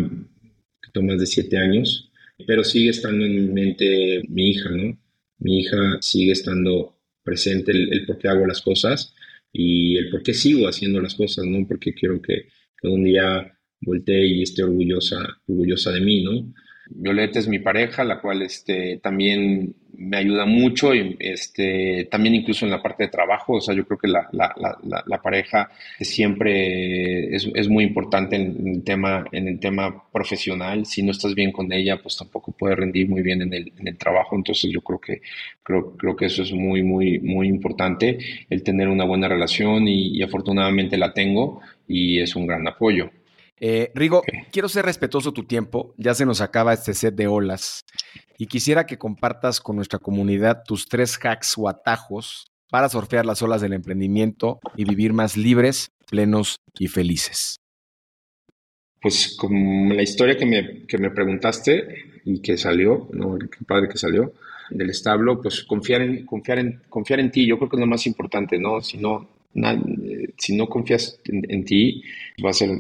más 1.00 1.20
de 1.20 1.26
siete 1.26 1.58
años, 1.58 2.12
pero 2.46 2.64
sigue 2.64 2.89
estando 2.89 3.26
en 3.26 3.36
mi 3.36 3.54
mente 3.54 4.22
mi 4.28 4.50
hija, 4.50 4.70
¿no? 4.72 4.98
Mi 5.39 5.60
hija 5.60 5.98
sigue 6.02 6.34
estando 6.34 6.98
presente 7.24 7.72
el, 7.72 8.06
por 8.06 8.18
qué 8.18 8.28
hago 8.28 8.46
las 8.46 8.62
cosas 8.62 9.14
y 9.54 9.98
el 9.98 10.10
por 10.10 10.24
qué 10.24 10.34
sigo 10.34 10.68
haciendo 10.68 11.02
las 11.02 11.16
cosas, 11.16 11.46
¿no? 11.46 11.66
Porque 11.68 11.94
quiero 11.94 12.22
que, 12.22 12.48
que 12.78 12.88
un 12.88 13.04
día 13.04 13.58
voltee 13.82 14.26
y 14.28 14.44
esté 14.44 14.64
orgullosa, 14.64 15.26
orgullosa 15.48 15.92
de 15.92 16.02
mí, 16.02 16.24
¿no? 16.24 16.54
Violeta 16.94 17.39
es 17.39 17.48
mi 17.48 17.60
pareja, 17.60 18.04
la 18.04 18.20
cual 18.20 18.42
este, 18.42 18.98
también 18.98 19.76
me 19.98 20.18
ayuda 20.18 20.46
mucho 20.46 20.96
y 20.96 21.16
este, 21.20 22.08
también 22.10 22.36
incluso 22.36 22.66
en 22.66 22.72
la 22.72 22.82
parte 22.82 23.04
de 23.04 23.10
trabajo, 23.10 23.54
o 23.54 23.62
sea, 23.62 23.76
yo 23.76 23.86
creo 23.86 24.00
que 24.00 24.08
la, 24.08 24.28
la, 24.32 24.54
la, 24.58 25.04
la 25.06 25.22
pareja 25.22 25.70
siempre 26.00 27.36
es, 27.36 27.48
es, 27.54 27.70
muy 27.70 27.84
importante 27.84 28.36
en 28.36 28.68
el, 28.68 28.84
tema, 28.84 29.26
en 29.32 29.48
el 29.48 29.60
tema 29.60 30.04
profesional. 30.12 30.86
Si 30.86 31.04
no 31.04 31.12
estás 31.12 31.36
bien 31.36 31.52
con 31.52 31.72
ella, 31.72 32.02
pues 32.02 32.18
tampoco 32.18 32.52
puede 32.52 32.76
rendir 32.76 33.10
muy 33.10 33.22
bien 33.22 33.42
en 33.42 33.54
el, 33.54 33.72
en 33.78 33.88
el 33.88 33.98
trabajo. 33.98 34.36
Entonces 34.36 34.72
yo 34.72 34.82
creo 34.82 35.00
que, 35.00 35.22
creo, 35.64 35.96
creo 35.98 36.16
que 36.16 36.26
eso 36.26 36.42
es 36.42 36.52
muy, 36.52 36.84
muy, 36.84 37.20
muy 37.20 37.48
importante, 37.48 38.18
el 38.50 38.64
tener 38.64 38.88
una 38.88 39.06
buena 39.06 39.28
relación 39.28 39.88
y 39.88 40.22
afortunadamente 40.22 40.98
la 40.98 41.14
tengo 41.14 41.62
y 41.88 42.20
es 42.20 42.36
un 42.36 42.48
gran 42.48 42.68
apoyo. 42.68 43.12
Eh, 43.64 43.91
Rigo, 43.93 44.24
quiero 44.51 44.68
ser 44.68 44.86
respetuoso 44.86 45.34
tu 45.34 45.43
tiempo, 45.43 45.93
ya 45.95 46.16
se 46.16 46.26
nos 46.26 46.41
acaba 46.41 46.74
este 46.74 46.95
set 46.95 47.14
de 47.14 47.28
olas 47.28 47.86
y 48.39 48.47
quisiera 48.47 48.88
que 48.88 48.97
compartas 48.97 49.62
con 49.62 49.76
nuestra 49.76 49.99
comunidad 49.99 50.64
tus 50.66 50.88
tres 50.88 51.20
hacks 51.24 51.53
o 51.59 51.70
atajos 51.70 52.47
para 52.72 52.89
surfear 52.89 53.24
las 53.24 53.43
olas 53.43 53.62
del 53.62 53.74
emprendimiento 53.74 54.59
y 54.76 54.86
vivir 54.86 55.14
más 55.14 55.38
libres, 55.38 55.91
plenos 56.09 56.55
y 56.80 56.88
felices. 56.88 57.57
Pues 58.99 59.36
como 59.38 59.93
la 59.93 60.01
historia 60.01 60.36
que 60.36 60.47
me, 60.47 60.88
que 60.88 60.97
me 60.97 61.12
preguntaste 61.12 62.22
y 62.26 62.41
que 62.41 62.57
salió, 62.57 63.09
¿no? 63.14 63.38
qué 63.38 63.64
padre 63.64 63.89
que 63.89 63.99
salió 63.99 64.34
del 64.72 64.89
establo, 64.89 65.39
pues 65.39 65.62
confiar 65.66 66.01
en, 66.01 66.26
confiar 66.26 66.57
en, 66.57 66.82
confiar 66.89 67.20
en 67.20 67.30
ti, 67.30 67.45
yo 67.45 67.59
creo 67.59 67.70
que 67.70 67.76
es 67.76 67.82
lo 67.82 67.86
más 67.88 68.07
importante, 68.07 68.57
¿no? 68.57 68.82
Si 68.82 68.97
no, 68.97 69.28
eh, 69.53 70.30
si 70.38 70.55
no 70.55 70.68
confías 70.68 71.20
en, 71.26 71.45
en 71.47 71.66
ti, 71.66 72.01
va 72.43 72.51
a 72.51 72.53
ser 72.53 72.72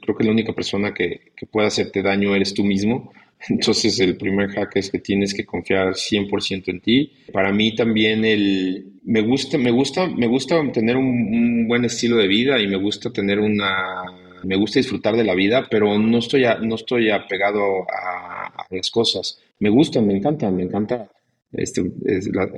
creo 0.00 0.16
que 0.16 0.24
la 0.24 0.30
única 0.30 0.52
persona 0.52 0.92
que, 0.92 1.32
que, 1.36 1.46
puede 1.46 1.68
hacerte 1.68 2.02
daño 2.02 2.34
eres 2.34 2.54
tú 2.54 2.64
mismo. 2.64 3.12
Entonces 3.48 4.00
el 4.00 4.16
primer 4.16 4.50
hack 4.50 4.76
es 4.76 4.90
que 4.90 4.98
tienes 4.98 5.34
que 5.34 5.44
confiar 5.44 5.94
100% 5.94 6.68
en 6.68 6.80
ti. 6.80 7.12
Para 7.32 7.52
mí 7.52 7.74
también 7.74 8.24
el, 8.24 8.92
me 9.04 9.20
gusta, 9.20 9.58
me 9.58 9.70
gusta, 9.70 10.06
me 10.06 10.26
gusta 10.26 10.60
tener 10.72 10.96
un, 10.96 11.66
buen 11.68 11.84
estilo 11.84 12.16
de 12.16 12.28
vida 12.28 12.60
y 12.60 12.66
me 12.66 12.76
gusta 12.76 13.12
tener 13.12 13.38
una, 13.38 14.04
me 14.44 14.56
gusta 14.56 14.78
disfrutar 14.78 15.16
de 15.16 15.24
la 15.24 15.34
vida, 15.34 15.66
pero 15.70 15.98
no 15.98 16.18
estoy, 16.18 16.44
no 16.62 16.74
estoy 16.76 17.10
apegado 17.10 17.82
a, 17.82 18.46
a, 18.46 18.66
las 18.70 18.90
cosas. 18.90 19.40
Me 19.58 19.68
gustan, 19.68 20.06
me 20.06 20.16
encantan, 20.16 20.56
me 20.56 20.64
encanta 20.64 21.10
este, 21.52 21.82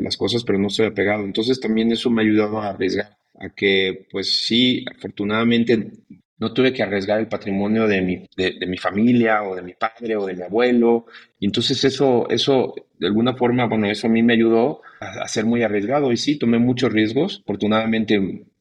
las 0.00 0.16
cosas, 0.16 0.44
pero 0.44 0.58
no 0.58 0.68
estoy 0.68 0.86
apegado. 0.86 1.24
Entonces 1.24 1.60
también 1.60 1.90
eso 1.92 2.10
me 2.10 2.22
ha 2.22 2.24
ayudado 2.24 2.60
a 2.60 2.70
arriesgar 2.70 3.16
a 3.40 3.50
que, 3.50 4.06
pues 4.10 4.46
sí, 4.46 4.84
afortunadamente 4.96 5.92
no 6.38 6.52
tuve 6.52 6.72
que 6.72 6.82
arriesgar 6.82 7.18
el 7.18 7.26
patrimonio 7.26 7.86
de 7.88 8.00
mi, 8.00 8.28
de, 8.36 8.66
mi 8.66 8.78
familia 8.78 9.42
o 9.42 9.56
de 9.56 9.62
mi 9.62 9.74
padre 9.74 10.16
o 10.16 10.26
de 10.26 10.34
mi 10.34 10.42
abuelo. 10.42 11.06
Y 11.40 11.46
entonces 11.46 11.82
eso, 11.84 12.28
eso, 12.30 12.74
de 12.98 13.08
alguna 13.08 13.34
forma, 13.34 13.66
bueno, 13.66 13.90
eso 13.90 14.06
a 14.06 14.10
mí 14.10 14.22
me 14.22 14.34
ayudó 14.34 14.82
a, 15.00 15.26
ser 15.26 15.46
muy 15.46 15.62
arriesgado. 15.62 16.12
Y 16.12 16.16
sí, 16.16 16.38
tomé 16.38 16.58
muchos 16.58 16.92
riesgos. 16.92 17.40
Afortunadamente, 17.42 18.14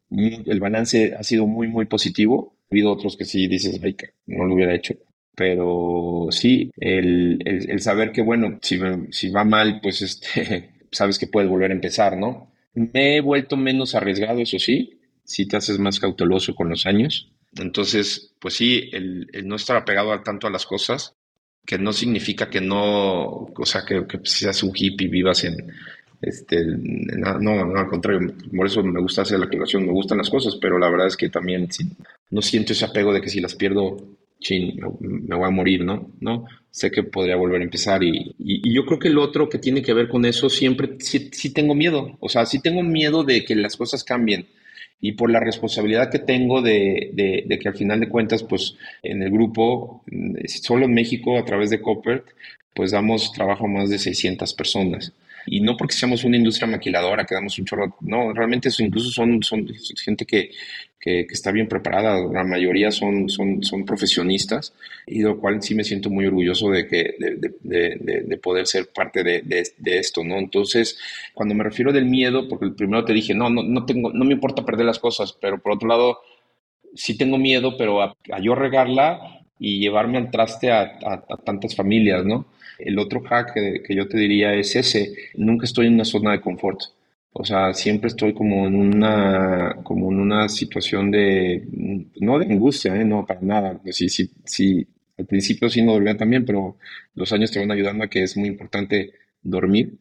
el 0.10 0.60
balance 0.60 1.14
ha 1.18 1.24
sido 1.24 1.46
muy, 1.46 1.68
muy 1.68 1.86
positivo. 1.86 2.56
Ha 2.64 2.74
habido 2.74 2.92
otros 2.92 3.16
que 3.16 3.26
sí 3.26 3.48
dices, 3.48 3.80
ay, 3.84 3.96
no 4.26 4.46
lo 4.46 4.56
hubiera 4.56 4.74
hecho. 4.74 4.96
Pero 5.36 6.30
sí, 6.32 6.72
el, 6.78 7.40
el, 7.46 7.80
saber 7.80 8.12
que, 8.12 8.24
bueno, 8.24 8.58
si, 8.64 8.80
si 9.12 9.30
va 9.30 9.44
mal, 9.44 9.82
pues 9.84 10.02
este, 10.02 10.72
sabes 10.92 11.20
que 11.20 11.28
puedes 11.28 11.48
volver 11.48 11.70
a 11.70 11.76
empezar, 11.76 12.18
¿no? 12.18 12.52
Me 12.74 13.18
he 13.18 13.22
vuelto 13.22 13.56
menos 13.56 13.94
arriesgado, 13.94 14.40
eso 14.42 14.58
sí. 14.58 15.00
Sí 15.24 15.48
te 15.48 15.58
haces 15.58 15.78
más 15.78 16.00
cauteloso 16.00 16.56
con 16.56 16.70
los 16.70 16.88
años 16.88 17.32
entonces, 17.56 18.34
pues 18.40 18.56
sí, 18.56 18.90
el, 18.92 19.28
no 19.46 19.56
estar 19.56 19.78
apegado 19.78 20.12
al 20.12 20.24
tanto 20.24 20.48
a 20.48 20.52
las 20.52 20.66
cosas, 20.66 21.16
que 21.66 21.78
no 21.78 21.94
significa 21.94 22.50
que 22.50 22.62
no, 22.62 23.48
o 23.56 23.66
sea, 23.66 23.84
que, 23.86 24.06
que 24.08 24.20
seas 24.24 24.64
un 24.64 24.72
hippie 24.74 25.08
y 25.08 25.12
vivas 25.12 25.44
en, 25.44 25.72
este, 26.22 26.66
no, 26.66 27.40
no, 27.40 27.80
al 27.80 27.88
contrario, 27.88 28.34
por 28.56 28.66
eso 28.66 28.84
me 28.84 29.00
gusta 29.00 29.22
hacer 29.22 29.40
la 29.40 29.46
aclaración, 29.46 29.86
me 29.86 29.92
gustan 29.92 30.18
las 30.18 30.30
cosas, 30.30 30.58
pero 30.60 30.80
la 30.80 30.90
verdad 30.90 31.08
es 31.08 31.18
que 31.18 31.30
también 31.30 31.68
no 32.32 32.42
siento 32.42 32.74
ese 32.74 32.86
apego 32.86 33.14
de 33.14 33.22
que 33.22 33.30
si 33.30 33.40
las 33.40 33.56
pierdo, 33.56 33.98
chin, 34.40 34.80
me, 35.00 35.36
voy 35.36 35.46
a 35.46 35.52
morir, 35.52 35.84
¿no? 35.84 36.12
¿no? 36.20 36.46
Sé 36.72 36.90
que 36.90 37.04
podría 37.04 37.36
volver 37.36 37.62
a 37.62 37.66
empezar 37.66 38.04
y, 38.04 38.36
y, 38.40 38.74
yo 38.74 38.86
creo 38.86 39.00
que 39.00 39.08
el 39.10 39.18
otro 39.18 39.50
que 39.50 39.60
tiene 39.60 39.82
que 39.82 39.94
ver 39.94 40.08
con 40.08 40.26
eso, 40.26 40.50
siempre 40.50 40.96
sí, 41.00 41.30
sí 41.32 41.54
tengo 41.54 41.76
miedo, 41.76 42.18
o 42.20 42.30
sea, 42.30 42.46
sí 42.46 42.62
tengo 42.62 42.82
miedo 42.82 43.24
de 43.24 43.46
que 43.46 43.56
las 43.56 43.78
cosas 43.78 44.04
cambien 44.04 44.48
y 45.00 45.14
por 45.14 45.30
la 45.30 45.40
responsabilidad 45.40 46.10
que 46.10 46.20
tengo 46.20 46.62
de, 46.62 47.12
de, 47.14 47.60
que 47.60 47.68
al 47.68 47.76
final 47.76 48.00
de 48.00 48.10
cuentas, 48.10 48.44
pues 48.44 48.76
en 49.04 49.22
el 49.22 49.32
grupo, 49.32 50.04
solo 50.48 50.86
en 50.86 50.94
México, 50.94 51.38
a 51.38 51.46
través 51.46 51.70
de 51.70 51.82
Copper, 51.82 52.24
pues 52.74 52.92
damos 52.92 53.32
trabajo 53.34 53.66
a 53.66 53.70
más 53.70 53.90
de 53.90 54.00
600 54.00 54.54
personas. 54.54 55.14
Y 55.50 55.62
no 55.62 55.78
porque 55.78 55.96
seamos 55.96 56.26
una 56.26 56.36
industria 56.36 56.68
maquiladora, 56.68 57.26
que 57.26 57.34
damos 57.34 57.58
un 57.58 57.66
chorro, 57.66 57.96
no, 58.02 58.34
realmente 58.34 58.68
eso 58.68 58.84
incluso 58.84 59.10
son, 59.10 59.42
son 59.42 59.66
gente 59.96 60.26
que, 60.26 60.52
que, 61.00 61.26
está 61.30 61.52
bien 61.52 61.70
preparada, 61.70 62.20
la 62.20 62.44
mayoría 62.44 62.92
son, 62.92 63.30
son, 63.30 63.64
son 63.64 63.86
profesionistas, 63.86 64.74
y 65.06 65.22
lo 65.22 65.40
cual 65.40 65.62
sí 65.64 65.74
me 65.74 65.86
siento 65.86 66.10
muy 66.10 66.26
orgulloso 66.26 66.70
de, 66.70 66.86
que, 66.86 67.16
de, 67.18 67.54
de, 67.62 68.22
de 68.26 68.38
poder 68.38 68.68
ser 68.68 68.90
parte 68.94 69.24
de, 69.24 69.64
esto, 69.86 70.24
¿no? 70.24 70.38
Entonces, 70.38 71.00
cuando 71.34 71.56
me 71.56 71.64
refiero 71.64 71.94
del 71.94 72.06
miedo, 72.06 72.50
porque 72.50 72.70
primero 72.72 73.06
te 73.06 73.14
dije, 73.14 73.34
no, 73.34 73.50
no, 73.50 73.64
no, 73.64 73.86
tengo, 73.86 74.12
no 74.12 74.26
me 74.26 74.34
importa 74.34 74.66
perder 74.66 74.86
las 74.86 75.00
cosas, 75.00 75.32
pero 75.40 75.62
por 75.62 75.72
otro 75.74 75.88
lado, 75.88 76.20
sí 76.94 77.18
tengo 77.18 77.38
miedo, 77.38 77.78
pero 77.78 78.02
a, 78.02 78.18
yo 78.42 78.54
regarla 78.54 79.46
y 79.60 79.80
llevarme 79.80 80.18
al 80.18 80.30
traste 80.30 80.72
a, 80.72 81.00
a 81.02 81.38
tantas 81.38 81.74
familias, 81.74 82.26
¿no? 82.26 82.48
El 82.80 83.00
otro 83.00 83.22
hack 83.22 83.54
que, 83.54 83.96
yo 83.96 84.08
te 84.08 84.18
diría 84.18 84.54
es 84.54 84.76
ese, 84.76 85.14
nunca 85.36 85.66
estoy 85.66 85.88
en 85.88 85.96
una 85.96 86.06
zona 86.06 86.32
de 86.32 86.42
confort. 86.42 86.80
O 87.34 87.46
sea, 87.46 87.74
siempre 87.74 88.08
estoy 88.08 88.34
como 88.34 88.66
en 88.68 88.76
una, 88.76 89.78
como 89.84 90.12
en 90.12 90.20
una 90.20 90.50
situación 90.50 91.12
de, 91.12 91.64
no 92.20 92.40
de 92.40 92.46
angustia, 92.46 92.96
¿eh? 92.96 93.06
no, 93.06 93.26
para 93.26 93.42
nada. 93.42 93.80
Sí, 93.92 94.10
sí, 94.10 94.32
sí, 94.44 94.88
al 95.18 95.26
principio 95.26 95.70
sí 95.70 95.82
no 95.84 95.94
dormía 95.94 96.18
también, 96.18 96.46
pero 96.46 96.78
los 97.14 97.32
años 97.34 97.52
te 97.52 97.60
van 97.60 97.72
ayudando 97.72 98.04
a 98.04 98.10
que 98.10 98.24
es 98.24 98.36
muy 98.38 98.48
importante 98.48 99.14
dormir. 99.44 100.00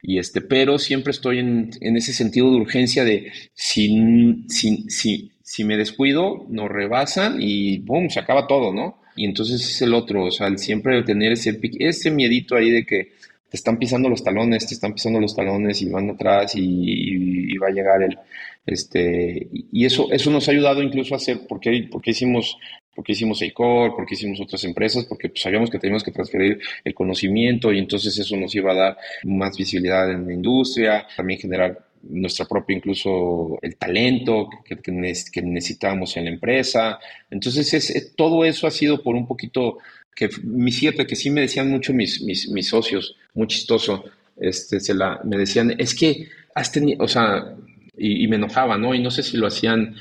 Y 0.00 0.18
este, 0.18 0.40
pero 0.40 0.78
siempre 0.78 1.10
estoy 1.10 1.40
en, 1.40 1.70
en 1.80 1.96
ese 1.96 2.12
sentido 2.12 2.50
de 2.50 2.58
urgencia 2.58 3.04
de 3.04 3.32
si, 3.52 4.44
si, 4.48 4.88
si, 4.88 5.32
si 5.42 5.64
me 5.64 5.76
descuido, 5.76 6.46
nos 6.48 6.70
rebasan 6.70 7.38
y 7.40 7.80
¡pum! 7.80 8.08
se 8.08 8.20
acaba 8.20 8.46
todo, 8.46 8.72
¿no? 8.72 9.00
Y 9.18 9.24
entonces 9.24 9.60
es 9.60 9.82
el 9.82 9.94
otro, 9.94 10.24
o 10.26 10.30
sea, 10.30 10.46
el 10.46 10.58
siempre 10.58 11.02
tener 11.02 11.32
ese, 11.32 11.58
ese 11.78 12.10
miedito 12.10 12.54
ahí 12.54 12.70
de 12.70 12.86
que 12.86 13.12
te 13.50 13.56
están 13.56 13.78
pisando 13.78 14.08
los 14.08 14.22
talones, 14.22 14.66
te 14.66 14.74
están 14.74 14.92
pisando 14.92 15.20
los 15.20 15.34
talones 15.34 15.80
y 15.82 15.88
van 15.88 16.10
atrás 16.10 16.52
y, 16.54 17.56
va 17.58 17.68
a 17.68 17.72
llegar 17.72 18.02
el, 18.02 18.16
este, 18.66 19.48
y 19.72 19.84
eso, 19.84 20.12
eso 20.12 20.30
nos 20.30 20.46
ha 20.48 20.52
ayudado 20.52 20.82
incluso 20.82 21.14
a 21.14 21.16
hacer, 21.16 21.40
porque, 21.48 21.88
porque 21.90 22.12
hicimos, 22.12 22.56
porque 22.94 23.12
hicimos 23.12 23.42
EICOR, 23.42 23.96
porque 23.96 24.14
hicimos 24.14 24.40
otras 24.40 24.62
empresas, 24.64 25.06
porque 25.06 25.30
pues, 25.30 25.40
sabíamos 25.40 25.70
que 25.70 25.78
teníamos 25.78 26.04
que 26.04 26.12
transferir 26.12 26.60
el 26.84 26.94
conocimiento 26.94 27.72
y 27.72 27.78
entonces 27.78 28.16
eso 28.18 28.36
nos 28.36 28.54
iba 28.54 28.72
a 28.72 28.76
dar 28.76 28.98
más 29.24 29.56
visibilidad 29.56 30.10
en 30.10 30.26
la 30.26 30.34
industria, 30.34 31.06
también 31.16 31.40
generar 31.40 31.87
nuestra 32.02 32.46
propia 32.46 32.76
incluso 32.76 33.58
el 33.62 33.76
talento 33.76 34.48
que, 34.64 35.42
necesitábamos 35.42 36.16
en 36.16 36.24
la 36.24 36.30
empresa. 36.30 36.98
Entonces, 37.30 37.74
es, 37.74 38.14
todo 38.16 38.44
eso 38.44 38.66
ha 38.66 38.70
sido 38.70 39.02
por 39.02 39.14
un 39.14 39.26
poquito 39.26 39.78
que 40.14 40.28
mi 40.42 40.72
cierto, 40.72 41.06
que 41.06 41.16
sí 41.16 41.30
me 41.30 41.42
decían 41.42 41.70
mucho 41.70 41.92
mis, 41.92 42.22
mis, 42.22 42.48
mis 42.50 42.68
socios, 42.68 43.16
muy 43.34 43.46
chistoso, 43.46 44.04
este, 44.36 44.80
se 44.80 44.94
la, 44.94 45.20
me 45.24 45.36
decían, 45.36 45.74
es 45.78 45.94
que 45.94 46.28
has 46.54 46.72
tenido, 46.72 47.04
o 47.04 47.08
sea, 47.08 47.54
y, 47.96 48.26
me 48.28 48.36
enojaba, 48.36 48.78
¿no? 48.78 48.94
Y 48.94 49.00
no 49.00 49.10
sé 49.10 49.22
si 49.22 49.36
lo 49.36 49.46
hacían 49.46 49.94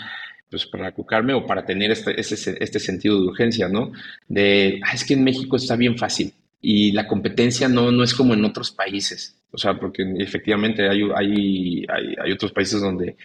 pues 0.49 0.65
para 0.65 0.93
cucarme 0.93 1.33
o 1.33 1.45
para 1.45 1.65
tener 1.65 1.91
este, 1.91 2.19
este, 2.19 2.63
este 2.63 2.79
sentido 2.79 3.19
de 3.19 3.27
urgencia, 3.27 3.67
¿no? 3.67 3.91
De, 4.27 4.79
ah, 4.83 4.93
es 4.93 5.03
que 5.03 5.13
en 5.13 5.23
México 5.23 5.57
está 5.57 5.75
bien 5.75 5.97
fácil 5.97 6.33
y 6.61 6.91
la 6.93 7.07
competencia 7.07 7.67
no, 7.67 7.91
no 7.91 8.03
es 8.03 8.13
como 8.13 8.33
en 8.33 8.45
otros 8.45 8.71
países. 8.71 9.36
O 9.51 9.57
sea, 9.57 9.75
porque 9.75 10.03
efectivamente 10.17 10.87
hay, 10.89 11.01
hay, 11.15 11.85
hay, 11.89 12.31
otros 12.31 12.51
países 12.51 12.81
donde 12.81 13.15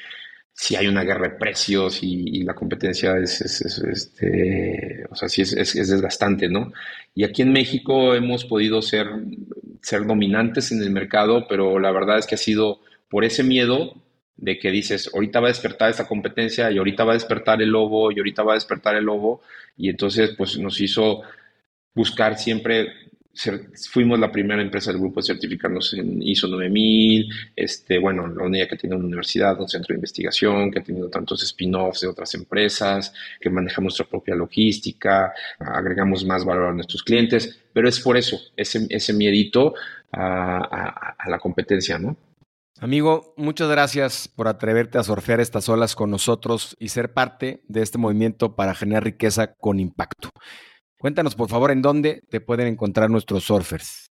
sí 0.53 0.77
hay 0.77 0.87
una 0.87 1.03
guerra 1.03 1.31
de 1.31 1.37
precios 1.37 2.03
y, 2.03 2.43
la 2.45 2.55
competencia 2.55 3.17
es, 3.19 3.41
este, 3.41 5.05
o 5.11 5.17
sea, 5.17 5.29
sí 5.29 5.43
es, 5.43 5.53
es, 5.53 5.89
desgastante, 5.89 6.49
¿no? 6.49 6.73
Y 7.15 7.25
aquí 7.25 7.43
en 7.43 7.53
México 7.53 8.15
hemos 8.15 8.45
podido 8.45 8.83
ser, 8.83 9.07
ser 9.81 10.07
dominantes 10.07 10.73
en 10.73 10.83
el 10.83 10.91
mercado, 10.91 11.47
pero 11.49 11.79
la 11.79 11.91
verdad 11.91 12.19
es 12.19 12.27
que 12.27 12.37
ha 12.37 12.39
sido 12.39 12.81
por 13.09 13.25
ese 13.25 13.43
miedo 13.43 13.95
de 14.37 14.59
que 14.59 14.71
dices, 14.71 15.11
ahorita 15.13 15.41
va 15.41 15.49
a 15.49 15.51
despertar 15.51 15.91
esta 15.91 16.09
competencia 16.09 16.71
y 16.71 16.79
ahorita 16.79 17.05
va 17.05 17.13
a 17.13 17.15
despertar 17.15 17.63
el 17.63 17.71
lobo 17.71 18.11
y 18.11 18.19
ahorita 18.19 18.43
va 18.43 18.53
a 18.53 18.55
despertar 18.55 18.97
el 18.97 19.05
lobo 19.05 19.43
y 19.77 19.89
entonces 19.89 20.35
pues 20.37 20.59
nos 20.59 20.81
hizo 20.81 21.23
buscar 21.95 22.39
siempre 22.39 22.89
fuimos 23.91 24.19
la 24.19 24.31
primera 24.31 24.61
empresa 24.61 24.93
del 24.93 25.01
grupo 25.01 25.21
de 25.21 25.27
certificarnos 25.27 25.95
en 25.95 26.23
ISO 26.23 26.49
9000, 26.49 27.29
este, 27.57 27.99
bueno, 27.99 28.27
la 28.27 28.45
única 28.45 28.69
que 28.69 28.77
tiene 28.77 28.97
una 28.97 29.07
universidad, 29.07 29.59
un 29.61 29.69
centro 29.69 29.95
de 29.95 29.99
investigación, 29.99 30.71
que 30.71 30.81
ha 30.81 30.83
tenido 30.83 31.09
tantos 31.09 31.43
spin-offs 31.43 32.03
de 32.03 32.09
otras 32.09 32.35
empresas, 32.35 33.13
que 33.41 33.49
manejamos 33.49 33.93
nuestra 33.93 34.07
propia 34.07 34.35
logística, 34.35 35.33
agregamos 35.59 36.25
más 36.25 36.45
valor 36.45 36.69
a 36.69 36.75
nuestros 36.75 37.03
clientes, 37.03 37.59
pero 37.73 37.89
es 37.89 38.01
por 38.01 38.17
eso, 38.17 38.39
ese, 38.57 38.87
ese 38.91 39.13
miedito 39.13 39.75
a, 40.13 41.15
la 41.27 41.39
competencia, 41.39 41.99
¿no? 41.99 42.17
Amigo, 42.81 43.33
muchas 43.37 43.71
gracias 43.71 44.29
por 44.29 44.49
atreverte 44.49 44.99
a 44.99 45.05
surfear 45.05 45.41
estas 45.41 45.69
olas 45.69 45.95
con 45.95 46.11
nosotros 46.11 46.77
y 46.81 46.89
ser 46.89 47.13
parte 47.13 47.63
de 47.69 47.83
este 47.83 47.97
movimiento 47.97 48.57
para 48.57 48.75
generar 48.75 49.05
riqueza 49.05 49.55
con 49.55 49.79
impacto. 49.79 50.31
Cuéntanos, 51.03 51.35
por 51.35 51.49
favor, 51.49 51.73
en 51.73 51.83
dónde 51.83 52.23
te 52.31 52.41
pueden 52.41 52.69
encontrar 52.69 53.11
nuestros 53.11 53.43
surfers. 53.43 54.13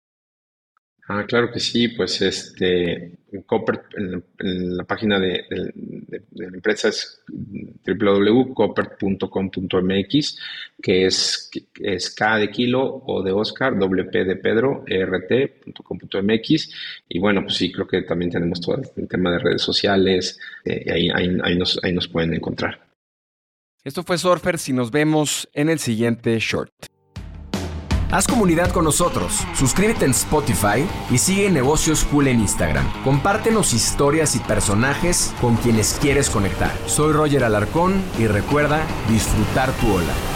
Ah, 1.08 1.24
claro 1.26 1.50
que 1.50 1.62
sí, 1.62 1.88
pues 1.88 2.22
este, 2.22 3.20
Copper, 3.46 3.84
en, 3.96 4.22
la 4.76 4.84
página 4.84 5.18
de, 5.18 5.46
la 6.32 6.48
empresa 6.48 6.90
es 6.90 7.24
www.copper.com.mx, 7.88 10.40
que 10.82 11.06
es, 11.06 11.50
K 12.18 12.38
de 12.38 12.52
kilo, 12.52 13.02
O 13.06 13.24
de 13.24 13.32
Oscar, 13.32 13.80
WP 13.80 14.26
de 14.26 14.36
Pedro, 14.36 14.84
ERT.com.mx. 14.86 16.70
Y 17.08 17.20
bueno, 17.20 17.44
pues 17.44 17.56
sí, 17.56 17.72
creo 17.72 17.88
que 17.88 18.02
también 18.02 18.30
tenemos 18.30 18.60
todo 18.60 18.82
el 18.98 19.08
tema 19.08 19.32
de 19.32 19.40
redes 19.40 19.62
sociales, 19.62 20.38
eh, 20.66 20.84
ahí, 20.92 21.10
ahí, 21.10 21.30
ahí 21.82 21.94
nos 21.94 22.08
pueden 22.10 22.34
encontrar. 22.34 22.93
Esto 23.86 24.02
fue 24.04 24.18
Surfers 24.18 24.70
y 24.70 24.74
nos 24.74 24.92
vemos 24.92 25.50
en 25.52 25.68
el 25.68 25.78
siguiente 25.78 26.40
short. 26.40 26.72
Haz 28.12 28.28
comunidad 28.28 28.72
con 28.72 28.86
nosotros, 28.86 29.46
suscríbete 29.56 30.06
en 30.06 30.12
Spotify 30.12 30.88
y 31.12 31.18
sigue 31.18 31.50
Negocios 31.50 32.06
Cool 32.06 32.30
en 32.30 32.40
Instagram. 32.40 32.86
Compártenos 33.04 33.74
historias 33.74 34.38
y 34.38 34.40
personajes 34.40 35.34
con 35.42 35.58
quienes 35.58 35.98
quieres 36.00 36.30
conectar. 36.30 36.72
Soy 36.86 37.12
Roger 37.12 37.44
Alarcón 37.44 38.02
y 38.18 38.28
recuerda 38.28 38.88
disfrutar 39.10 39.74
tu 39.74 39.92
ola. 39.92 40.33